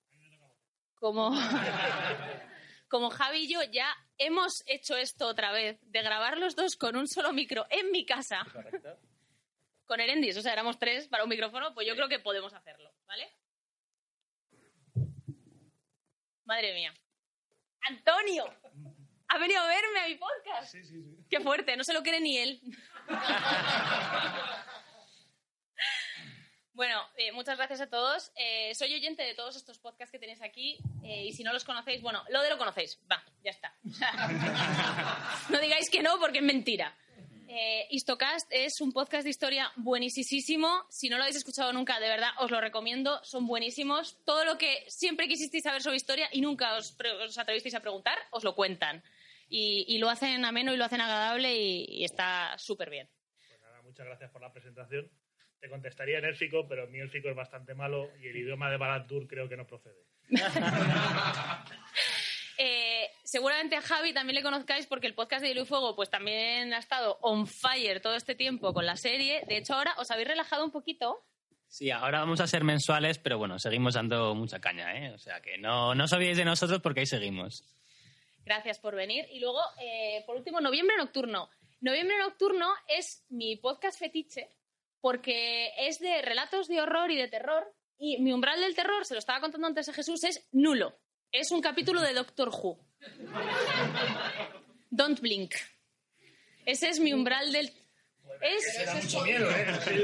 [0.95, 1.31] como
[2.89, 3.89] como Javi y yo ya
[4.19, 8.05] hemos hecho esto otra vez de grabar los dos con un solo micro en mi
[8.05, 8.45] casa
[9.87, 12.93] con Erendis, o sea, éramos tres para un micrófono, pues yo creo que podemos hacerlo,
[13.07, 13.29] ¿vale?
[16.45, 16.95] Madre mía.
[17.89, 18.45] Antonio,
[19.27, 20.71] ha venido a verme a mi podcast.
[20.71, 21.27] Sí, sí, sí.
[21.29, 22.61] Qué fuerte, no se lo quiere ni él.
[26.81, 28.33] Bueno, eh, muchas gracias a todos.
[28.37, 31.63] Eh, soy oyente de todos estos podcasts que tenéis aquí eh, y si no los
[31.63, 32.99] conocéis, bueno, lo de lo conocéis.
[33.13, 33.75] Va, ya está.
[35.51, 36.97] No digáis que no porque es mentira.
[37.91, 40.87] Histocast es un podcast de historia buenísimo.
[40.89, 43.23] Si no lo habéis escuchado nunca, de verdad, os lo recomiendo.
[43.25, 44.17] Son buenísimos.
[44.25, 46.97] Todo lo que siempre quisisteis saber sobre historia y nunca os,
[47.37, 49.05] atrevisteis a preguntar, os lo cuentan.
[49.51, 53.11] Y, lo hacen ameno y lo hacen agradable y, está súper bien.
[53.37, 55.11] Pues muchas gracias por la presentación.
[55.61, 59.27] Te contestaría en élfico, pero mi élfico es bastante malo y el idioma de Balantur
[59.27, 60.05] creo que no procede.
[62.63, 66.11] Eh, seguramente a Javi también le conozcáis porque el podcast de Hielo y Fuego pues
[66.11, 69.47] también ha estado on fire todo este tiempo con la serie.
[69.49, 71.25] De hecho, ahora os habéis relajado un poquito.
[71.69, 75.11] Sí, ahora vamos a ser mensuales, pero bueno, seguimos dando mucha caña, ¿eh?
[75.15, 77.65] O sea que no, no os olvidéis de nosotros porque ahí seguimos.
[78.45, 79.25] Gracias por venir.
[79.33, 81.49] Y luego, eh, por último, Noviembre Nocturno.
[81.81, 84.51] Noviembre Nocturno es mi podcast fetiche
[85.01, 87.73] porque es de relatos de horror y de terror.
[87.99, 90.99] Y mi umbral del terror, se lo estaba contando antes a Jesús, es nulo.
[91.33, 92.79] Es un capítulo de Doctor Who.
[94.91, 95.55] Don't blink.
[96.65, 97.73] Ese es mi umbral del...
[98.41, 98.79] Es...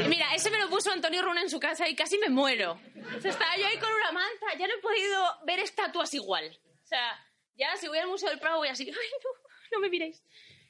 [0.08, 2.78] Mira, ese me lo puso Antonio Runa en su casa y casi me muero.
[3.16, 6.58] O sea, estaba yo ahí con una manta, ya no he podido ver estatuas igual.
[6.84, 7.18] O sea,
[7.56, 8.94] ya si voy al Museo del Prado voy así, ay,
[9.24, 9.30] no,
[9.72, 10.22] no me miréis.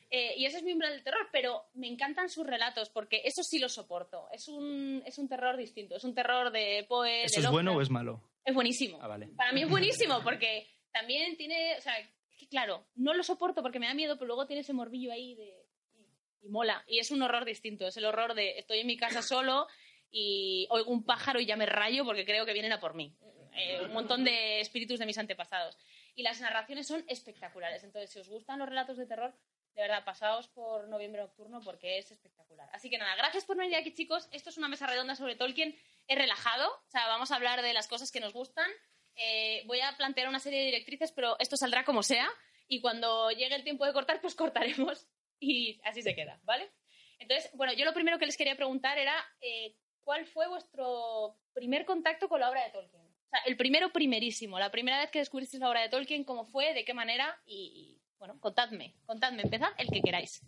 [0.09, 3.43] Eh, y ese es mi umbral del terror, pero me encantan sus relatos porque eso
[3.43, 4.29] sí lo soporto.
[4.33, 7.25] Es un, es un terror distinto, es un terror de Poe.
[7.25, 8.23] ¿Eso de es bueno o es malo?
[8.45, 8.99] Es buenísimo.
[9.03, 9.29] Ah, vale.
[9.37, 13.63] Para mí es buenísimo porque también tiene, o sea, es que claro, no lo soporto
[13.63, 16.85] porque me da miedo, pero luego tiene ese morbillo ahí de y, y mola.
[16.87, 19.67] Y es un horror distinto, es el horror de estoy en mi casa solo
[20.11, 23.17] y oigo un pájaro y ya me rayo porque creo que vienen a por mí.
[23.57, 25.79] Eh, un montón de espíritus de mis antepasados.
[26.15, 27.83] Y las narraciones son espectaculares.
[27.85, 29.35] Entonces, si os gustan los relatos de terror,
[29.77, 32.68] de verdad, pasaos por Noviembre Nocturno porque es espectacular.
[32.72, 34.27] Así que nada, gracias por venir aquí, chicos.
[34.33, 35.77] Esto es una mesa redonda sobre Tolkien.
[36.09, 38.70] Es relajado, o sea, vamos a hablar de las cosas que nos gustan.
[39.16, 42.27] Eh, voy a plantear una serie de directrices, pero esto saldrá como sea.
[42.68, 45.07] Y cuando llegue el tiempo de cortar, pues cortaremos.
[45.39, 46.70] Y así se queda, ¿vale?
[47.18, 51.85] Entonces, bueno, yo lo primero que les quería preguntar era eh, ¿cuál fue vuestro primer
[51.85, 53.03] contacto con la obra de Tolkien?
[53.03, 56.47] O sea, el primero primerísimo, la primera vez que descubristeis la obra de Tolkien, ¿cómo
[56.47, 56.72] fue?
[56.72, 57.39] ¿De qué manera?
[57.45, 60.43] Y, Bueno, contadme, contadme, empezad el que queráis.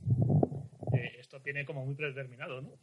[0.95, 2.79] Eh, esto tiene como muy predeterminado, ¿no?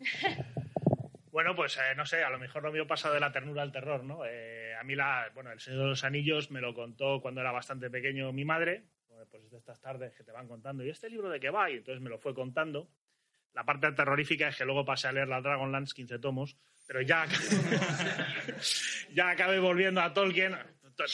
[1.32, 3.72] bueno, pues eh, no sé, a lo mejor lo mío pasa de la ternura al
[3.72, 4.24] terror, ¿no?
[4.26, 7.52] Eh, a mí, la, bueno, El Señor de los Anillos me lo contó cuando era
[7.52, 8.84] bastante pequeño mi madre,
[9.30, 11.70] Pues, de estas tardes que te van contando, ¿y este libro de qué va?
[11.70, 12.88] Y entonces me lo fue contando.
[13.54, 16.56] La parte terrorífica es que luego pasé a leer la Dragonlance 15 tomos,
[16.86, 17.26] pero ya,
[19.14, 20.56] ya acabé volviendo a Tolkien,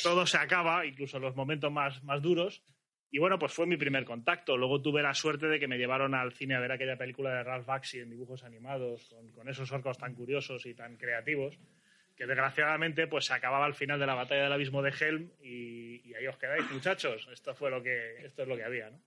[0.03, 2.63] todo se acaba, incluso los momentos más, más duros.
[3.11, 4.57] Y bueno, pues fue mi primer contacto.
[4.57, 7.43] Luego tuve la suerte de que me llevaron al cine a ver aquella película de
[7.43, 11.59] Ralph Bakshi en dibujos animados, con, esos orcos tan curiosos y tan creativos,
[12.15, 16.15] que desgraciadamente pues se acababa al final de la batalla del abismo de Helm y,
[16.15, 17.27] ahí os quedáis, muchachos.
[17.33, 19.01] Esto fue lo que, esto es lo que había, ¿no?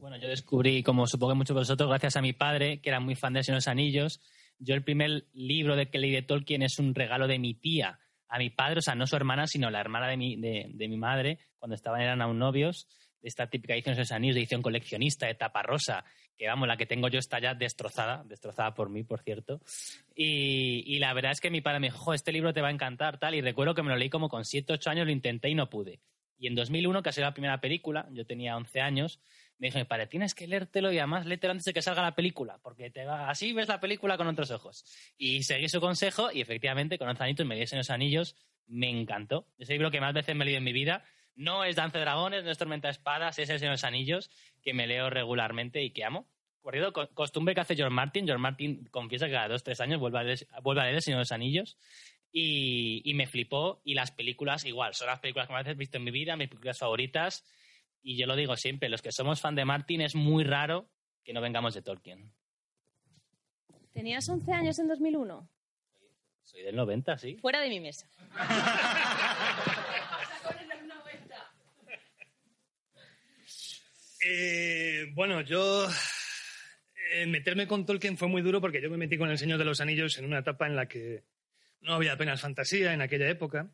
[0.00, 3.00] Bueno, yo descubrí, como supongo que muchos de vosotros, gracias a mi padre, que era
[3.00, 4.20] muy fan de Señor de los Anillos.
[4.58, 7.98] Yo el primer libro de que leí de Tolkien es un regalo de mi tía
[8.28, 10.88] a mi padre, o sea, no su hermana, sino la hermana de mi, de, de
[10.88, 12.86] mi madre, cuando estaban eran aún novios,
[13.20, 16.04] de esta típica edición de los de edición coleccionista, de tapa rosa,
[16.36, 19.60] que vamos, la que tengo yo está ya destrozada, destrozada por mí, por cierto.
[20.14, 22.68] Y, y la verdad es que mi padre me dijo, "Jo, este libro te va
[22.68, 25.12] a encantar, tal, y recuerdo que me lo leí como con 7, 8 años, lo
[25.12, 26.00] intenté y no pude.
[26.38, 29.20] Y en 2001, que ha sido la primera película, yo tenía 11 años,
[29.58, 32.58] me mi padre, tienes que leértelo y además léetelo antes de que salga la película,
[32.62, 33.28] porque te va...
[33.28, 34.84] así ves la película con otros ojos.
[35.16, 38.36] Y seguí su consejo y efectivamente con 11 añitos me en los anillos,
[38.66, 39.48] me encantó.
[39.58, 41.04] Ese libro que más veces me he en mi vida.
[41.34, 43.84] No es Danza de Dragones, no es Tormenta de Espadas, es El Señor de los
[43.84, 44.30] Anillos,
[44.62, 46.28] que me leo regularmente y que amo.
[46.62, 48.26] Por cierto, co- costumbre que hace George Martin.
[48.26, 51.32] George Martin confiesa que cada dos tres años vuelve a leer, El Señor de los
[51.32, 51.78] Anillos.
[52.32, 53.80] Y, y me flipó.
[53.84, 56.48] Y las películas, igual, son las películas que más he visto en mi vida, mis
[56.48, 57.44] películas favoritas.
[58.02, 60.88] Y yo lo digo siempre, los que somos fan de Martin es muy raro
[61.24, 62.32] que no vengamos de Tolkien.
[63.92, 65.48] ¿Tenías 11 años en 2001?
[66.42, 67.36] Soy del 90, sí.
[67.40, 68.08] Fuera de mi mesa.
[74.20, 75.88] Eh, bueno, yo.
[77.12, 79.64] eh, meterme con Tolkien fue muy duro porque yo me metí con El Señor de
[79.64, 81.24] los Anillos en una etapa en la que
[81.80, 83.70] no había apenas fantasía en aquella época.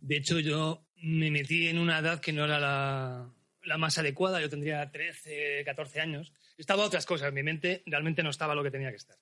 [0.00, 3.34] De hecho, yo me metí en una edad que no era la,
[3.64, 4.40] la más adecuada.
[4.40, 6.32] Yo tendría 13, 14 años.
[6.56, 7.32] Estaba otras cosas.
[7.32, 9.16] Mi mente realmente no estaba lo que tenía que estar.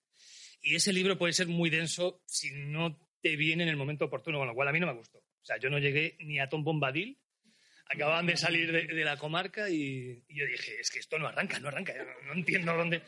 [0.63, 4.39] Y ese libro puede ser muy denso si no te viene en el momento oportuno,
[4.39, 5.19] con lo cual a mí no me gustó.
[5.19, 7.19] O sea, yo no llegué ni a Tom Bombadil.
[7.87, 11.69] Acababan de salir de, la comarca y, yo dije, es que esto no arranca, no
[11.69, 11.93] arranca,
[12.25, 13.03] no entiendo dónde...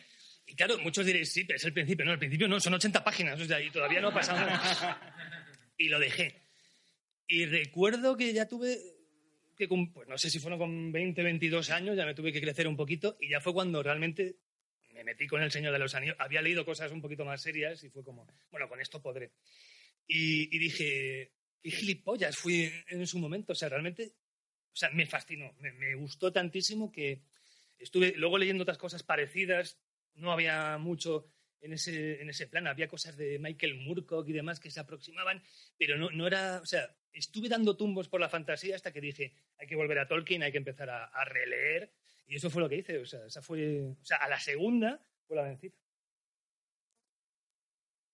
[0.47, 2.05] Y claro, muchos diréis, sí, pero es el principio.
[2.05, 5.14] No, el principio no, son 80 páginas, o sea, y todavía no ha pasado nada.
[5.78, 6.43] Y lo dejé.
[7.26, 8.78] Y recuerdo que ya tuve,
[9.55, 12.66] que pues no sé si fueron con 20, 22 años, ya me tuve que crecer
[12.66, 14.36] un poquito y ya fue cuando realmente
[14.92, 16.16] me metí con El Señor de los Anillos.
[16.18, 19.32] Había leído cosas un poquito más serias y fue como, bueno, con esto podré.
[20.07, 21.32] Y, y dije,
[21.62, 23.52] qué gilipollas fui en su momento.
[23.52, 24.14] O sea, realmente,
[24.72, 27.22] o sea, me fascinó, me gustó tantísimo que
[27.78, 29.78] estuve luego leyendo otras cosas parecidas.
[30.14, 31.34] No había mucho
[31.65, 32.67] en ese, en ese plan.
[32.67, 35.43] Había cosas de Michael Moorcock y demás que se aproximaban,
[35.79, 39.33] pero no, no era, o sea, estuve dando tumbos por la fantasía hasta que dije,
[39.59, 41.91] hay que volver a Tolkien, hay que empezar a, releer.
[42.27, 42.99] Y eso fue lo que hice.
[42.99, 45.75] O sea, esa fue, o sea, a la segunda fue la vencida.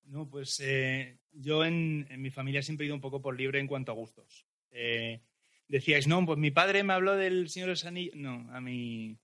[0.05, 3.67] No, pues eh, yo en, mi familia siempre he ido un poco por libre en
[3.67, 4.47] cuanto a gustos.
[4.71, 5.21] Eh,
[5.67, 8.11] decíais, no, pues mi padre me habló del Señor de.
[8.15, 9.17] No, a mí,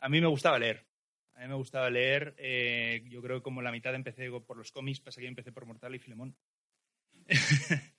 [0.00, 0.84] a mí me gustaba leer.
[1.34, 2.34] A mí me gustaba leer.
[2.38, 5.66] eh, yo creo que como la mitad empecé por los cómics, pasa que empecé por
[5.66, 6.36] Mortal y Filemón.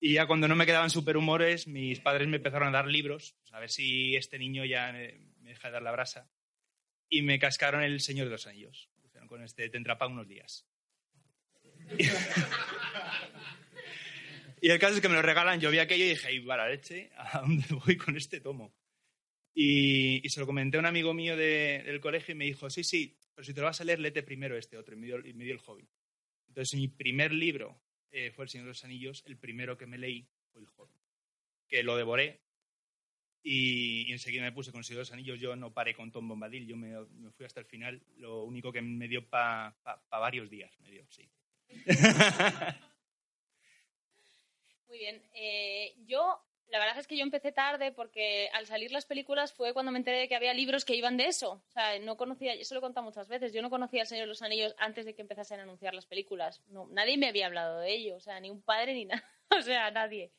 [0.00, 3.52] y ya cuando no me quedaban superhumores, mis padres me empezaron a dar libros, pues,
[3.52, 6.28] a ver si este niño ya me deja de dar la brasa.
[7.08, 8.90] Y me cascaron el Señor de los Anillos.
[9.02, 10.66] Dijeron, con este te entrapa unos días.
[14.60, 16.56] Y el caso es que me lo regalan, yo vi aquello y dije, ay, va
[16.56, 18.74] la leche, ¿a dónde voy con este tomo?
[19.58, 22.68] Y, y se lo comenté a un amigo mío de- del colegio y me dijo,
[22.68, 24.94] sí, sí, pero si te lo vas a leer, léete primero este otro.
[24.94, 25.88] Y me dio, y me dio el Hobbit.
[26.48, 27.80] Entonces, mi primer libro
[28.10, 31.00] eh, fue El Señor de los Anillos, el primero que me leí fue el Hobbit.
[31.68, 32.42] Que lo devoré
[33.42, 35.40] y, y enseguida me puse con El Señor de los Anillos.
[35.40, 38.02] Yo no paré con Tom Bombadil, yo me, me fui hasta el final.
[38.18, 39.74] Lo único que me dio para
[40.10, 41.26] varios días, me dio, sí.
[44.88, 45.22] Muy bien.
[45.34, 49.72] Eh, yo, la verdad es que yo empecé tarde porque al salir las películas fue
[49.72, 51.62] cuando me enteré de que había libros que iban de eso.
[51.68, 54.24] O sea, no conocía, eso lo he contado muchas veces, yo no conocía El Señor
[54.24, 56.62] de los Anillos antes de que empezasen a anunciar las películas.
[56.68, 59.24] No, nadie me había hablado de ello, o sea, ni un padre ni nada.
[59.56, 60.32] O sea, nadie.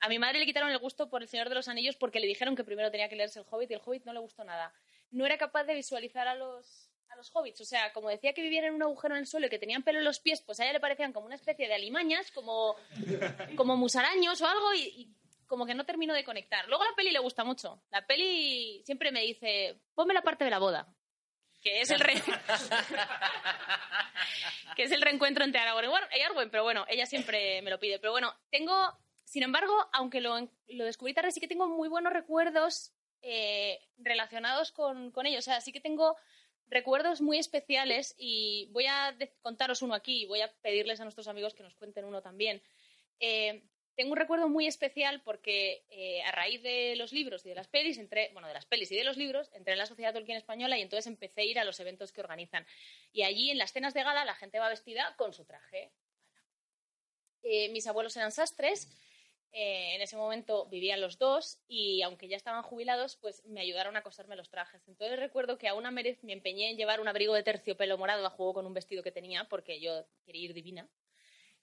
[0.00, 2.26] A mi madre le quitaron el gusto por El Señor de los Anillos porque le
[2.26, 4.72] dijeron que primero tenía que leerse El Hobbit y El Hobbit no le gustó nada.
[5.10, 7.60] No era capaz de visualizar a los, a los hobbits.
[7.60, 9.82] O sea, como decía que vivían en un agujero en el suelo y que tenían
[9.82, 12.74] pelo en los pies, pues a ella le parecían como una especie de alimañas, como,
[13.54, 14.74] como musaraños o algo.
[14.74, 15.14] Y, y
[15.46, 16.66] como que no termino de conectar.
[16.68, 17.82] Luego la peli le gusta mucho.
[17.90, 20.86] La peli siempre me dice, ponme la parte de la boda,
[21.62, 22.14] que es el re-
[24.76, 27.98] que es el reencuentro entre Aragorn y Arwen, pero bueno, ella siempre me lo pide.
[27.98, 28.74] Pero bueno, tengo,
[29.24, 30.36] sin embargo, aunque lo,
[30.68, 32.92] lo descubrí tarde, sí que tengo muy buenos recuerdos
[33.22, 35.46] eh, relacionados con, con ellos.
[35.46, 36.16] O sea, sí que tengo
[36.66, 41.28] recuerdos muy especiales y voy a contaros uno aquí y voy a pedirles a nuestros
[41.28, 42.62] amigos que nos cuenten uno también.
[43.20, 43.62] Eh,
[43.94, 47.68] tengo un recuerdo muy especial porque eh, a raíz de los libros y de las
[47.68, 50.36] pelis, entré, bueno, de las pelis y de los libros, entré en la Sociedad Tolkien
[50.36, 52.66] Española y entonces empecé a ir a los eventos que organizan.
[53.12, 55.92] Y allí en las cenas de gala la gente va vestida con su traje.
[57.42, 58.88] Eh, mis abuelos eran sastres,
[59.56, 63.96] eh, en ese momento vivían los dos y aunque ya estaban jubilados, pues me ayudaron
[63.96, 64.82] a coserme los trajes.
[64.88, 68.26] Entonces recuerdo que a una merez me empeñé en llevar un abrigo de terciopelo morado
[68.26, 70.88] a juego con un vestido que tenía porque yo quería ir divina.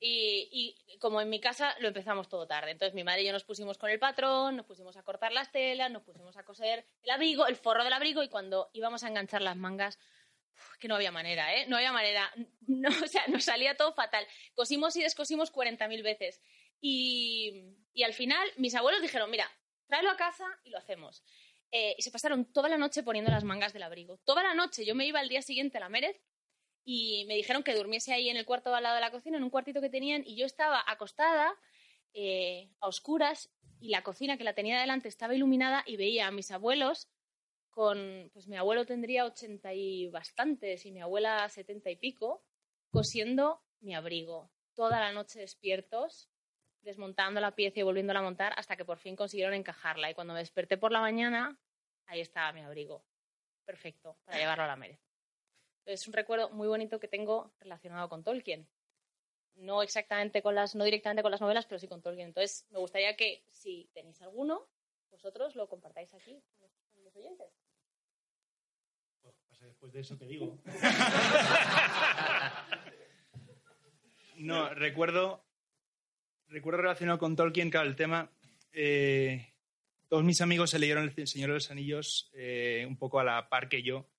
[0.03, 2.71] Y, como en mi casa lo empezamos todo tarde.
[2.71, 5.51] Entonces mi madre y yo nos pusimos con el patrón, nos pusimos a cortar las
[5.51, 9.07] telas, nos pusimos a coser el abrigo, el forro del abrigo y cuando íbamos a
[9.07, 9.99] enganchar las mangas,
[10.79, 11.65] que no había manera, ¿eh?
[11.67, 12.31] No había manera.
[12.67, 14.25] No, o sea, nos salía todo fatal.
[14.55, 16.41] Cosimos y descosimos 40.000 veces.
[16.79, 19.49] Y, y al final mis abuelos dijeron, mira,
[19.87, 21.23] tráelo a casa y lo hacemos.
[21.71, 24.17] Eh, y se pasaron toda la noche poniendo las mangas del abrigo.
[24.25, 24.85] Toda la noche.
[24.85, 26.19] Yo me iba al día siguiente a la Mérez
[26.83, 29.43] y me dijeron que durmiese ahí en el cuarto al lado de la cocina, en
[29.43, 31.55] un cuartito que tenían, y yo estaba acostada
[32.13, 36.31] eh, a oscuras y la cocina que la tenía delante estaba iluminada y veía a
[36.31, 37.09] mis abuelos
[37.69, 42.43] con, pues mi abuelo tendría ochenta y bastantes y mi abuela setenta y pico,
[42.89, 44.51] cosiendo mi abrigo.
[44.75, 46.29] Toda la noche despiertos,
[46.81, 50.09] desmontando la pieza y volviéndola a montar hasta que por fin consiguieron encajarla.
[50.09, 51.57] Y cuando me desperté por la mañana,
[52.07, 53.05] ahí estaba mi abrigo.
[53.65, 54.75] Perfecto, para llevarlo a la
[55.85, 58.67] Es un recuerdo muy bonito que tengo relacionado con Tolkien.
[59.55, 62.27] No exactamente con las, no directamente con las novelas, pero sí con Tolkien.
[62.27, 64.67] Entonces, me gustaría que, si tenéis alguno,
[65.11, 67.47] vosotros lo compartáis aquí con los, con los oyentes.
[69.49, 70.57] Pasa después de eso que digo.
[74.37, 75.45] No, recuerdo,
[76.47, 78.31] recuerdo relacionado con Tolkien, claro, el tema.
[78.71, 79.53] eh,
[80.11, 83.47] todos mis amigos se leyeron El Señor de los Anillos eh, un poco a la
[83.49, 84.09] par que yo,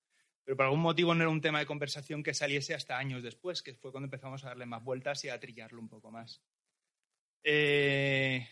[0.43, 3.61] pero por algún motivo no era un tema de conversación que saliese hasta años después,
[3.61, 6.41] que fue cuando empezamos a darle más vueltas y a trillarlo un poco más.
[7.43, 8.47] Eh,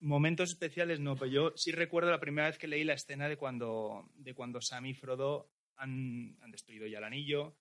[0.00, 3.36] momentos especiales no, pero yo sí recuerdo la primera vez que leí la escena de
[3.36, 7.56] cuando, de cuando Sam y Frodo han, destruido ya el anillo,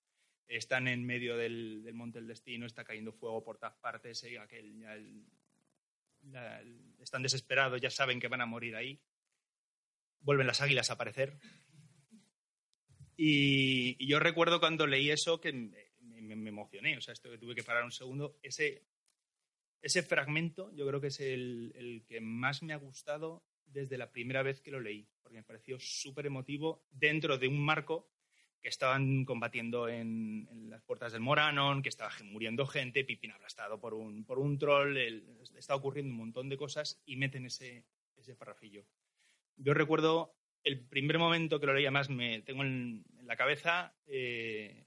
[0.48, 4.80] están en medio del, monte del destino, está cayendo fuego por todas partes, eh, aquel,
[4.80, 9.00] ya el- están desesperados, ya saben que van a morir ahí.
[10.20, 11.38] Vuelven las águilas a aparecer.
[13.18, 15.88] Y, yo recuerdo cuando leí eso que me,
[16.50, 18.38] emocioné, o sea, esto que tuve que parar un segundo.
[18.44, 18.84] Ese,
[19.82, 24.12] ese fragmento yo creo que es el, el que más me ha gustado desde la
[24.12, 28.10] primera vez que lo leí, porque me pareció súper emotivo dentro de un marco
[28.62, 33.94] que estaban combatiendo en, las puertas del Moranon, que estaba muriendo gente, Pippin aplastado por
[33.94, 38.36] un, por un troll, el- está ocurriendo un montón de cosas y meten ese, ese
[38.36, 38.86] parrafillo.
[39.56, 40.37] Yo recuerdo
[40.68, 44.86] el primer momento que lo leí, además me tengo en, la cabeza eh,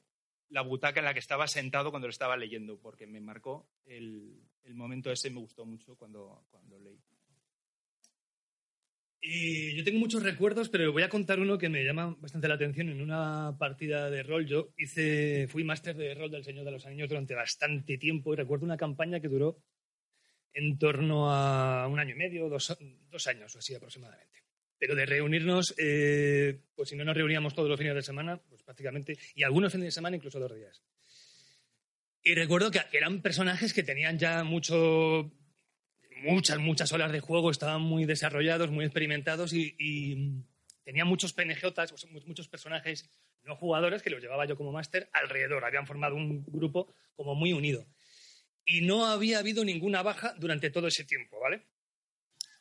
[0.49, 4.43] la butaca en la que estaba sentado cuando lo estaba leyendo, porque me marcó el,
[4.65, 7.01] el momento ese, me gustó mucho cuando, cuando leí.
[9.23, 12.55] Y yo tengo muchos recuerdos, pero voy a contar uno que me llama bastante la
[12.55, 12.89] atención.
[12.89, 16.87] En una partida de rol, yo hice, fui máster de rol del Señor de los
[16.87, 19.63] Anillos durante bastante tiempo y recuerdo una campaña que duró
[20.55, 22.77] en torno a un año y medio, dos,
[23.11, 24.41] dos años o así aproximadamente.
[24.81, 28.63] Pero de reunirnos, eh, pues si no nos reuníamos todos los fines de semana, pues
[28.65, 30.83] prácticamente, y algunos fines de semana incluso dos días.
[32.23, 35.31] Y recuerdo que eran personajes que tenían ya mucho,
[36.23, 40.43] muchas, muchas horas de juego, estaban muy desarrollados, muy experimentados y, y
[40.83, 43.09] tenían muchos PNJs, pues, mu- muchos personajes
[43.43, 45.65] no jugadores que los llevaba yo como máster alrededor.
[45.65, 47.87] Habían formado un grupo como muy unido.
[48.67, 51.67] Y no había habido ninguna baja durante todo ese tiempo, ¿vale?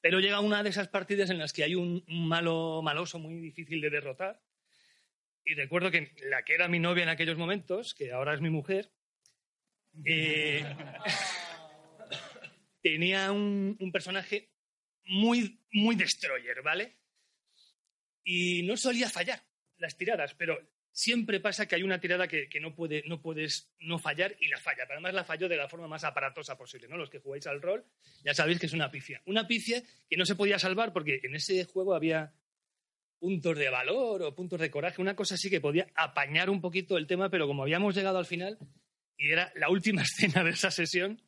[0.02, 3.82] Pero llega una de esas partidas en las que hay un, malo maloso muy difícil
[3.82, 4.42] de derrotar.
[5.44, 8.50] Y recuerdo que la que era mi novia en aquellos momentos, que ahora es mi
[8.50, 8.92] mujer,
[10.06, 10.64] eh,
[12.82, 14.52] tenía un, un personaje
[15.06, 16.98] muy, muy destroyer, ¿vale?
[18.24, 19.44] Y no solía fallar
[19.78, 20.60] las tiradas, pero
[21.00, 24.58] siempre pasa que hay una tirada que, no, puede, no puedes no fallar y la
[24.58, 24.84] falla.
[24.86, 26.98] Pero además la falló de la forma más aparatosa posible, ¿no?
[26.98, 27.86] Los que jugáis al rol
[28.26, 29.22] ya sabéis que es una pifia.
[29.26, 32.34] Una pifia que no se podía salvar porque en ese juego había
[33.18, 36.98] puntos de valor o puntos de coraje, una cosa así que podía apañar un poquito
[36.98, 38.58] el tema, pero como habíamos llegado al final
[39.18, 41.22] y era la última escena de esa sesión,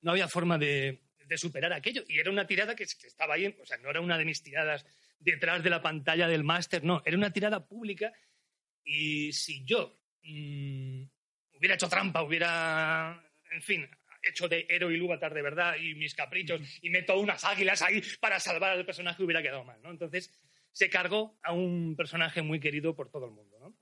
[0.00, 2.04] no había forma de, de superar aquello.
[2.08, 4.42] Y era una tirada que, que estaba ahí, o sea, no era una de mis
[4.42, 4.86] tiradas
[5.18, 8.14] detrás de la pantalla del máster, no, era una tirada pública.
[8.92, 11.04] Y si yo mm,
[11.56, 13.88] hubiera hecho trampa, hubiera, en fin,
[14.20, 18.02] hecho de héroe y lúvatar de verdad y mis caprichos y meto unas águilas ahí
[18.18, 19.92] para salvar al personaje, hubiera quedado mal, ¿no?
[19.92, 20.36] Entonces
[20.72, 23.78] se cargó a un personaje muy querido por todo el mundo, ¿no?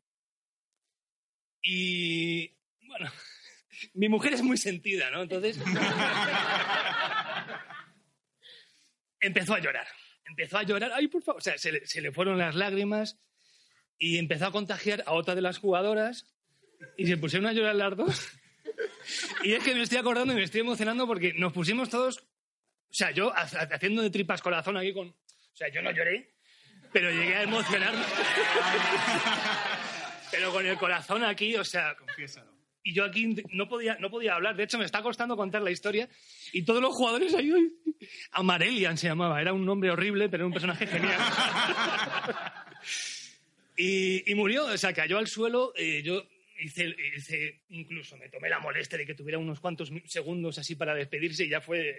[1.63, 2.55] Y,
[2.87, 3.11] bueno,
[3.95, 5.23] mi mujer es muy sentida, ¿no?
[5.23, 5.59] Entonces
[9.21, 9.89] empezó a llorar.
[10.27, 13.19] Empezó a llorar, ay, por favor, o sea, se le, se le fueron las lágrimas
[13.99, 16.27] y empezó a contagiar a otra de las jugadoras
[16.97, 18.29] y se pusieron a llorar las dos.
[19.43, 22.23] Y es que me estoy acordando y me estoy emocionando porque nos pusimos todos, o
[22.93, 25.15] sea, yo ha- ha- haciendo de tripas corazón aquí con, o
[25.57, 26.37] sea, yo no lloré,
[26.93, 28.03] pero llegué a emocionarme.
[30.31, 31.97] pero con el corazón aquí, o sea,
[32.85, 34.57] y yo aquí no podía, no podía hablar.
[34.57, 36.09] De hecho, me está costando contar la historia.
[36.53, 37.53] Y todos los jugadores ahí.
[38.33, 39.41] Amarelian se llamaba.
[39.41, 41.19] Era un nombre horrible, pero era un personaje genial.
[43.79, 45.73] y, y murió, o sea, cayó al suelo.
[45.77, 46.27] eh, yo
[46.61, 50.95] hice, hice- incluso me tomé la molestia de que tuviera unos cuantos segundos así para
[50.95, 51.91] despedirse y ya fue.
[51.91, 51.97] eh.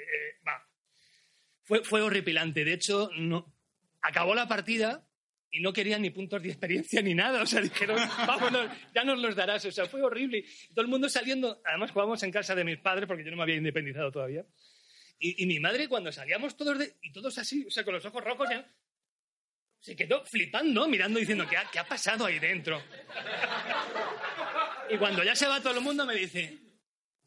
[1.64, 2.66] Fue, fue horripilante.
[2.66, 3.56] De hecho, no,
[4.02, 5.08] acabó la partida
[5.52, 7.42] y no querían ni puntos de experiencia ni nada.
[7.42, 7.98] O sea, dijeron,
[8.28, 9.66] vámonos, ya nos los darás.
[9.66, 10.46] O sea, fue horrible.
[10.74, 11.62] Todo el mundo saliendo.
[11.66, 14.46] Además, jugábamos en casa de mis padres porque yo no me había independizado todavía.
[15.20, 16.96] Y, y mi madre, cuando salíamos todos de.
[17.02, 18.68] Y todos así, o sea, con los ojos rojos, ya.
[19.80, 22.82] Se quedó flipando, mirando, diciendo, ¿qué ha, qué ha pasado ahí dentro?
[24.90, 26.58] Y cuando ya se va todo el mundo, me dice,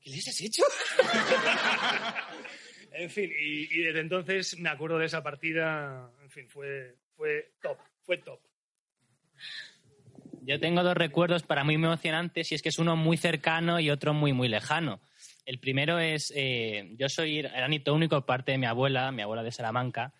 [0.00, 0.62] ¿qué les has hecho?
[2.92, 6.10] en fin, y, desde entonces me acuerdo de esa partida.
[6.22, 8.40] En fin, fue, fue top, fue top.
[10.44, 13.90] Yo tengo dos recuerdos para mí emocionantes y es que es uno muy cercano y
[13.90, 15.00] otro muy, muy lejano.
[15.46, 19.52] El primero es, eh, yo soy granito único parte de mi abuela, mi abuela de
[19.52, 20.12] Salamanca,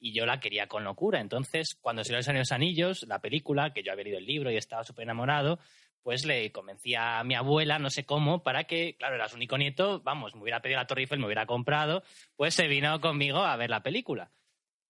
[0.00, 1.20] y yo la quería con locura.
[1.20, 4.82] Entonces, cuando salió Los Anillos, la película, que yo había leído el libro y estaba
[4.82, 5.60] súper enamorado,
[6.02, 9.58] pues le convencí a mi abuela, no sé cómo, para que, claro, era su único
[9.58, 12.02] nieto, vamos, me hubiera pedido la Torre me hubiera comprado,
[12.36, 14.30] pues se vino conmigo a ver la película.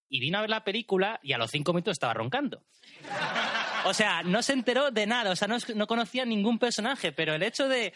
[0.08, 2.62] Y vino a ver la película y a los cinco minutos estaba roncando.
[3.84, 7.34] O sea, no se enteró de nada, o sea, no, no conocía ningún personaje, pero
[7.34, 7.92] el hecho de...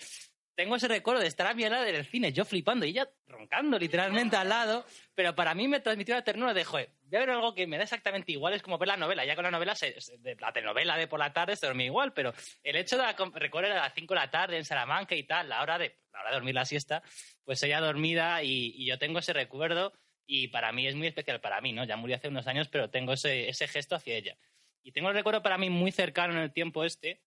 [0.55, 3.11] Tengo ese recuerdo de estar a mi lado en el cine, yo flipando y ella
[3.27, 7.21] roncando literalmente al lado, pero para mí me transmitió la ternura de, joder, voy a
[7.21, 9.51] ver algo que me da exactamente igual, es como ver la novela, ya con la
[9.51, 12.33] novela, se- de la telenovela de por la tarde se dormía igual, pero
[12.63, 15.49] el hecho de la, recorrer a las 5 de la tarde en Salamanca y tal,
[15.49, 17.03] la hora de, la hora de dormir la siesta,
[17.45, 19.93] pues ella dormida y, y yo tengo ese recuerdo
[20.25, 21.83] y para mí es muy especial, para mí, ¿no?
[21.85, 24.37] Ya murió hace unos años, pero tengo ese, ese gesto hacia ella.
[24.85, 27.21] Y tengo un recuerdo para mí muy cercano en el tiempo este,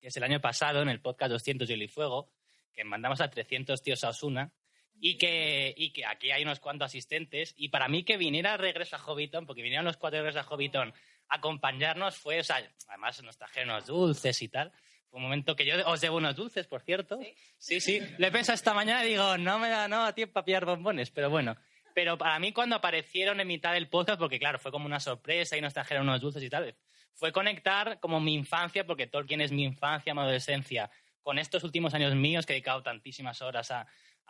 [0.00, 2.30] que es el año pasado, en el podcast 200 Hielo y Fuego,
[2.72, 4.52] que mandamos a 300 tíos a Osuna,
[5.00, 8.96] y que, y que aquí hay unos cuantos asistentes, y para mí que viniera Regreso
[8.96, 10.92] a Hobbiton, porque vinieron los cuatro de Regreso a Hobbiton
[11.28, 14.72] a acompañarnos, fue, o sea, además nos trajeron unos dulces y tal.
[15.08, 17.18] Fue un momento que yo os debo unos dulces, por cierto.
[17.56, 18.00] Sí, sí.
[18.18, 21.10] Le pensé esta mañana y digo, no me da no, a tiempo para pillar bombones,
[21.10, 21.56] pero bueno.
[21.94, 25.56] Pero para mí cuando aparecieron en mitad del podcast, porque claro, fue como una sorpresa
[25.56, 26.76] y nos trajeron unos dulces y tal,
[27.14, 30.90] fue conectar como mi infancia, porque Tolkien es mi infancia, mi adolescencia,
[31.22, 33.86] con estos últimos años míos que he dedicado tantísimas horas a,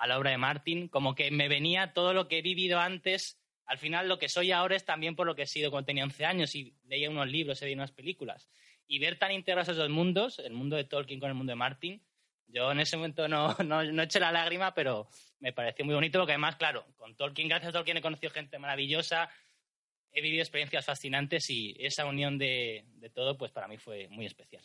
[0.06, 3.40] la obra de Martin, como que me venía todo lo que he vivido antes.
[3.66, 6.04] Al final, lo que soy ahora es también por lo que he sido cuando tenía
[6.04, 8.48] 11 años y leía unos libros, he veía unas películas.
[8.86, 11.56] Y ver tan integrados esos dos mundos, el mundo de Tolkien con el mundo de
[11.56, 12.02] Martin,
[12.48, 15.08] yo en ese momento no, no, no eché la lágrima, pero
[15.40, 18.58] me pareció muy bonito porque además, claro, con Tolkien, gracias a Tolkien he conocido gente
[18.58, 19.28] maravillosa,
[20.12, 24.26] he vivido experiencias fascinantes y esa unión de, de todo, pues para mí fue muy
[24.26, 24.64] especial.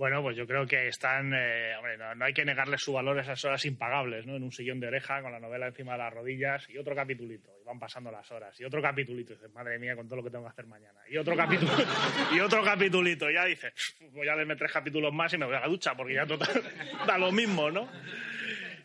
[0.00, 1.34] Bueno, pues yo creo que están.
[1.34, 4.34] eh, hombre, no, hay que negarles su valor a esas horas impagables, ¿no?
[4.34, 7.50] En un sillón de oreja con la novela encima de las rodillas y otro capitulito.
[7.60, 8.58] Y van pasando las horas.
[8.58, 9.34] Y otro capitulito.
[9.34, 10.98] Y dices, madre mía, con todo lo que tengo que hacer mañana.
[11.06, 11.70] Y otro capítulo.
[12.34, 13.30] y otro capitulito.
[13.30, 13.74] Y ya dices,
[14.12, 16.62] voy a leerme tres capítulos más y me voy a la ducha porque ya total,
[17.06, 17.86] da lo mismo, ¿no?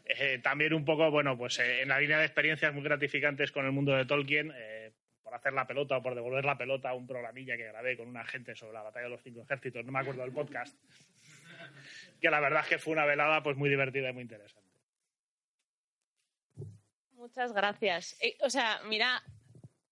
[0.05, 3.65] Eh, también un poco, bueno, pues eh, en la línea de experiencias muy gratificantes con
[3.65, 4.91] el mundo de Tolkien, eh,
[5.23, 8.07] por hacer la pelota o por devolver la pelota a un programilla que grabé con
[8.07, 10.77] una gente sobre la batalla de los cinco ejércitos, no me acuerdo del podcast,
[12.21, 14.65] que la verdad es que fue una velada pues muy divertida y muy interesante.
[17.13, 18.15] Muchas gracias.
[18.21, 19.23] Eh, o sea, mira,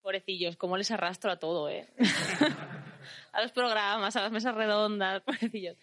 [0.04, 1.88] pobrecillos, cómo les arrastro a todo, ¿eh?
[3.32, 5.76] a los programas, a las mesas redondas, pobrecillos.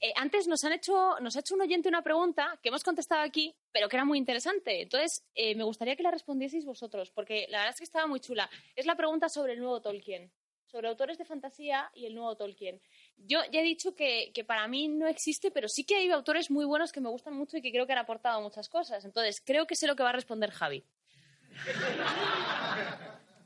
[0.00, 3.22] Eh, antes nos han hecho, nos ha hecho un oyente una pregunta que hemos contestado
[3.22, 4.82] aquí, pero que era muy interesante.
[4.82, 8.20] Entonces, eh, me gustaría que la respondieseis vosotros, porque la verdad es que estaba muy
[8.20, 8.48] chula.
[8.76, 10.30] Es la pregunta sobre el nuevo Tolkien.
[10.66, 12.78] sobre autores de fantasía y el nuevo Tolkien.
[13.16, 16.50] Yo ya he dicho que, que para mí no existe, pero sí que hay autores
[16.50, 19.02] muy buenos que me gustan mucho y que creo que han aportado muchas cosas.
[19.06, 20.84] Entonces, creo que sé lo que va a responder Javi.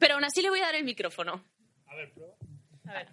[0.00, 1.44] Pero aún así le voy a dar el micrófono.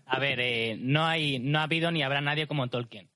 [0.06, 3.10] A ver, eh, no, hay, no ha habido ni habrá nadie como Tolkien.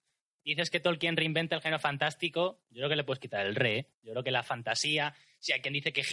[0.44, 3.78] Dices que Tolkien reinventa el género fantástico, yo creo que le puedes quitar el re.
[3.78, 3.88] ¿eh?
[4.04, 6.04] Yo creo que la fantasía, si hay quien dice que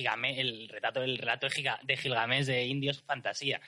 [0.41, 3.61] el retrato, el relato de, de Gilgamesh de indios es fantasía.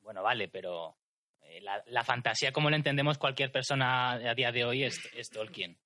[0.00, 0.96] Bueno, vale, pero
[1.42, 5.00] eh, la, la fantasía como la entendemos cualquier persona a día de hoy es,
[5.30, 5.76] Tolkien.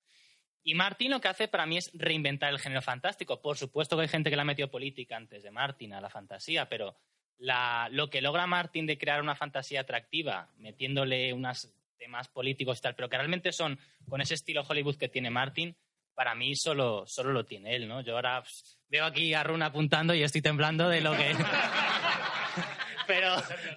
[0.61, 3.41] Y Martin lo que hace para mí es reinventar el género fantástico.
[3.41, 6.09] Por supuesto que hay gente que le ha metido política antes de Martin a la
[6.09, 6.95] fantasía, pero
[7.39, 11.69] la- lo que logra Martin de crear una fantasía atractiva, metiéndole unos
[11.99, 13.77] temas políticos y tal, pero que realmente son
[14.07, 15.75] con ese estilo Hollywood que tiene Martin,
[16.15, 18.01] para mí solo, solo lo tiene él, ¿no?
[18.01, 18.51] Yo ahora pff,
[18.87, 21.35] veo aquí a Runa apuntando y estoy temblando de lo que...
[23.07, 23.35] pero,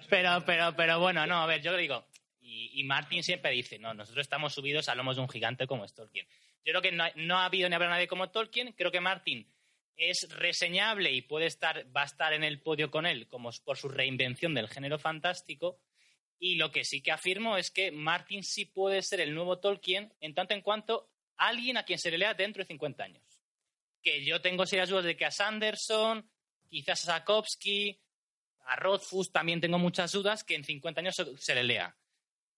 [0.09, 2.05] pero, pero, pero bueno, no, a ver, yo digo,
[2.41, 5.93] y, Martin siempre dice, no, nosotros estamos subidos a lomos de un gigante como es
[5.93, 6.27] Tolkien.
[6.65, 9.47] Yo creo que no, no ha habido ni habrá nadie como Tolkien, creo que Martin
[9.95, 13.77] es reseñable y puede estar, va a estar en el podio con él como por
[13.77, 15.79] su reinvención del género fantástico.
[16.39, 20.13] Y lo que sí que afirmo es que Martin sí puede ser el nuevo Tolkien
[20.19, 23.23] en tanto en cuanto alguien a quien se le lea dentro de 50 años.
[24.01, 26.29] Que yo tengo serias dudas de que a Sanderson,
[26.69, 27.99] quizás a Sapkowski,
[28.65, 31.95] a Rothfuss también tengo muchas dudas que en 50 años se, le lea.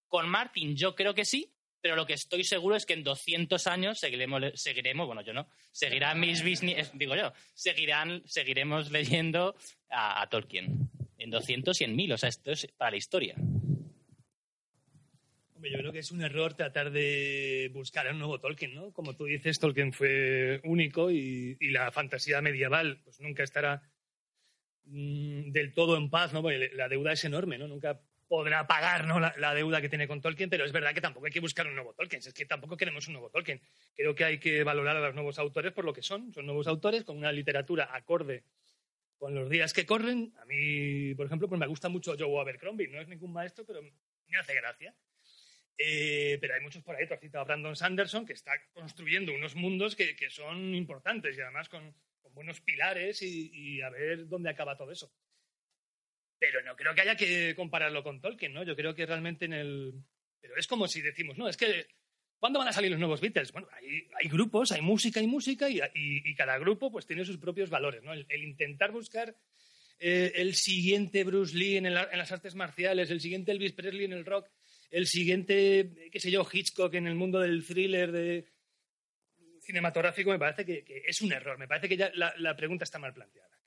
[0.07, 3.67] Con Martin yo creo que sí, pero lo que estoy seguro es que en 200
[3.67, 9.55] años seguiremos, seguiremos bueno, yo no, seguirán mis bisnietos, digo yo, seguirán, seguiremos leyendo
[9.89, 10.89] a, a Tolkien.
[11.17, 13.35] En 200 y en 1000, o sea, esto es para la historia.
[15.71, 18.91] Yo creo que es un error tratar de buscar un nuevo Tolkien, ¿no?
[18.91, 23.81] Como tú dices, Tolkien fue único y, y la fantasía medieval pues nunca estará
[24.85, 26.43] mm, del todo en paz, ¿no?
[26.73, 27.67] La deuda es enorme, ¿no?
[27.67, 29.19] Nunca podrá pagar ¿no?
[29.19, 31.67] la, la deuda que tiene con Tolkien, pero es verdad que tampoco hay que buscar
[31.67, 33.61] un nuevo Tolkien, es que tampoco queremos un nuevo Tolkien.
[33.95, 36.67] Creo que hay que valorar a los nuevos autores por lo que son, son nuevos
[36.67, 38.43] autores con una literatura acorde
[39.17, 40.33] con los días que corren.
[40.41, 43.81] A mí, por ejemplo, pues me gusta mucho Joe Abercrombie, no es ningún maestro, pero
[43.81, 44.93] me hace gracia.
[45.77, 49.33] Eh, pero hay muchos por ahí, tú has citado a Brandon Sanderson, que está construyendo
[49.33, 53.89] unos mundos que, que son importantes y además con, con buenos pilares y, y a
[53.89, 55.11] ver dónde acaba todo eso.
[56.39, 58.63] Pero no creo que haya que compararlo con Tolkien, ¿no?
[58.63, 59.93] Yo creo que realmente en el...
[60.41, 61.87] Pero es como si decimos, no, es que...
[62.37, 63.51] ¿Cuándo van a salir los nuevos Beatles?
[63.53, 67.23] Bueno, hay, hay grupos, hay música y música y, y- y cada grupo pues tiene
[67.25, 68.13] sus propios valores, ¿no?
[68.13, 69.35] El, el intentar buscar
[69.99, 74.03] eh, el siguiente Bruce Lee en, el- en las artes marciales, el siguiente Elvis Presley
[74.05, 74.49] en el rock,
[74.95, 78.47] el siguiente, qué sé yo, Hitchcock en el mundo del thriller de
[79.59, 81.57] cinematográfico, me parece que, que es un error.
[81.57, 83.59] Me parece que ya la, la pregunta está mal planteada.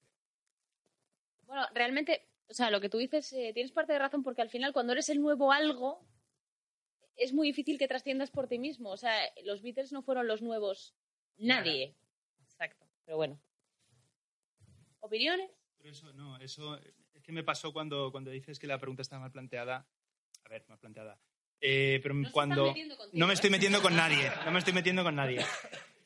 [1.42, 4.48] Bueno, realmente, o sea, lo que tú dices, eh, tienes parte de razón porque al
[4.48, 6.02] final cuando eres el nuevo algo,
[7.14, 8.88] es muy difícil que trasciendas por ti mismo.
[8.88, 9.14] O sea,
[9.44, 10.94] los Beatles no fueron los nuevos
[11.36, 11.94] nadie.
[12.40, 12.86] Exacto.
[13.04, 13.38] Pero bueno.
[15.00, 15.50] ¿Opiniones?
[15.76, 16.78] Pero eso, no, eso
[17.12, 19.86] es que me pasó cuando, cuando dices que la pregunta está mal planteada.
[20.44, 21.20] A ver, mal planteada.
[21.60, 22.68] Eh, pero se cuando.
[22.68, 23.34] están contigo, no me ¿eh?
[23.34, 24.30] estoy metiendo con nadie.
[24.44, 25.44] No me estoy metiendo con nadie.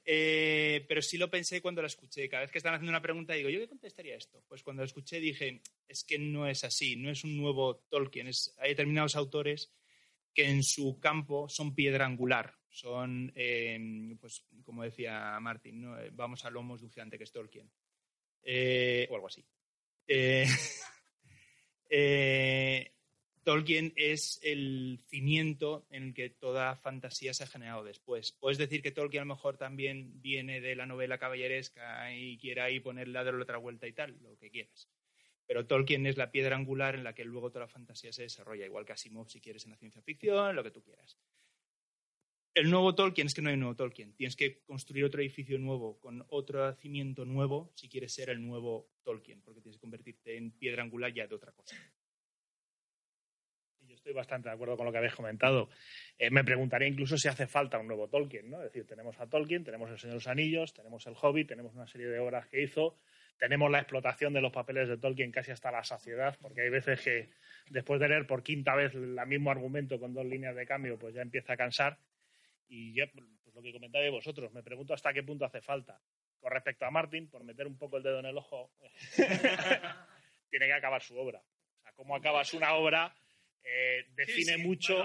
[0.05, 2.29] Eh, pero sí lo pensé cuando la escuché.
[2.29, 4.43] Cada vez que estaban haciendo una pregunta, digo, ¿yo qué contestaría esto?
[4.49, 8.27] Pues cuando la escuché dije, es que no es así, no es un nuevo Tolkien.
[8.27, 9.73] Es, hay determinados autores
[10.35, 12.57] que en su campo son piedra angular.
[12.69, 16.01] Son, eh, pues, como decía Martín, ¿no?
[16.01, 17.71] Eh, vamos a lomos gigante que es Tolkien.
[18.43, 19.45] Eh, o algo así.
[23.45, 28.33] Tolkien es el cimiento en el que toda fantasía se ha generado después.
[28.33, 32.61] Puedes decir que Tolkien a lo mejor también viene de la novela caballeresca y quiere
[32.61, 34.89] ahí ponerle a darle otra vuelta y tal, lo que quieras.
[35.47, 38.65] Pero Tolkien es la piedra angular en la que luego toda la fantasía se desarrolla,
[38.65, 41.19] igual que Asimov si quieres en la ciencia ficción, lo que tú quieras.
[42.55, 44.13] El nuevo Tolkien es que no hay un nuevo Tolkien.
[44.15, 48.91] Tienes que construir otro edificio nuevo, con otro cimiento nuevo, si quieres ser el nuevo
[49.03, 51.75] Tolkien, porque tienes que convertirte en piedra angular ya de otra cosa.
[54.03, 55.69] Yo estoy bastante de acuerdo con lo que habéis comentado.
[56.19, 58.57] Eh, me preguntaría incluso si hace falta un nuevo Tolkien, ¿no?
[58.59, 61.73] Es decir, tenemos a Tolkien, tenemos El Señor de los Anillos, tenemos El Hobbit, tenemos
[61.73, 62.99] una serie de obras que hizo,
[63.39, 67.01] tenemos la explotación de los papeles de Tolkien casi hasta la saciedad, porque hay veces
[67.01, 67.31] que
[67.71, 71.15] después de leer por quinta vez el mismo argumento con dos líneas de cambio, pues
[71.15, 71.97] ya empieza a cansar.
[72.69, 73.25] Y ya, pues
[73.55, 76.01] lo que comentáis vosotros, me pregunto hasta qué punto hace falta.
[76.41, 78.73] Con respecto a Martin, por meter un poco el dedo en el ojo,
[80.51, 81.39] tiene que acabar su obra.
[81.39, 83.15] O sea, cómo acabas una obra
[83.65, 84.97] eh, define mucho.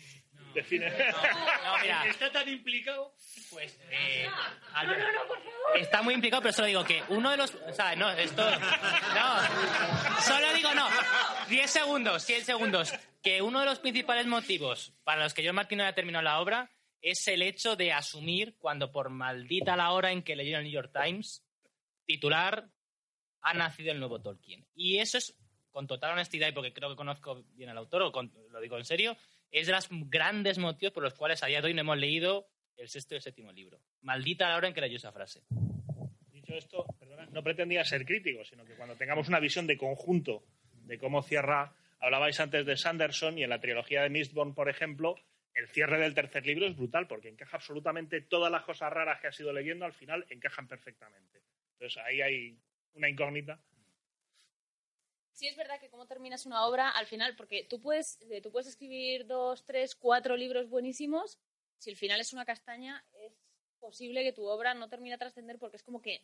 [0.54, 0.88] define...
[0.88, 2.06] No, mira.
[2.08, 3.14] Está tan implicado.
[3.50, 4.28] Pues, eh,
[4.74, 5.06] Albert,
[5.76, 7.54] está muy implicado, pero solo digo que uno de los.
[7.54, 8.42] O sea, no, esto.
[9.14, 10.88] No, solo digo no.
[11.48, 12.92] 10 segundos, 10 segundos.
[13.22, 16.40] Que uno de los principales motivos para los que yo Martín no haya terminado la
[16.40, 16.70] obra
[17.00, 20.72] es el hecho de asumir cuando por maldita la hora en que leyó el New
[20.72, 21.44] York Times,
[22.04, 22.68] titular,
[23.42, 24.66] ha nacido el nuevo Tolkien.
[24.74, 25.36] Y eso es,
[25.76, 28.78] con total honestidad, y porque creo que conozco bien al autor, o con- lo digo
[28.78, 29.14] en serio,
[29.50, 32.48] es de los grandes motivos por los cuales a día de hoy no hemos leído
[32.78, 33.78] el sexto y el séptimo libro.
[34.00, 35.42] Maldita la hora en que leyó esa frase.
[36.32, 36.86] Dicho esto,
[37.30, 41.74] no pretendía ser crítico, sino que cuando tengamos una visión de conjunto de cómo cierra,
[42.00, 45.16] hablabais antes de Sanderson y en la trilogía de Mistborn, por ejemplo,
[45.52, 49.26] el cierre del tercer libro es brutal porque encaja absolutamente todas las cosas raras que
[49.26, 51.42] has ido leyendo, al final encajan perfectamente.
[51.74, 52.58] Entonces ahí hay
[52.94, 53.60] una incógnita.
[55.36, 58.50] Sí es verdad que cómo terminas una obra al final, porque tú puedes, eh, tú
[58.50, 61.38] puedes escribir dos, tres, cuatro libros buenísimos,
[61.76, 63.34] si el final es una castaña, es
[63.78, 66.22] posible que tu obra no termine a trascender porque es como que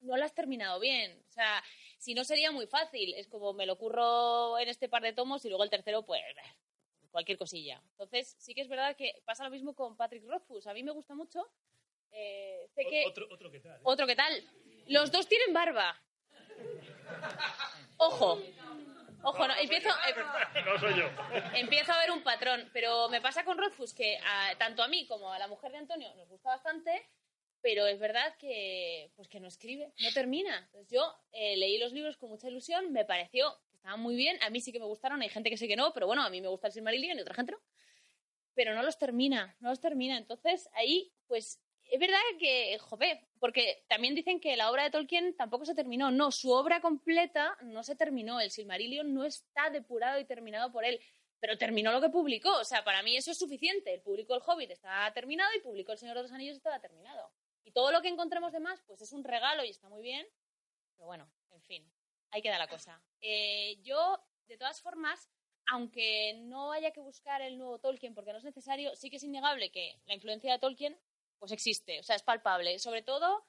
[0.00, 1.24] no la has terminado bien.
[1.28, 1.62] O sea,
[1.98, 5.44] si no sería muy fácil, es como me lo curro en este par de tomos
[5.44, 6.20] y luego el tercero, pues
[7.12, 7.80] cualquier cosilla.
[7.92, 10.66] Entonces, sí que es verdad que pasa lo mismo con Patrick Rothfuss.
[10.66, 11.48] A mí me gusta mucho.
[12.10, 13.04] Eh, sé que...
[13.06, 13.76] Otro, otro que tal.
[13.76, 13.80] ¿eh?
[13.84, 14.50] Otro que tal.
[14.88, 15.96] Los dos tienen barba.
[18.06, 18.42] Ojo.
[19.24, 20.14] Ojo, no, empiezo, eh,
[20.66, 21.04] No soy yo.
[21.54, 25.06] empiezo a ver un patrón, pero me pasa con Rothfuss que a- tanto a mí
[25.06, 26.90] como a la mujer de Antonio nos gusta bastante,
[27.60, 30.58] pero es verdad que pues que no escribe, no termina.
[30.58, 34.42] Entonces yo eh, leí los libros con mucha ilusión, me pareció que estaban muy bien,
[34.42, 36.30] a mí sí que me gustaron, hay gente que sí que no, pero bueno, a
[36.30, 37.58] mí me gusta el Silmarillion y otra gente no.
[38.54, 40.18] Pero no los termina, no los termina.
[40.18, 41.61] Entonces ahí, pues
[41.92, 46.10] es verdad que, joder, porque también dicen que la obra de Tolkien tampoco se terminó.
[46.10, 48.40] No, su obra completa no se terminó.
[48.40, 50.98] El Silmarillion no está depurado y terminado por él,
[51.38, 52.50] pero terminó lo que publicó.
[52.56, 53.92] O sea, para mí eso es suficiente.
[53.92, 57.30] El publicó El Hobbit, está terminado, y publicó El Señor de los Anillos, estaba terminado.
[57.62, 60.26] Y todo lo que encontremos de más, pues es un regalo y está muy bien.
[60.96, 61.92] Pero bueno, en fin,
[62.30, 63.02] ahí queda la cosa.
[63.20, 65.28] Eh, yo, de todas formas,
[65.66, 69.24] aunque no haya que buscar el nuevo Tolkien porque no es necesario, sí que es
[69.24, 70.98] innegable que la influencia de Tolkien
[71.42, 72.78] pues existe, o sea, es palpable.
[72.78, 73.44] Sobre todo,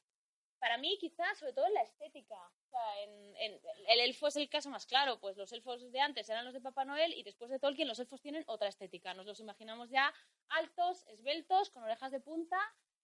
[0.58, 2.34] para mí quizás, sobre todo en la estética.
[2.34, 6.28] O sea, en, el elfo es el caso más claro, pues los elfos de antes
[6.28, 9.14] eran los de Papá Noel y después de Tolkien los elfos tienen otra estética.
[9.14, 10.12] Nos los imaginamos ya
[10.50, 12.58] altos, esbeltos, con orejas de punta,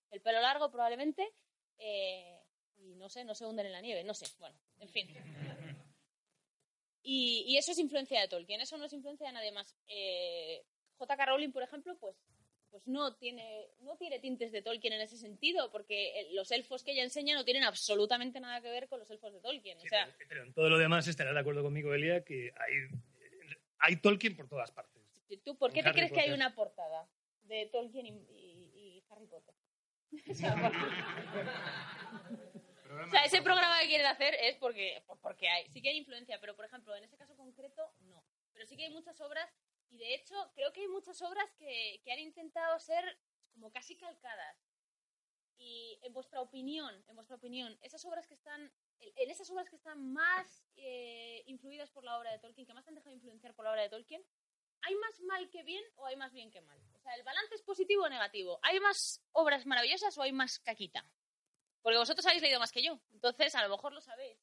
[0.10, 1.36] el pelo largo probablemente,
[1.78, 2.42] eh,
[2.78, 5.08] y no sé, no se hunden en la nieve, no sé, bueno, en fin.
[7.04, 9.76] Y, y eso es influencia de Tolkien, eso no es influencia de nadie más.
[9.86, 10.66] Eh,
[10.98, 11.26] J.K.
[11.28, 12.16] Rowling, por ejemplo, pues,
[12.72, 16.92] pues no, tiene, no tiene tintes de Tolkien en ese sentido, porque los elfos que
[16.92, 19.78] ella enseña no tienen absolutamente nada que ver con los elfos de Tolkien.
[19.80, 22.74] O sea, Pero en todo lo demás estarás de acuerdo conmigo, Elia, que hay,
[23.80, 25.02] hay Tolkien por todas partes.
[25.46, 27.08] ¿tú por qué En te Harry crees que hay una portada
[27.44, 29.54] de Tolkien y, y- y Harry Potter?
[30.30, 30.74] O sea, por-
[33.08, 36.40] O sea, ese programa que quieren hacer es porque, porque hay, sí que hay influencia,
[36.42, 38.24] pero por ejemplo, en este caso concreto, no.
[38.54, 39.48] Pero sí que hay muchas obras,
[39.90, 43.04] y de hecho, creo que hay muchas obras que, que han intentado ser
[43.52, 44.58] como casi calcadas.
[45.58, 49.76] Y en vuestra opinión, en vuestra opinión, esas obras que están, en esas obras que
[49.76, 53.66] están más eh, influidas por la obra de Tolkien, que más han dejado influenciar por
[53.66, 54.24] la obra de Tolkien,
[54.82, 56.80] ¿hay más mal que bien o hay más bien que mal?
[56.94, 58.60] O sea, ¿el balance es positivo o negativo?
[58.62, 61.04] ¿Hay más obras maravillosas o hay más caquita?
[61.82, 64.38] Porque vosotros habéis leído más que yo, entonces a lo mejor lo sabéis.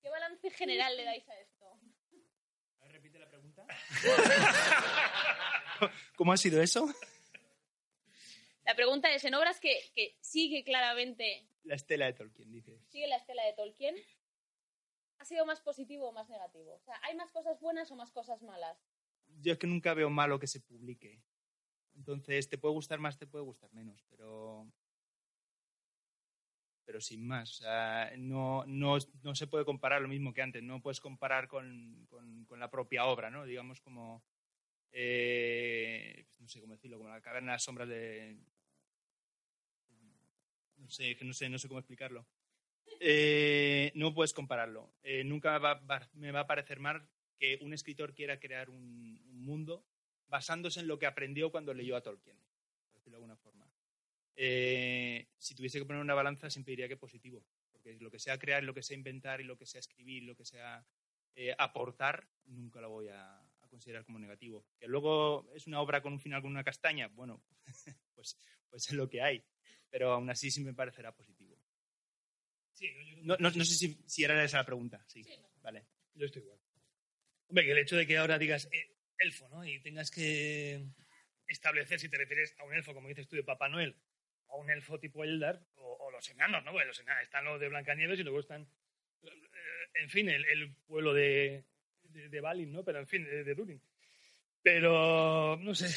[0.00, 1.57] ¿Qué balance general le dais a esto?
[6.16, 6.88] ¿Cómo ha sido eso?
[8.64, 12.80] La pregunta es, en obras que, que sigue claramente, La estela de Tolkien, dices.
[12.88, 13.96] sigue la estela de Tolkien,
[15.18, 16.74] ¿ha sido más positivo o más negativo?
[16.74, 18.76] O sea, ¿hay más cosas buenas o más cosas malas?
[19.40, 21.22] Yo es que nunca veo malo que se publique.
[21.94, 24.70] Entonces, te puede gustar más, te puede gustar menos, pero.
[26.88, 27.62] Pero sin más.
[28.16, 30.62] No, no, no se puede comparar lo mismo que antes.
[30.62, 33.44] No puedes comparar con, con- la propia obra, ¿no?
[33.44, 34.24] Digamos como.
[34.90, 38.38] eh, no sé cómo decirlo, como la caverna de las sombras de.
[40.78, 42.26] No sé, no sé, no sé cómo explicarlo.
[43.00, 44.94] Eh, no puedes compararlo.
[45.02, 45.82] Eh, nunca va-
[46.14, 47.06] me va a parecer mal
[47.38, 49.84] que un escritor quiera crear un, un mundo
[50.26, 52.38] basándose en lo que aprendió cuando leyó a Tolkien,
[52.90, 53.57] por decirlo de alguna forma.
[54.40, 58.38] Eh, si tuviese que poner una balanza, siempre diría que positivo, porque lo que sea
[58.38, 60.86] crear, lo que sea inventar y lo que sea escribir, lo que sea
[61.34, 64.64] eh, aportar, nunca lo voy a, a considerar como negativo.
[64.78, 67.42] Que luego es una obra con un final con una castaña, bueno,
[68.14, 68.38] pues,
[68.70, 69.44] pues es lo que hay,
[69.90, 71.58] pero aún así sí me parecerá positivo.
[73.22, 75.04] No, no, no sé si, si era esa la pregunta.
[75.08, 75.26] Sí,
[75.62, 75.84] vale.
[76.14, 76.60] Yo estoy igual.
[77.48, 79.64] Hombre, que el hecho de que ahora digas eh, elfo, ¿no?
[79.64, 80.86] Y tengas que
[81.48, 83.96] establecer si te refieres a un elfo, como dices tú, de Papá Noel,
[84.48, 86.72] a un elfo tipo Eldar, o, o los enanos, ¿no?
[86.72, 88.62] Porque los enanos están los de Blancanieves y luego están,
[89.22, 89.28] eh,
[89.94, 91.64] en fin, el, el pueblo de,
[92.04, 92.84] de, de Balin, ¿no?
[92.84, 93.80] Pero en fin, de, de Durin.
[94.62, 95.88] Pero, no sé,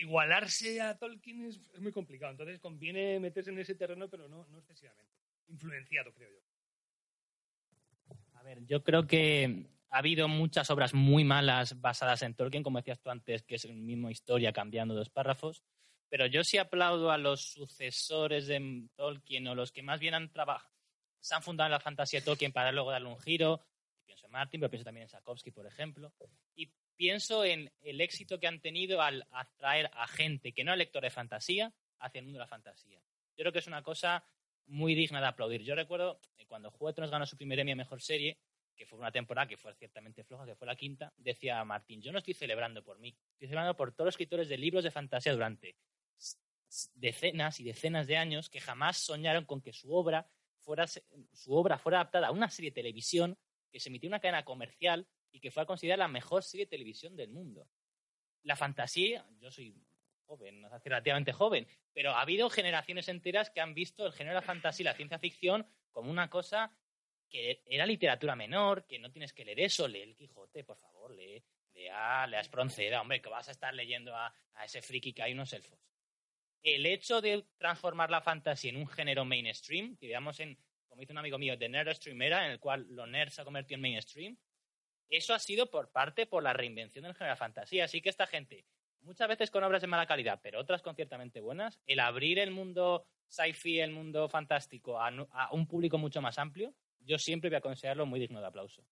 [0.00, 2.32] igualarse a Tolkien es, es muy complicado.
[2.32, 5.12] Entonces conviene meterse en ese terreno, pero no, no excesivamente.
[5.48, 6.40] Influenciado, creo yo.
[8.34, 12.78] A ver, yo creo que ha habido muchas obras muy malas basadas en Tolkien, como
[12.78, 15.64] decías tú antes, que es la misma historia cambiando dos párrafos.
[16.14, 20.30] Pero yo sí aplaudo a los sucesores de Tolkien o los que más bien han
[20.30, 20.72] trabajado,
[21.18, 23.66] se han fundado en la fantasía de Tolkien para luego darle un giro.
[24.06, 26.14] Pienso en Martin, pero pienso también en Sapkowski, por ejemplo.
[26.54, 30.78] Y pienso en el éxito que han tenido al atraer a gente que no es
[30.78, 33.00] lector de fantasía hacia el mundo de la fantasía.
[33.36, 34.24] Yo creo que es una cosa
[34.66, 35.62] muy digna de aplaudir.
[35.64, 38.38] Yo recuerdo eh, cuando Juego de ganó su primer Emmy a Mejor Serie,
[38.76, 42.12] que fue una temporada que fue ciertamente floja, que fue la quinta, decía Martín, yo
[42.12, 45.32] no estoy celebrando por mí, estoy celebrando por todos los escritores de libros de fantasía
[45.32, 45.74] durante
[46.94, 50.28] decenas y decenas de años que jamás soñaron con que su obra
[50.58, 53.38] fuera, su obra fuera adaptada a una serie de televisión
[53.70, 56.70] que se emitió en una cadena comercial y que fue considerada la mejor serie de
[56.70, 57.68] televisión del mundo.
[58.42, 59.74] La fantasía, yo soy
[60.26, 64.40] joven, no relativamente joven, pero ha habido generaciones enteras que han visto el género de
[64.40, 66.76] la fantasía y la ciencia ficción como una cosa
[67.28, 71.12] que era literatura menor, que no tienes que leer eso, lee el Quijote, por favor,
[71.14, 71.42] lee,
[71.72, 75.32] lea, lea Espronceda, hombre, que vas a estar leyendo a, a ese friki que hay
[75.32, 75.80] unos elfos.
[76.64, 80.58] El hecho de transformar la fantasía en un género mainstream, que digamos en,
[80.88, 83.44] como dice un amigo mío, de nerdstream era, en el cual lo nerd se ha
[83.44, 84.36] convertido en mainstream,
[85.10, 87.84] eso ha sido por parte por la reinvención del género de la fantasía.
[87.84, 88.64] Así que esta gente,
[89.02, 93.06] muchas veces con obras de mala calidad, pero otras conciertamente buenas, el abrir el mundo
[93.28, 95.10] sci-fi, el mundo fantástico a,
[95.52, 98.84] un público mucho más amplio, yo siempre voy a considerarlo muy digno de aplauso.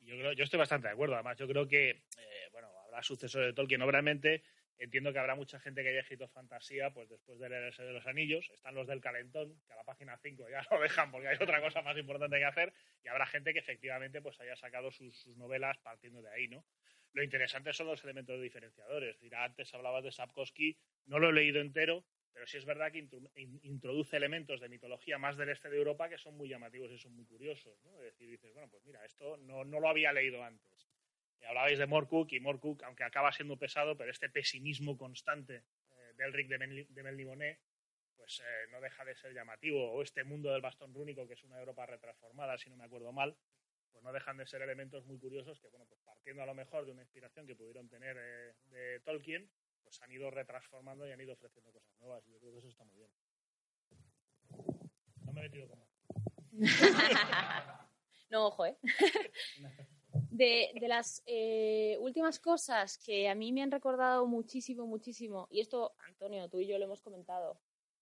[0.00, 1.14] Yo creo, yo estoy bastante de acuerdo.
[1.14, 3.82] Además, yo creo que, eh, bueno, habrá sucesores de Tolkien.
[3.82, 4.42] Obviamente,
[4.80, 7.88] entiendo que habrá mucha gente que haya escrito fantasía, pues después de leer El Señor
[7.88, 8.50] de los Anillos.
[8.50, 11.60] Están los del Calentón, que a la página 5 ya lo dejan porque hay otra
[11.60, 12.72] cosa más importante que hacer.
[13.04, 16.64] Y habrá gente que efectivamente pues haya sacado sus, novelas partiendo de ahí, ¿no?
[17.12, 19.20] Lo interesante son los elementos diferenciadores.
[19.20, 23.06] Dirá, antes hablabas de Sapkowski, no lo he leído entero, pero sí es verdad que
[23.62, 27.14] introduce elementos de mitología más del este de Europa que son muy llamativos y son
[27.14, 27.76] muy curiosos.
[27.84, 30.88] Es decir, dices, bueno, pues mira, esto no, no lo había leído antes.
[31.40, 35.56] Y hablabais de Morcook y Morcook, aunque acaba siendo pesado, pero este pesimismo constante
[35.90, 37.58] eh, del Rick de, Mel, de Melniboné,
[38.16, 39.92] pues eh, no deja de ser llamativo.
[39.92, 43.12] O este mundo del bastón rúnico, que es una Europa retransformada, si no me acuerdo
[43.12, 43.36] mal,
[43.90, 46.84] pues no dejan de ser elementos muy curiosos que, bueno, pues partiendo a lo mejor
[46.84, 49.50] de una inspiración que pudieron tener eh, de Tolkien,
[49.82, 52.26] pues han ido retransformando y han ido ofreciendo cosas nuevas.
[52.28, 53.10] Y yo creo que eso está muy bien.
[55.24, 55.88] No me he metido como.
[58.30, 58.76] No, ojo, ¿eh?
[60.12, 65.60] De, de las eh, últimas cosas que a mí me han recordado muchísimo, muchísimo, y
[65.60, 67.60] esto, Antonio, tú y yo lo hemos comentado,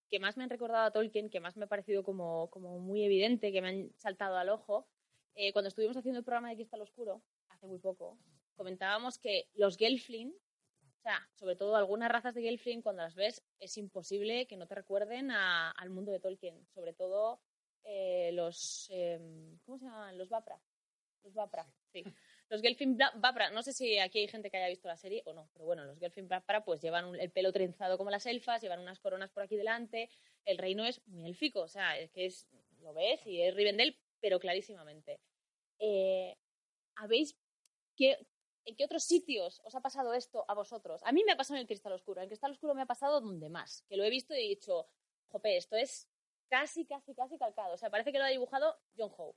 [0.09, 2.49] que más me han recordado a Tolkien, que más me ha parecido como,
[2.81, 4.87] muy evidente, que me han saltado al ojo,
[5.35, 8.19] eh, cuando estuvimos haciendo el programa de Cristal Oscuro, hace muy poco,
[8.57, 13.43] comentábamos que los Gelfling, o sea, sobre todo algunas razas de Gelfling, cuando las ves,
[13.61, 17.41] es imposible que no te recuerden a- al mundo de Tolkien, sobre todo
[17.85, 20.19] eh, los, em, ¿cómo se llaman?
[20.19, 20.61] Los Vapra.
[21.25, 22.05] Los Vapra, sí.
[22.49, 25.35] Los Gelfin Vapra, no sé si aquí hay gente que haya visto la serie o
[25.35, 28.63] no, pero bueno, los Gelfin Vapra pues llevan un- el pelo trenzado como las elfas,
[28.63, 30.09] llevan unas coronas por aquí delante,
[30.47, 32.49] el reino es muy élfico, o sea, es que es,
[32.81, 35.21] lo ves y es Rivendell, pero clarísimamente.
[35.79, 36.37] Eh,
[36.97, 37.37] ¿Habéis,
[37.97, 38.17] qué,
[38.65, 41.03] en qué otros sitios os ha pasado esto a vosotros?
[41.05, 42.87] A mí me ha pasado en el Cristal Oscuro, en el Cristal Oscuro me ha
[42.87, 44.89] pasado donde más, que lo he visto y he dicho,
[45.29, 46.09] jope, esto es
[46.49, 49.37] casi, casi, casi calcado, o sea, parece que lo ha dibujado John Howe.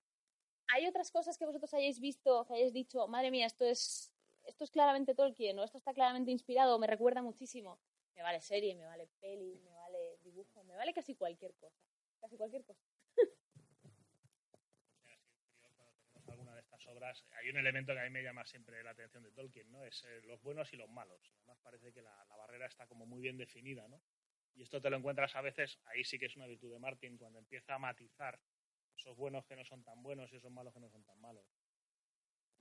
[0.74, 4.12] ¿Hay otras cosas que vosotros hayáis visto, que hayáis dicho, madre mía, esto es,
[4.46, 7.80] esto es claramente Tolkien o esto está claramente inspirado, me recuerda muchísimo?
[8.16, 11.84] Me vale serie, me vale peli, me vale dibujo, me vale casi cualquier cosa.
[12.22, 12.82] Casi cualquier cosa.
[16.88, 19.86] obras, hay un elemento que a mí me llama siempre la atención de Tolkien, ¿no?
[19.86, 21.22] Es eh, los buenos y los malos.
[21.38, 24.02] Además parece que la, la barrera está como muy bien definida, ¿no?
[24.56, 27.18] Y esto te lo encuentras a veces, ahí sí que es una virtud de Martin,
[27.18, 28.40] cuando empieza a matizar
[29.02, 31.44] esos buenos que no son tan buenos y esos malos que no son tan malos.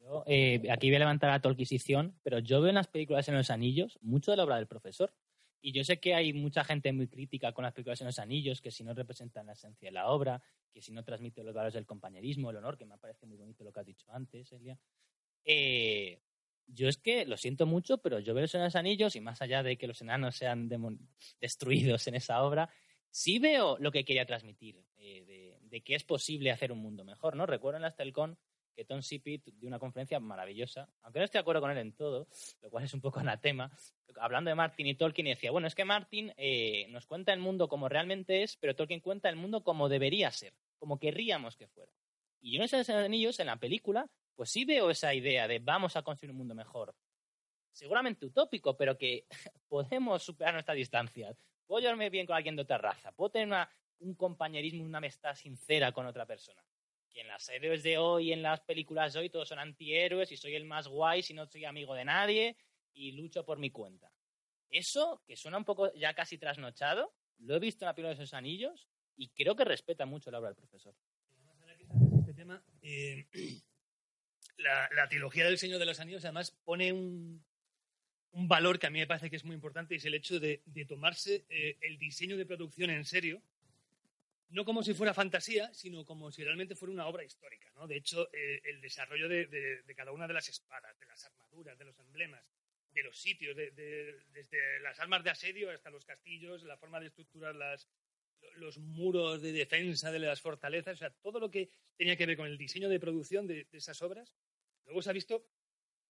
[0.00, 3.34] Yo, eh, aquí voy a levantar la Tolkisición, pero yo veo en las películas en
[3.34, 5.14] los anillos mucho de la obra del profesor.
[5.62, 8.62] Y yo sé que hay mucha gente muy crítica con las películas en los anillos,
[8.62, 10.42] que si no representan la esencia de la obra,
[10.72, 13.62] que si no transmiten los valores del compañerismo, el honor, que me parece muy bonito
[13.62, 14.78] lo que has dicho antes, Elia.
[15.44, 16.22] Eh,
[16.66, 19.62] yo es que lo siento mucho, pero yo veo los los anillos y más allá
[19.62, 20.70] de que los enanos sean
[21.40, 22.70] destruidos en esa obra,
[23.10, 27.04] sí veo lo que quería transmitir, eh, de, de que es posible hacer un mundo
[27.04, 27.46] mejor, ¿no?
[27.46, 28.36] Recuerdo en la Stelcon
[28.74, 31.92] que Tom Sipit dio una conferencia maravillosa, aunque no estoy de acuerdo con él en
[31.92, 32.28] todo,
[32.62, 33.70] lo cual es un poco anatema,
[34.20, 37.40] hablando de Martin y Tolkien y decía, bueno, es que Martin eh, nos cuenta el
[37.40, 41.68] mundo como realmente es, pero Tolkien cuenta el mundo como debería ser, como querríamos que
[41.68, 41.92] fuera.
[42.40, 45.96] Y yo en esos anillos, en la película, pues sí veo esa idea de vamos
[45.96, 46.94] a construir un mundo mejor.
[47.72, 49.26] Seguramente utópico, pero que
[49.68, 51.36] podemos superar nuestras distancias.
[51.66, 53.12] Puedo llevarme bien con alguien de otra raza.
[53.12, 56.62] Puedo tener una- un compañerismo, una amistad sincera con otra persona.
[57.10, 60.36] Que en las héroes de hoy, en las películas de hoy, todos son antihéroes y
[60.36, 62.56] soy el más guay si no soy amigo de nadie
[62.92, 64.12] y lucho por mi cuenta.
[64.70, 68.22] Eso, que suena un poco ya casi trasnochado, lo he visto en la película de
[68.22, 70.94] esos anillos y creo que respeta mucho la obra del profesor.
[72.20, 72.62] este tema.
[72.82, 73.26] eh,
[74.58, 77.44] la, la trilogía del Señor de los Anillos además pone un,
[78.32, 80.38] un valor que a mí me parece que es muy importante y es el hecho
[80.38, 83.42] de, de tomarse eh, el diseño de producción en serio,
[84.50, 87.70] no como si fuera fantasía, sino como si realmente fuera una obra histórica.
[87.74, 87.86] ¿no?
[87.86, 91.84] De hecho, eh, el desarrollo de, cada una de las espadas, de las armaduras, de
[91.84, 92.44] los emblemas,
[92.90, 96.98] de los sitios, de- de- desde las armas de asedio hasta los castillos, la forma
[97.00, 97.54] de estructurar
[98.56, 102.36] los muros de defensa de las fortalezas, o sea, todo lo que tenía que ver
[102.36, 104.34] con el diseño de producción de, esas obras,
[104.86, 105.46] luego se ha visto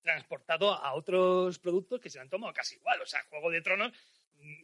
[0.03, 3.03] transportado a otros productos que se han tomado casi igual.
[3.03, 3.93] O sea, Juego de Tronos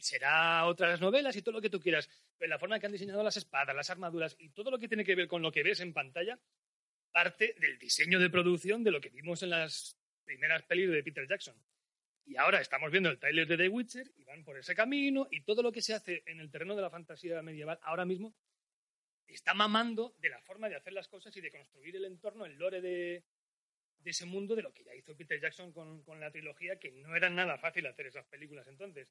[0.01, 2.09] será otras novelas y todo lo que tú quieras,
[2.39, 5.05] pero la forma que han diseñado las espadas, las armaduras y todo lo que tiene
[5.05, 6.39] que ver con lo que ves en pantalla
[7.13, 11.27] parte del diseño de producción de lo que vimos en las primeras pelis de Peter
[11.27, 11.57] Jackson.
[12.27, 15.43] Y ahora estamos viendo el trailer de The Witcher y van por ese camino y
[15.43, 18.35] todo lo que se hace en el terreno de la fantasía medieval ahora mismo
[19.29, 22.57] está mamando de la forma de hacer las cosas y de construir el entorno, el
[22.57, 23.25] lore de,
[23.99, 26.93] de ese mundo de lo que ya hizo Peter Jackson con, con la trilogía, que
[26.93, 29.09] no era nada fácil hacer esas películas entonces.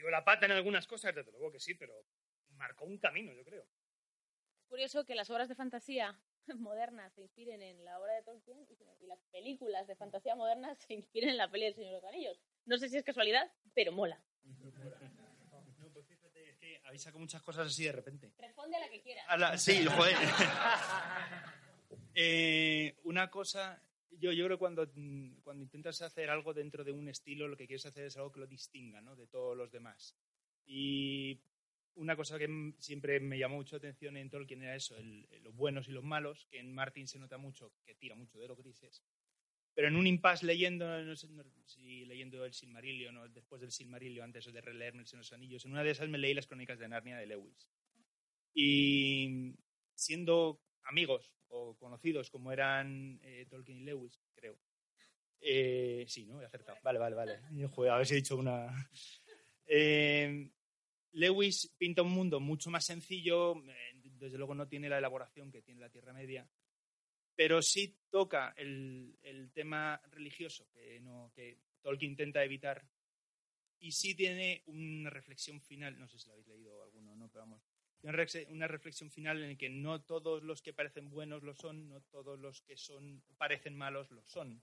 [0.00, 1.92] Metió la pata en algunas cosas, desde luego que sí, pero
[2.56, 3.64] marcó un camino, yo creo.
[3.64, 6.18] Es curioso que las obras de fantasía
[6.58, 10.94] modernas se inspiren en la obra de Tolkien y, las películas de fantasía modernas se
[10.94, 12.40] inspiren en la peli del Señor de los Anillos.
[12.64, 14.24] No sé si es casualidad, pero mola.
[15.78, 18.32] No, pues fíjate, es que habéis sacado muchas cosas así de repente.
[18.38, 19.26] Responde a la que quieras.
[19.28, 20.16] A la- sí, joder.
[22.14, 23.80] Eh, una cosa,
[24.10, 27.56] yo, yo creo que cuando, mm, cuando intentas hacer algo dentro de un estilo, lo
[27.56, 29.16] que quieres hacer es algo que lo distinga ¿no?
[29.16, 30.16] de todos los demás.
[30.66, 31.40] Y
[31.94, 34.96] una cosa que siempre me llamó mucho la atención en Tolkien era eso,
[35.42, 38.48] los buenos y los malos, que en Martin se nota mucho, que tira mucho de
[38.48, 39.02] los grises.
[39.74, 41.28] Pero en un impasse leyendo, no sé
[41.64, 45.64] si leyendo el Silmarillion o después del Silmarillion, antes de releerme el Señor los Anillos,
[45.64, 47.68] en una de esas me leí las crónicas de Narnia de Lewis.
[48.52, 49.54] Y
[49.94, 54.58] siendo amigos o conocidos como eran eh, Tolkien y Lewis, creo.
[55.40, 56.40] Eh, sí, ¿no?
[56.40, 56.78] He acertado.
[56.82, 57.40] Vale, vale, vale.
[57.90, 58.90] A ver si he dicho una...
[59.66, 60.50] Eh,
[61.12, 65.62] Lewis pinta un mundo mucho más sencillo, eh, desde luego no tiene la elaboración que
[65.62, 66.48] tiene la Tierra Media,
[67.34, 72.84] pero sí toca el, el tema religioso que, no, que Tolkien intenta evitar
[73.80, 77.28] y sí tiene una reflexión final, no sé si lo habéis leído alguno, ¿no?
[77.28, 77.62] pero vamos,
[78.02, 82.00] una, reflexión final en la que no todos los que parecen buenos lo son, no
[82.02, 84.62] todos los que son parecen malos lo son.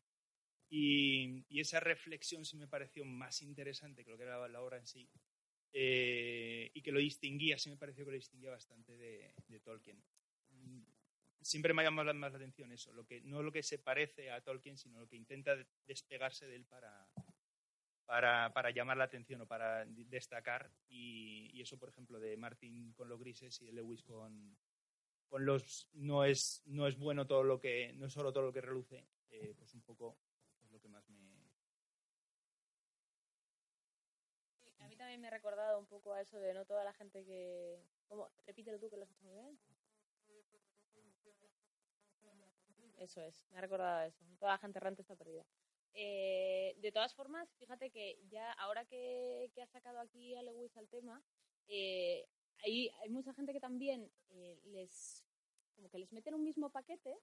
[0.70, 4.78] Y, y esa reflexión sí me pareció más interesante que lo que era la obra
[4.78, 5.08] en sí.
[5.74, 10.02] eh, y que lo distinguía, sí me pareció que lo distinguía bastante de, de Tolkien.
[11.42, 14.32] Siempre me ha llamado más la atención eso, lo que, no lo que se parece
[14.32, 15.56] a Tolkien, sino lo que intenta
[15.86, 17.08] despegarse de él para,
[18.08, 20.72] para, para llamar la atención o para destacar.
[20.88, 24.58] Y, y eso, por ejemplo, de Martin con los grises y de Lewis con,
[25.28, 28.54] con los no es, no es bueno todo lo que, no es solo todo lo
[28.54, 30.18] que reluce, eh, pues un poco
[30.64, 31.28] es lo que más me,
[34.80, 37.26] A mí también me ha recordado un poco a eso de no toda la gente
[37.26, 37.84] que...
[38.08, 38.30] ¿Cómo?
[38.46, 39.60] Repítelo tú que lo has hecho muy bien.
[42.98, 44.26] Eso es, me ha recordado a eso.
[44.40, 45.46] Toda la gente errante está perdida.
[45.94, 50.76] Eh, de todas formas, fíjate que ya ahora que, que ha sacado aquí a Lewis
[50.78, 51.24] al tema,
[51.68, 52.28] eh,
[52.64, 55.24] hay, mucha gente que también eh, les
[55.76, 57.20] como que les meten un mismo paquete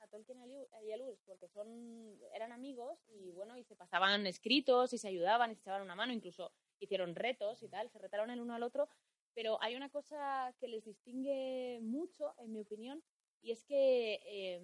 [0.00, 0.38] a Tolkien
[0.82, 5.08] y a Lewis porque son eran amigos y bueno y se pasaban escritos y se
[5.08, 8.54] ayudaban y se echaban una mano incluso hicieron retos y tal se retaron el uno
[8.54, 8.88] al otro.
[9.34, 13.02] Pero hay una cosa que les distingue mucho en mi opinión
[13.42, 14.62] y es que eh,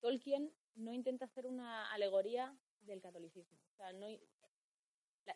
[0.00, 3.92] Tolkien no intenta hacer una alegoría del catolicismo o sea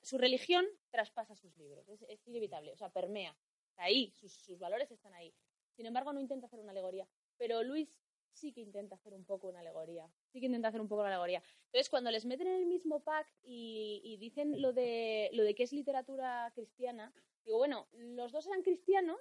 [0.02, 3.36] su religión traspasa sus libros es, inevitable o sea permea
[3.76, 5.34] ahí sus, valores están ahí
[5.72, 7.88] sin embargo no intenta hacer una alegoría pero Luis
[8.32, 10.08] sí que intenta hacer un poco una alegoría.
[10.28, 11.42] Sí que intenta hacer un poco una alegoría.
[11.66, 15.54] Entonces, cuando les meten en el mismo pack y, y dicen lo de, lo de
[15.54, 17.12] que es literatura cristiana,
[17.44, 19.18] digo, bueno, los dos eran cristianos,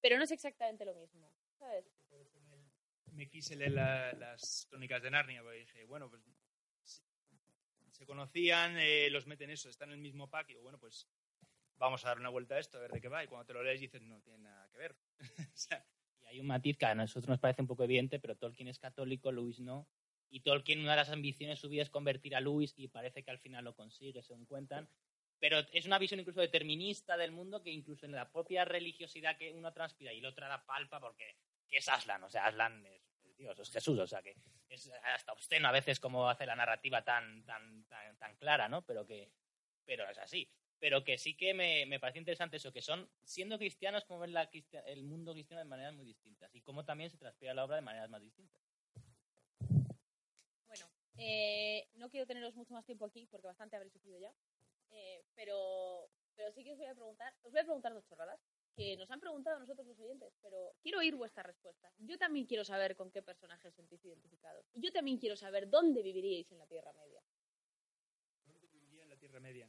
[0.00, 1.30] pero no es exactamente lo mismo.
[1.58, 1.84] ¿Sabes?
[3.18, 6.22] Me quise leer la- las crónicas de Narnia, porque dije, bueno, pues
[7.90, 11.08] se, conocían, eh, los meten eso, están en el mismo pack, y digo, bueno, pues
[11.76, 13.54] vamos a dar una vuelta a esto, a ver de qué va, y cuando te
[13.54, 14.96] lo lees dices, no tiene nada que ver.
[16.20, 18.78] Y hay un matiz que a nosotros nos parece un poco evidente, pero Tolkien es
[18.78, 19.88] católico, Lewis no.
[20.28, 23.22] Y Tolkien, una de las ambiciones de su vida es convertir a Lewis y parece
[23.22, 24.90] que al final lo consigue, según cuentan.
[25.38, 29.52] Pero es una visión incluso determinista del mundo que incluso en la propia religiosidad que
[29.54, 31.38] uno transpira y la otra la palpa porque
[31.68, 32.22] ¿qué es Aslan?
[32.24, 33.07] O sea, Aslan es
[33.38, 34.36] Dios, es Jesús, o sea que
[34.68, 38.82] es hasta obsceno a veces como hace la narrativa tan, tan, tan, tan clara, ¿no?
[38.82, 39.30] Pero que
[39.88, 40.46] pero es así.
[40.78, 44.34] Pero que sí que me, me parece interesante eso, que son, siendo cristianos, como ven
[44.86, 47.82] el mundo cristiano de maneras muy distintas y cómo también se transpira la obra de
[47.82, 48.62] maneras más distintas.
[50.68, 50.86] Bueno,
[51.16, 54.32] eh, no quiero teneros mucho más tiempo aquí porque bastante habréis sufrido ya.
[54.90, 58.38] Eh, pero, pero sí que os voy a preguntar, os voy a preguntar dos chorradas
[58.78, 61.90] que nos han preguntado a nosotros los oyentes, pero quiero oír vuestra respuesta.
[61.98, 64.64] Yo también quiero saber con qué personaje os sentís identificados.
[64.72, 67.20] Y yo también quiero saber dónde viviríais en la Tierra Media.
[68.72, 69.68] Viviría en la Tierra Media.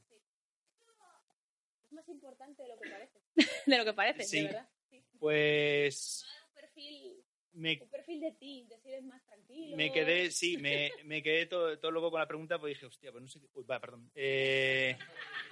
[1.85, 3.19] Es más importante de lo que parece.
[3.65, 4.37] de lo que parece, Sí.
[4.41, 4.69] de verdad.
[4.91, 5.03] Sí.
[5.19, 7.23] Pues Un perfil,
[7.53, 9.75] me, un perfil de ti, de si eres más tranquilo.
[9.75, 13.11] me quedé, sí, me, me quedé todo, todo loco con la pregunta, pues dije, hostia,
[13.11, 13.47] pues no sé qué.
[13.55, 14.11] Uy, va, perdón.
[14.13, 14.95] Eh,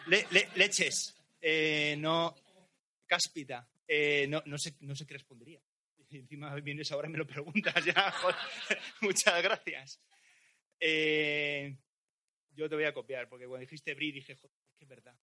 [0.07, 1.15] le- le- leches.
[1.41, 2.35] Eh, no.
[3.07, 3.67] Cáspita.
[3.87, 5.61] Eh, no, sé, no sé qué respondería.
[6.11, 8.13] Encima vienes ahora y me lo preguntas ya.
[9.01, 9.99] Muchas gracias.
[10.79, 11.75] Eh,
[12.51, 15.17] yo te voy a copiar, porque cuando dijiste Bri dije, joder, es que es verdad.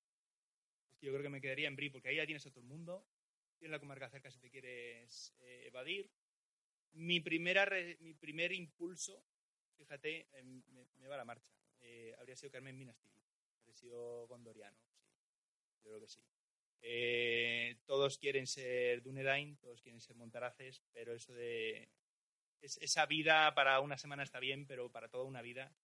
[0.93, 2.61] Es que yo creo que me quedaría en Bri, porque ahí ya tienes a todo
[2.61, 3.07] el mundo.
[3.59, 6.11] Tienes la comarca cerca si te quieres eh, evadir.
[6.93, 9.25] Mi, primera re- mi primer impulso,
[9.77, 11.53] fíjate, eh, me, va la marcha.
[11.81, 13.21] Eh, habría sido Carmen Minas Tirith.
[13.61, 14.97] Habría sido Gondoriano, sí.
[15.83, 16.21] Yo creo que sí.
[16.83, 21.91] Eh, todos quieren ser Dunedain, todos quieren ser Montaraces, pero eso de...
[22.63, 25.75] es- esa vida para una semana está bien, pero para toda una vida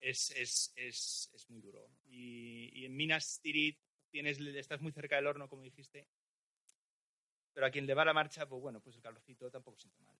[0.00, 1.88] es, es, es, es muy duro.
[2.04, 3.80] Y, y en Minas Tirith
[4.10, 6.08] tienes, estás muy cerca del horno, como dijiste,
[7.52, 10.16] pero a quien le va la marcha, pues bueno, pues el calorcito tampoco siente mal.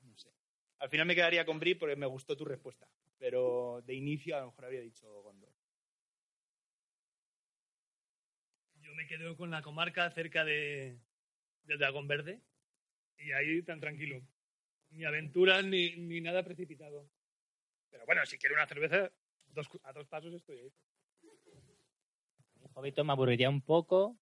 [0.00, 0.32] No sé.
[0.78, 4.40] Al final me quedaría con Bri porque me gustó tu respuesta, pero de inicio a
[4.40, 5.47] lo mejor habría dicho Gondor.
[8.98, 10.98] Me quedo con la comarca cerca de,
[11.62, 12.42] del Dragón Verde
[13.16, 14.20] y ahí tan tranquilo.
[14.90, 17.08] Ni aventuras ni, ni nada precipitado.
[17.90, 19.08] Pero bueno, si quiero una cerveza,
[19.84, 20.72] a dos pasos estoy ahí.
[22.74, 24.18] Hobbit me aburriría un poco.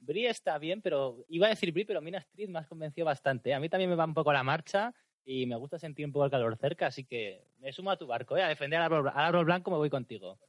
[0.00, 3.54] Bri está bien, pero iba a decir Bri, pero Minas Tirith me has convencido bastante.
[3.54, 4.92] A mí también me va un poco la marcha
[5.24, 8.08] y me gusta sentir un poco el calor cerca, así que me sumo a tu
[8.08, 8.42] barco, ¿eh?
[8.42, 10.40] a defender al árbol blanco me voy contigo.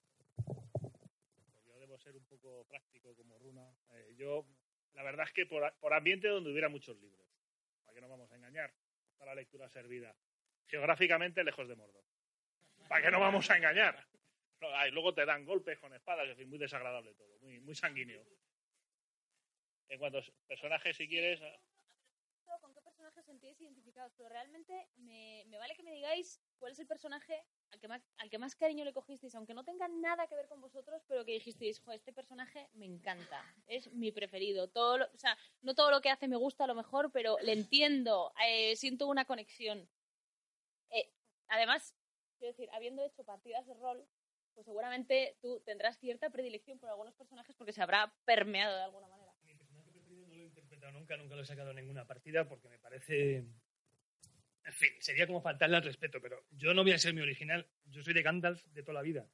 [1.67, 3.69] Yo debo ser un poco práctico como Runa.
[3.91, 4.45] Eh, yo,
[4.93, 7.27] la verdad es que por, por ambiente donde hubiera muchos libros.
[7.83, 8.73] ¿Para qué nos vamos a engañar?
[9.11, 10.15] Está la lectura servida.
[10.67, 12.03] Geográficamente lejos de Mordor.
[12.87, 14.07] ¿Para qué nos vamos a engañar?
[14.59, 18.23] No, luego te dan golpes con espadas, en fin, muy desagradable todo, muy, muy sanguíneo.
[19.89, 21.41] En cuanto a personajes, si quieres,
[22.61, 26.73] con qué personaje os sentíais identificados, pero realmente me, me vale que me digáis cuál
[26.73, 30.47] es el personaje al que, más, cariño le cogisteis, aunque no tenga nada que ver
[30.47, 34.69] con vosotros, pero que dijisteis, jo, este personaje me encanta, es mi preferido.
[34.69, 37.37] Todo lo- o sea, no todo lo que hace me gusta a lo mejor, pero
[37.41, 39.89] le entiendo, eh, siento una conexión.
[40.91, 41.11] Eh,
[41.47, 41.95] además,
[42.37, 44.07] quiero decir, habiendo hecho partidas de rol,
[44.53, 49.07] pues seguramente tú tendrás cierta predilección por algunos personajes porque se habrá permeado de alguna
[49.07, 49.33] manera.
[50.19, 53.45] No lo he interpretado nunca, nunca lo he sacado en ninguna partida porque me parece.
[54.65, 57.67] En fin, sería como faltarle al respeto, pero yo no voy a ser mi original.
[57.85, 59.27] Yo soy de Gandalf de toda la vida.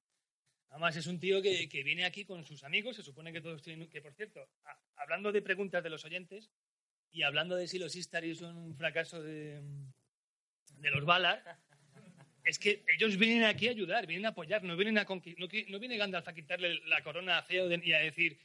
[0.70, 3.62] Además, es un tío que, que viene aquí con sus amigos, se supone que todos
[3.62, 3.90] tienen.
[3.90, 4.49] Que por cierto,
[4.95, 6.52] hablando de preguntas de los oyentes
[7.12, 9.62] y hablando de si los Istari son un fracaso de,
[10.80, 11.60] de los Valar,
[12.44, 15.80] es que ellos vienen aquí a ayudar, vienen a apoyar, no vienen a no, no
[15.80, 18.40] viene Gandalf a quitarle la corona a Theoden y a decir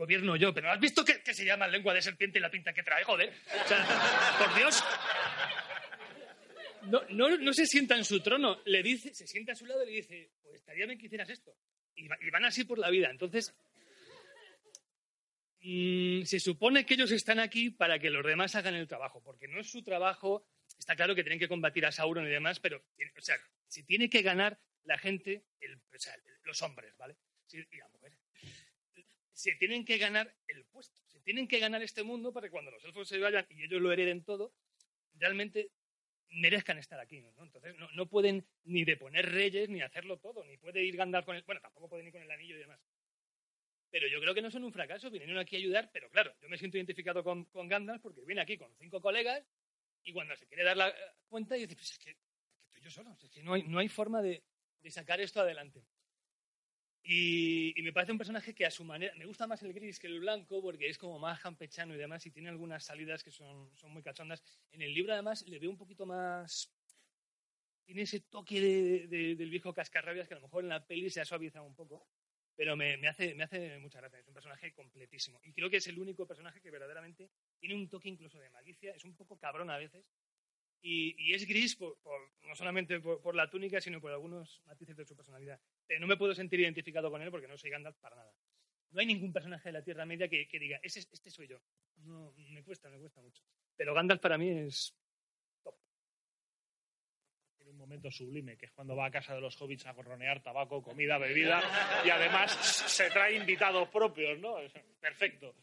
[0.00, 2.82] gobierno yo, pero ¿has visto que, se llama lengua de serpiente y la pinta que
[2.82, 3.30] trae, joder?
[3.64, 4.82] O sea, por Dios.
[6.84, 9.82] No, no, no se sienta en su trono, le dice, se sienta a su lado
[9.82, 11.54] y le dice, pues estaría bien que hicieras esto.
[11.94, 13.10] Y, y van así por la vida.
[13.10, 13.54] Entonces,
[15.60, 19.48] mm, se supone que ellos están aquí para que los demás hagan el trabajo, porque
[19.48, 20.46] no es su trabajo.
[20.78, 23.36] Está claro que tienen que combatir a Sauron y demás, pero, o sea,
[23.68, 26.14] si tiene que ganar la gente, el- o sea,
[26.44, 27.16] los hombres, ¿vale?
[27.46, 28.12] Sí, y la mujer
[29.40, 32.70] se tienen que ganar el puesto, se tienen que ganar este mundo para que cuando
[32.70, 34.52] los elfos se vayan y ellos lo hereden todo,
[35.14, 35.70] realmente
[36.28, 37.22] merezcan estar aquí.
[37.22, 37.32] ¿no?
[37.42, 41.36] Entonces no, no pueden ni deponer reyes ni hacerlo todo, ni puede ir Gandalf con
[41.36, 41.42] el...
[41.44, 42.80] Bueno, tampoco pueden ir con el anillo y demás.
[43.90, 46.48] Pero yo creo que no son un fracaso, vinieron aquí a ayudar, pero claro, yo
[46.50, 49.42] me siento identificado con, con Gandalf porque viene aquí con cinco colegas
[50.04, 50.94] y cuando se quiere dar la eh,
[51.28, 53.78] cuenta dice, pues es que, es que estoy yo solo, es que no hay, no
[53.78, 54.44] hay forma de,
[54.80, 55.82] de sacar esto adelante.
[57.02, 59.14] Y, me parece un personaje que a su manera...
[59.16, 62.24] Me gusta más el gris que el blanco porque es como más campechano y demás
[62.26, 64.42] y tiene algunas salidas que son, son muy cachondas.
[64.70, 66.72] En el libro además le veo un poquito más...
[67.84, 71.10] Tiene ese toque de- de- del viejo cascarrabias que a lo mejor en la peli
[71.10, 72.06] se ha suavizado un poco.
[72.54, 74.18] Pero me, me hace, me hace mucha gracia.
[74.20, 75.40] Es un personaje completísimo.
[75.42, 78.94] Y creo que es el único personaje que verdaderamente tiene un toque incluso de malicia.
[78.94, 80.04] Es un poco cabrón a veces.
[80.82, 85.04] Y, es gris por- por- no solamente por, la túnica, sino por algunos matices de
[85.04, 85.60] su personalidad.
[85.86, 88.32] Pero no me puedo sentir identificado con él porque no soy Gandalf para nada.
[88.92, 91.60] No hay ningún personaje de la Tierra Media que, diga, "Ese- este soy yo.
[91.98, 93.42] No, me cuesta, me cuesta mucho.
[93.76, 94.96] Pero Gandalf para mí es...
[97.56, 100.42] Tiene un momento sublime, que es cuando va a casa de los hobbits a gorronear
[100.42, 101.62] tabaco, comida, bebida,
[102.04, 104.56] y además se trae invitados propios, ¿no?
[104.98, 105.54] Perfecto.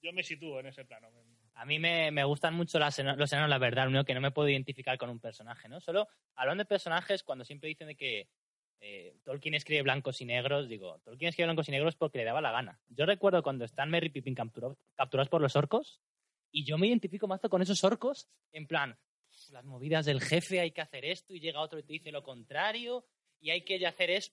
[0.00, 1.10] Yo me sitúo en ese plano.
[1.54, 4.30] A mí me, me gustan mucho las los enanos, la verdad, lo que no me
[4.30, 5.80] puedo identificar con un personaje, ¿no?
[5.80, 8.28] Solo hablando de personajes, cuando siempre dicen de que
[8.80, 12.40] eh, Tolkien escribe blancos y negros, digo, Tolkien escribe blancos y negros porque le daba
[12.40, 12.80] la gana.
[12.88, 16.00] Yo recuerdo cuando están Merry Pippin capturados, capturados por los orcos,
[16.50, 18.98] y yo me identifico mazo con esos orcos, en plan,
[19.50, 22.22] las movidas del jefe, hay que hacer esto, y llega otro y te dice lo
[22.22, 23.04] contrario,
[23.38, 24.32] y hay que hacer eso.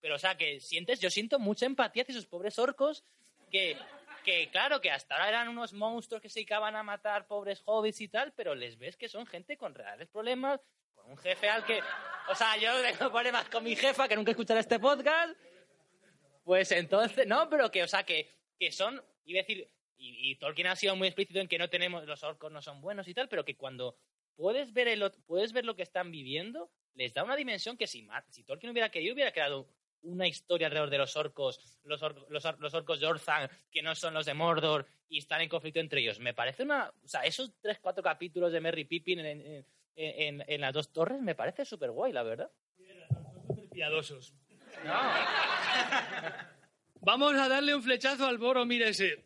[0.00, 3.04] Pero, o sea, que sientes, yo siento mucha empatía hacia esos pobres orcos
[3.50, 3.76] que,
[4.30, 8.00] que, claro, que hasta ahora eran unos monstruos que se dedicaban a matar pobres hobbits
[8.00, 10.60] y tal, pero les ves que son gente con reales problemas,
[10.94, 11.80] con un jefe al que...
[12.28, 15.36] O sea, yo tengo problemas con mi jefa que nunca escuchará este podcast.
[16.44, 20.68] Pues entonces, no, pero que, o sea, que, que son, a decir, y, y Tolkien
[20.68, 23.28] ha sido muy explícito en que no tenemos, los orcos no son buenos y tal,
[23.28, 23.98] pero que cuando
[24.36, 28.08] puedes ver, el, puedes ver lo que están viviendo, les da una dimensión que si,
[28.28, 29.68] si Tolkien hubiera querido, hubiera creado
[30.02, 33.82] una historia alrededor de los orcos, los, or- los, or- los orcos de Orthanc, que
[33.82, 36.18] no son los de Mordor, y están en conflicto entre ellos.
[36.20, 36.92] Me parece una...
[37.04, 39.66] O sea, esos tres, cuatro capítulos de Merry Pippin en, en,
[39.96, 42.50] en- en las dos torres me parece súper guay, la verdad.
[43.72, 44.34] piadosos.
[47.02, 49.24] Vamos a darle un flechazo al Boromir ese.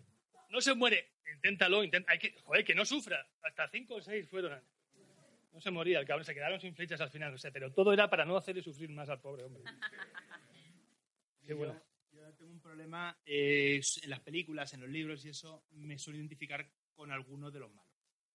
[0.51, 1.13] No se muere.
[1.35, 2.13] Inténtalo, intenta.
[2.13, 3.27] Hay que, joder, que no sufra.
[3.43, 4.61] Hasta cinco o seis fueron.
[5.53, 7.93] No se moría el cabrón, se quedaron sin flechas al final, no sé, pero todo
[7.93, 9.63] era para no hacerle sufrir más al pobre hombre.
[11.47, 11.55] Qué.
[12.13, 15.99] Yo, yo tengo un problema eh, en las películas, en los libros y eso, me
[15.99, 17.93] suelo identificar con alguno de los malos.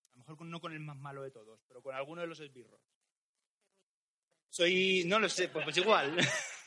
[0.07, 2.27] A lo mejor con- no con el más malo de todos, pero con alguno de
[2.27, 2.81] los esbirros.
[4.49, 6.17] Soy, no lo sé, pues, pues igual.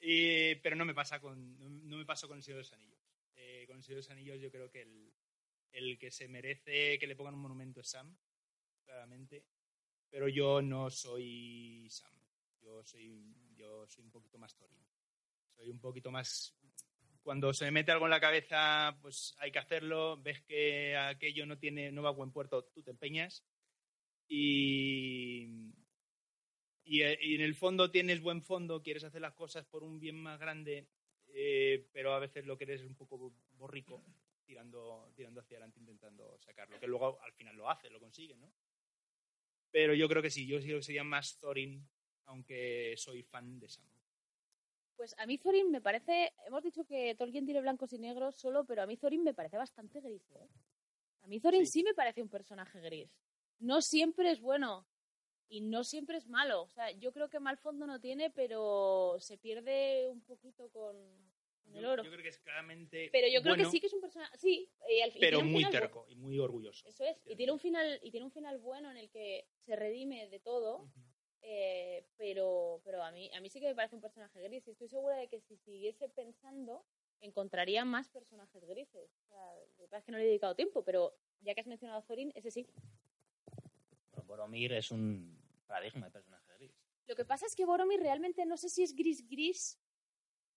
[0.00, 2.72] Eh, pero no me pasa con, no, no me pasó con el Señor de los
[2.72, 3.00] Anillos.
[3.34, 5.12] Eh, con el Señor de los Anillos yo creo que el,
[5.72, 8.16] el que se merece que le pongan un monumento es Sam,
[8.84, 9.44] claramente.
[10.08, 12.14] Pero yo no soy Sam.
[12.62, 13.08] Yo soy,
[13.58, 14.86] yo soy un poquito más Thorin.
[15.56, 16.54] Soy un poquito más...
[17.22, 20.16] Cuando se me mete algo en la cabeza, pues hay que hacerlo.
[20.22, 23.44] Ves que aquello no, tiene, no va a buen puerto, tú te empeñas.
[24.28, 25.74] Y,
[26.84, 30.38] y, en el fondo tienes buen fondo, quieres hacer las cosas por un bien más
[30.38, 30.88] grande,
[31.28, 34.02] eh, pero a veces lo que eres es un poco borrico,
[34.46, 36.80] tirando, tirando hacia adelante, intentando sacarlo.
[36.80, 38.50] Que luego al final lo hace, lo consigue, ¿no?
[39.70, 41.86] Pero yo creo que sí, yo creo que sería más Thorin,
[42.28, 43.84] aunque soy fan de Sam.
[44.96, 48.64] Pues a mí Thorin me parece, hemos dicho que Tolkien tiene blancos y negros solo,
[48.64, 50.28] pero a mí Thorin me parece bastante gris.
[50.32, 50.48] ¿eh?
[51.22, 51.82] A mí Thorin sí.
[51.84, 53.10] me parece un personaje gris.
[53.60, 54.86] No siempre es bueno
[55.48, 56.62] y no siempre es malo.
[56.62, 60.96] O sea, yo creo que mal fondo no tiene, pero se pierde un poquito con,
[61.62, 62.02] con el oro.
[62.02, 64.36] yo creo que es claramente Pero yo creo bueno, que sí que es un personaje,
[64.36, 66.84] sí, y al- pero tiene un muy terco y muy orgulloso.
[66.88, 69.76] Eso es, y tiene un final y tiene un final bueno en el que se
[69.76, 70.88] redime de todo,
[71.50, 74.72] eh, pero pero a mí a mí sí que me parece un personaje gris y
[74.72, 76.84] estoy segura de que si siguiese pensando
[77.20, 79.10] encontraría más personajes grises.
[79.22, 82.00] O sea, pasa es que no le he dedicado tiempo, pero ya que has mencionado
[82.00, 82.68] a Thorin, ese sí.
[84.26, 86.74] Boromir es un paradigma de personaje gris.
[87.06, 89.80] Lo que pasa es que Boromir realmente no sé si es gris gris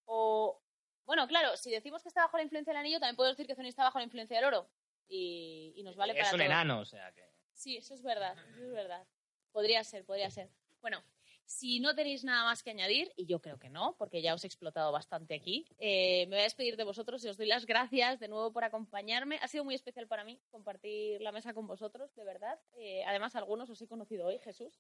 [0.04, 0.62] o
[1.06, 3.56] bueno, claro, si decimos que está bajo la influencia del anillo, también puedo decir que
[3.56, 4.70] Thorin está bajo la influencia del oro
[5.08, 6.46] y, y nos vale para es un todo.
[6.46, 7.24] enano, o sea que...
[7.54, 9.08] Sí, eso es verdad, eso es verdad.
[9.54, 10.50] Podría ser, podría ser.
[10.82, 11.04] Bueno,
[11.46, 14.44] si no tenéis nada más que añadir, y yo creo que no, porque ya os
[14.44, 17.66] he explotado bastante aquí, eh, me voy a despedir de vosotros y os doy las
[17.66, 19.38] gracias de nuevo por acompañarme.
[19.42, 22.60] Ha sido muy especial para mí compartir la mesa con vosotros, de verdad.
[22.78, 24.80] Eh, además, algunos os he conocido hoy, Jesús.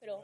[0.00, 0.22] Pero,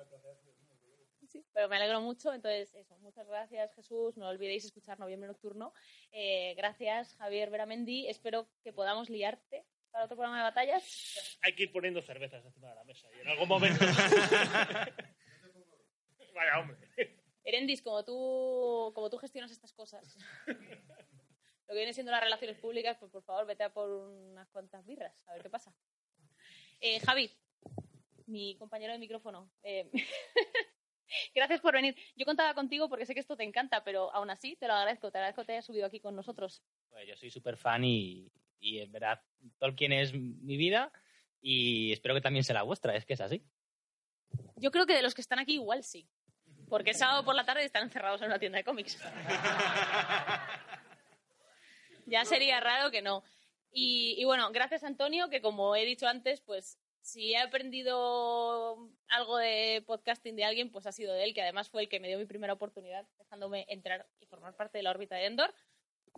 [1.68, 2.32] me alegro mucho.
[2.32, 4.16] Entonces, eso, muchas gracias, Jesús.
[4.16, 5.74] No olvidéis escuchar Noviembre Nocturno.
[6.12, 8.08] Eh, gracias, Javier Veramendi.
[8.08, 11.38] Espero que podamos liarte para otro programa de batallas.
[11.42, 13.78] Hay que ir poniendo cervezas encima de la mesa y en algún momento.
[16.34, 16.76] Vaya, hombre.
[17.44, 20.18] Erendis, como tú, como tú gestionas estas cosas,
[20.48, 24.84] lo que viene siendo las relaciones públicas, pues por favor vete a por unas cuantas
[24.84, 25.72] birras, a ver qué pasa.
[26.80, 27.30] Eh, Javi,
[28.26, 29.88] mi compañero de micrófono, eh,
[31.34, 31.94] Gracias por venir.
[32.16, 35.12] Yo contaba contigo porque sé que esto te encanta, pero aún así te lo agradezco.
[35.12, 36.64] Te agradezco que te hayas subido aquí con nosotros.
[36.88, 39.22] Pues yo soy súper fan y, y en verdad
[39.58, 40.92] Tolkien es mi vida
[41.40, 43.44] y espero que también sea la vuestra, es que es así.
[44.56, 46.08] Yo creo que de los que están aquí igual sí.
[46.68, 48.98] Porque es sábado por la tarde y están encerrados en una tienda de cómics.
[52.06, 53.22] ya sería raro que no.
[53.70, 59.36] Y, y bueno, gracias Antonio, que como he dicho antes, pues si he aprendido algo
[59.36, 62.08] de podcasting de alguien, pues ha sido de él, que además fue el que me
[62.08, 65.54] dio mi primera oportunidad, dejándome entrar y formar parte de la órbita de Endor.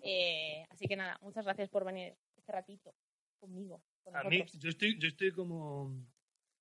[0.03, 2.17] Eh, así que nada, muchas gracias por venir
[2.47, 2.95] este ratito
[3.41, 3.83] conmigo.
[4.05, 6.07] con A mí, yo estoy, yo estoy como,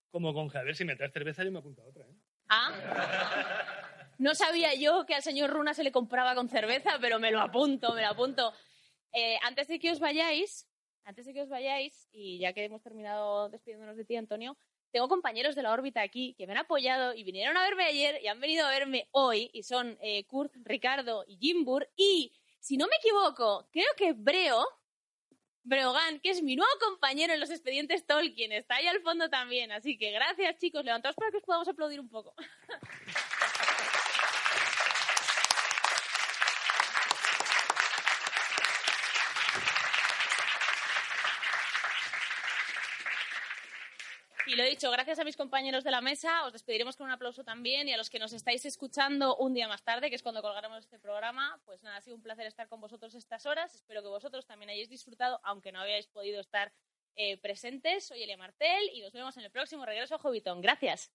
[0.10, 0.76] como con Javier.
[0.76, 2.06] Si me traes cerveza, yo me apunto a otra.
[2.06, 2.16] ¿eh?
[2.50, 7.32] Ah, no sabía yo que al señor Runa se le compraba con cerveza, pero me
[7.32, 8.52] lo apunto, me lo apunto.
[9.14, 10.68] Eh, antes de que os vayáis,
[11.04, 14.58] antes de que os vayáis, y ya que hemos terminado despidiéndonos de ti, Antonio,
[14.92, 18.20] tengo compañeros de la órbita aquí que me han apoyado y vinieron a verme ayer
[18.24, 22.78] y han venido a verme hoy, y son eh, Kurt, Ricardo y Jimbur, y si
[22.78, 24.66] no me equivoco, creo que Breo,
[25.66, 29.72] Breogán, que es mi nuevo compañero en los expedientes Tolkien, está ahí al fondo también,
[29.72, 32.36] así que gracias chicos, levantaos para que os podamos aplaudir un poco.
[44.48, 47.12] Y lo he dicho, gracias a mis compañeros de la mesa, os despediremos con un
[47.12, 50.22] aplauso también y a los que nos estáis escuchando un día más tarde, que es
[50.22, 53.74] cuando colgaremos este programa, pues nada, ha sido un placer estar con vosotros estas horas.
[53.74, 56.72] Espero que vosotros también hayáis disfrutado, aunque no habíais podido estar
[57.16, 58.06] eh, presentes.
[58.06, 60.62] Soy Elia Martel y nos vemos en el próximo regreso a Hobbiton.
[60.62, 61.12] Gracias.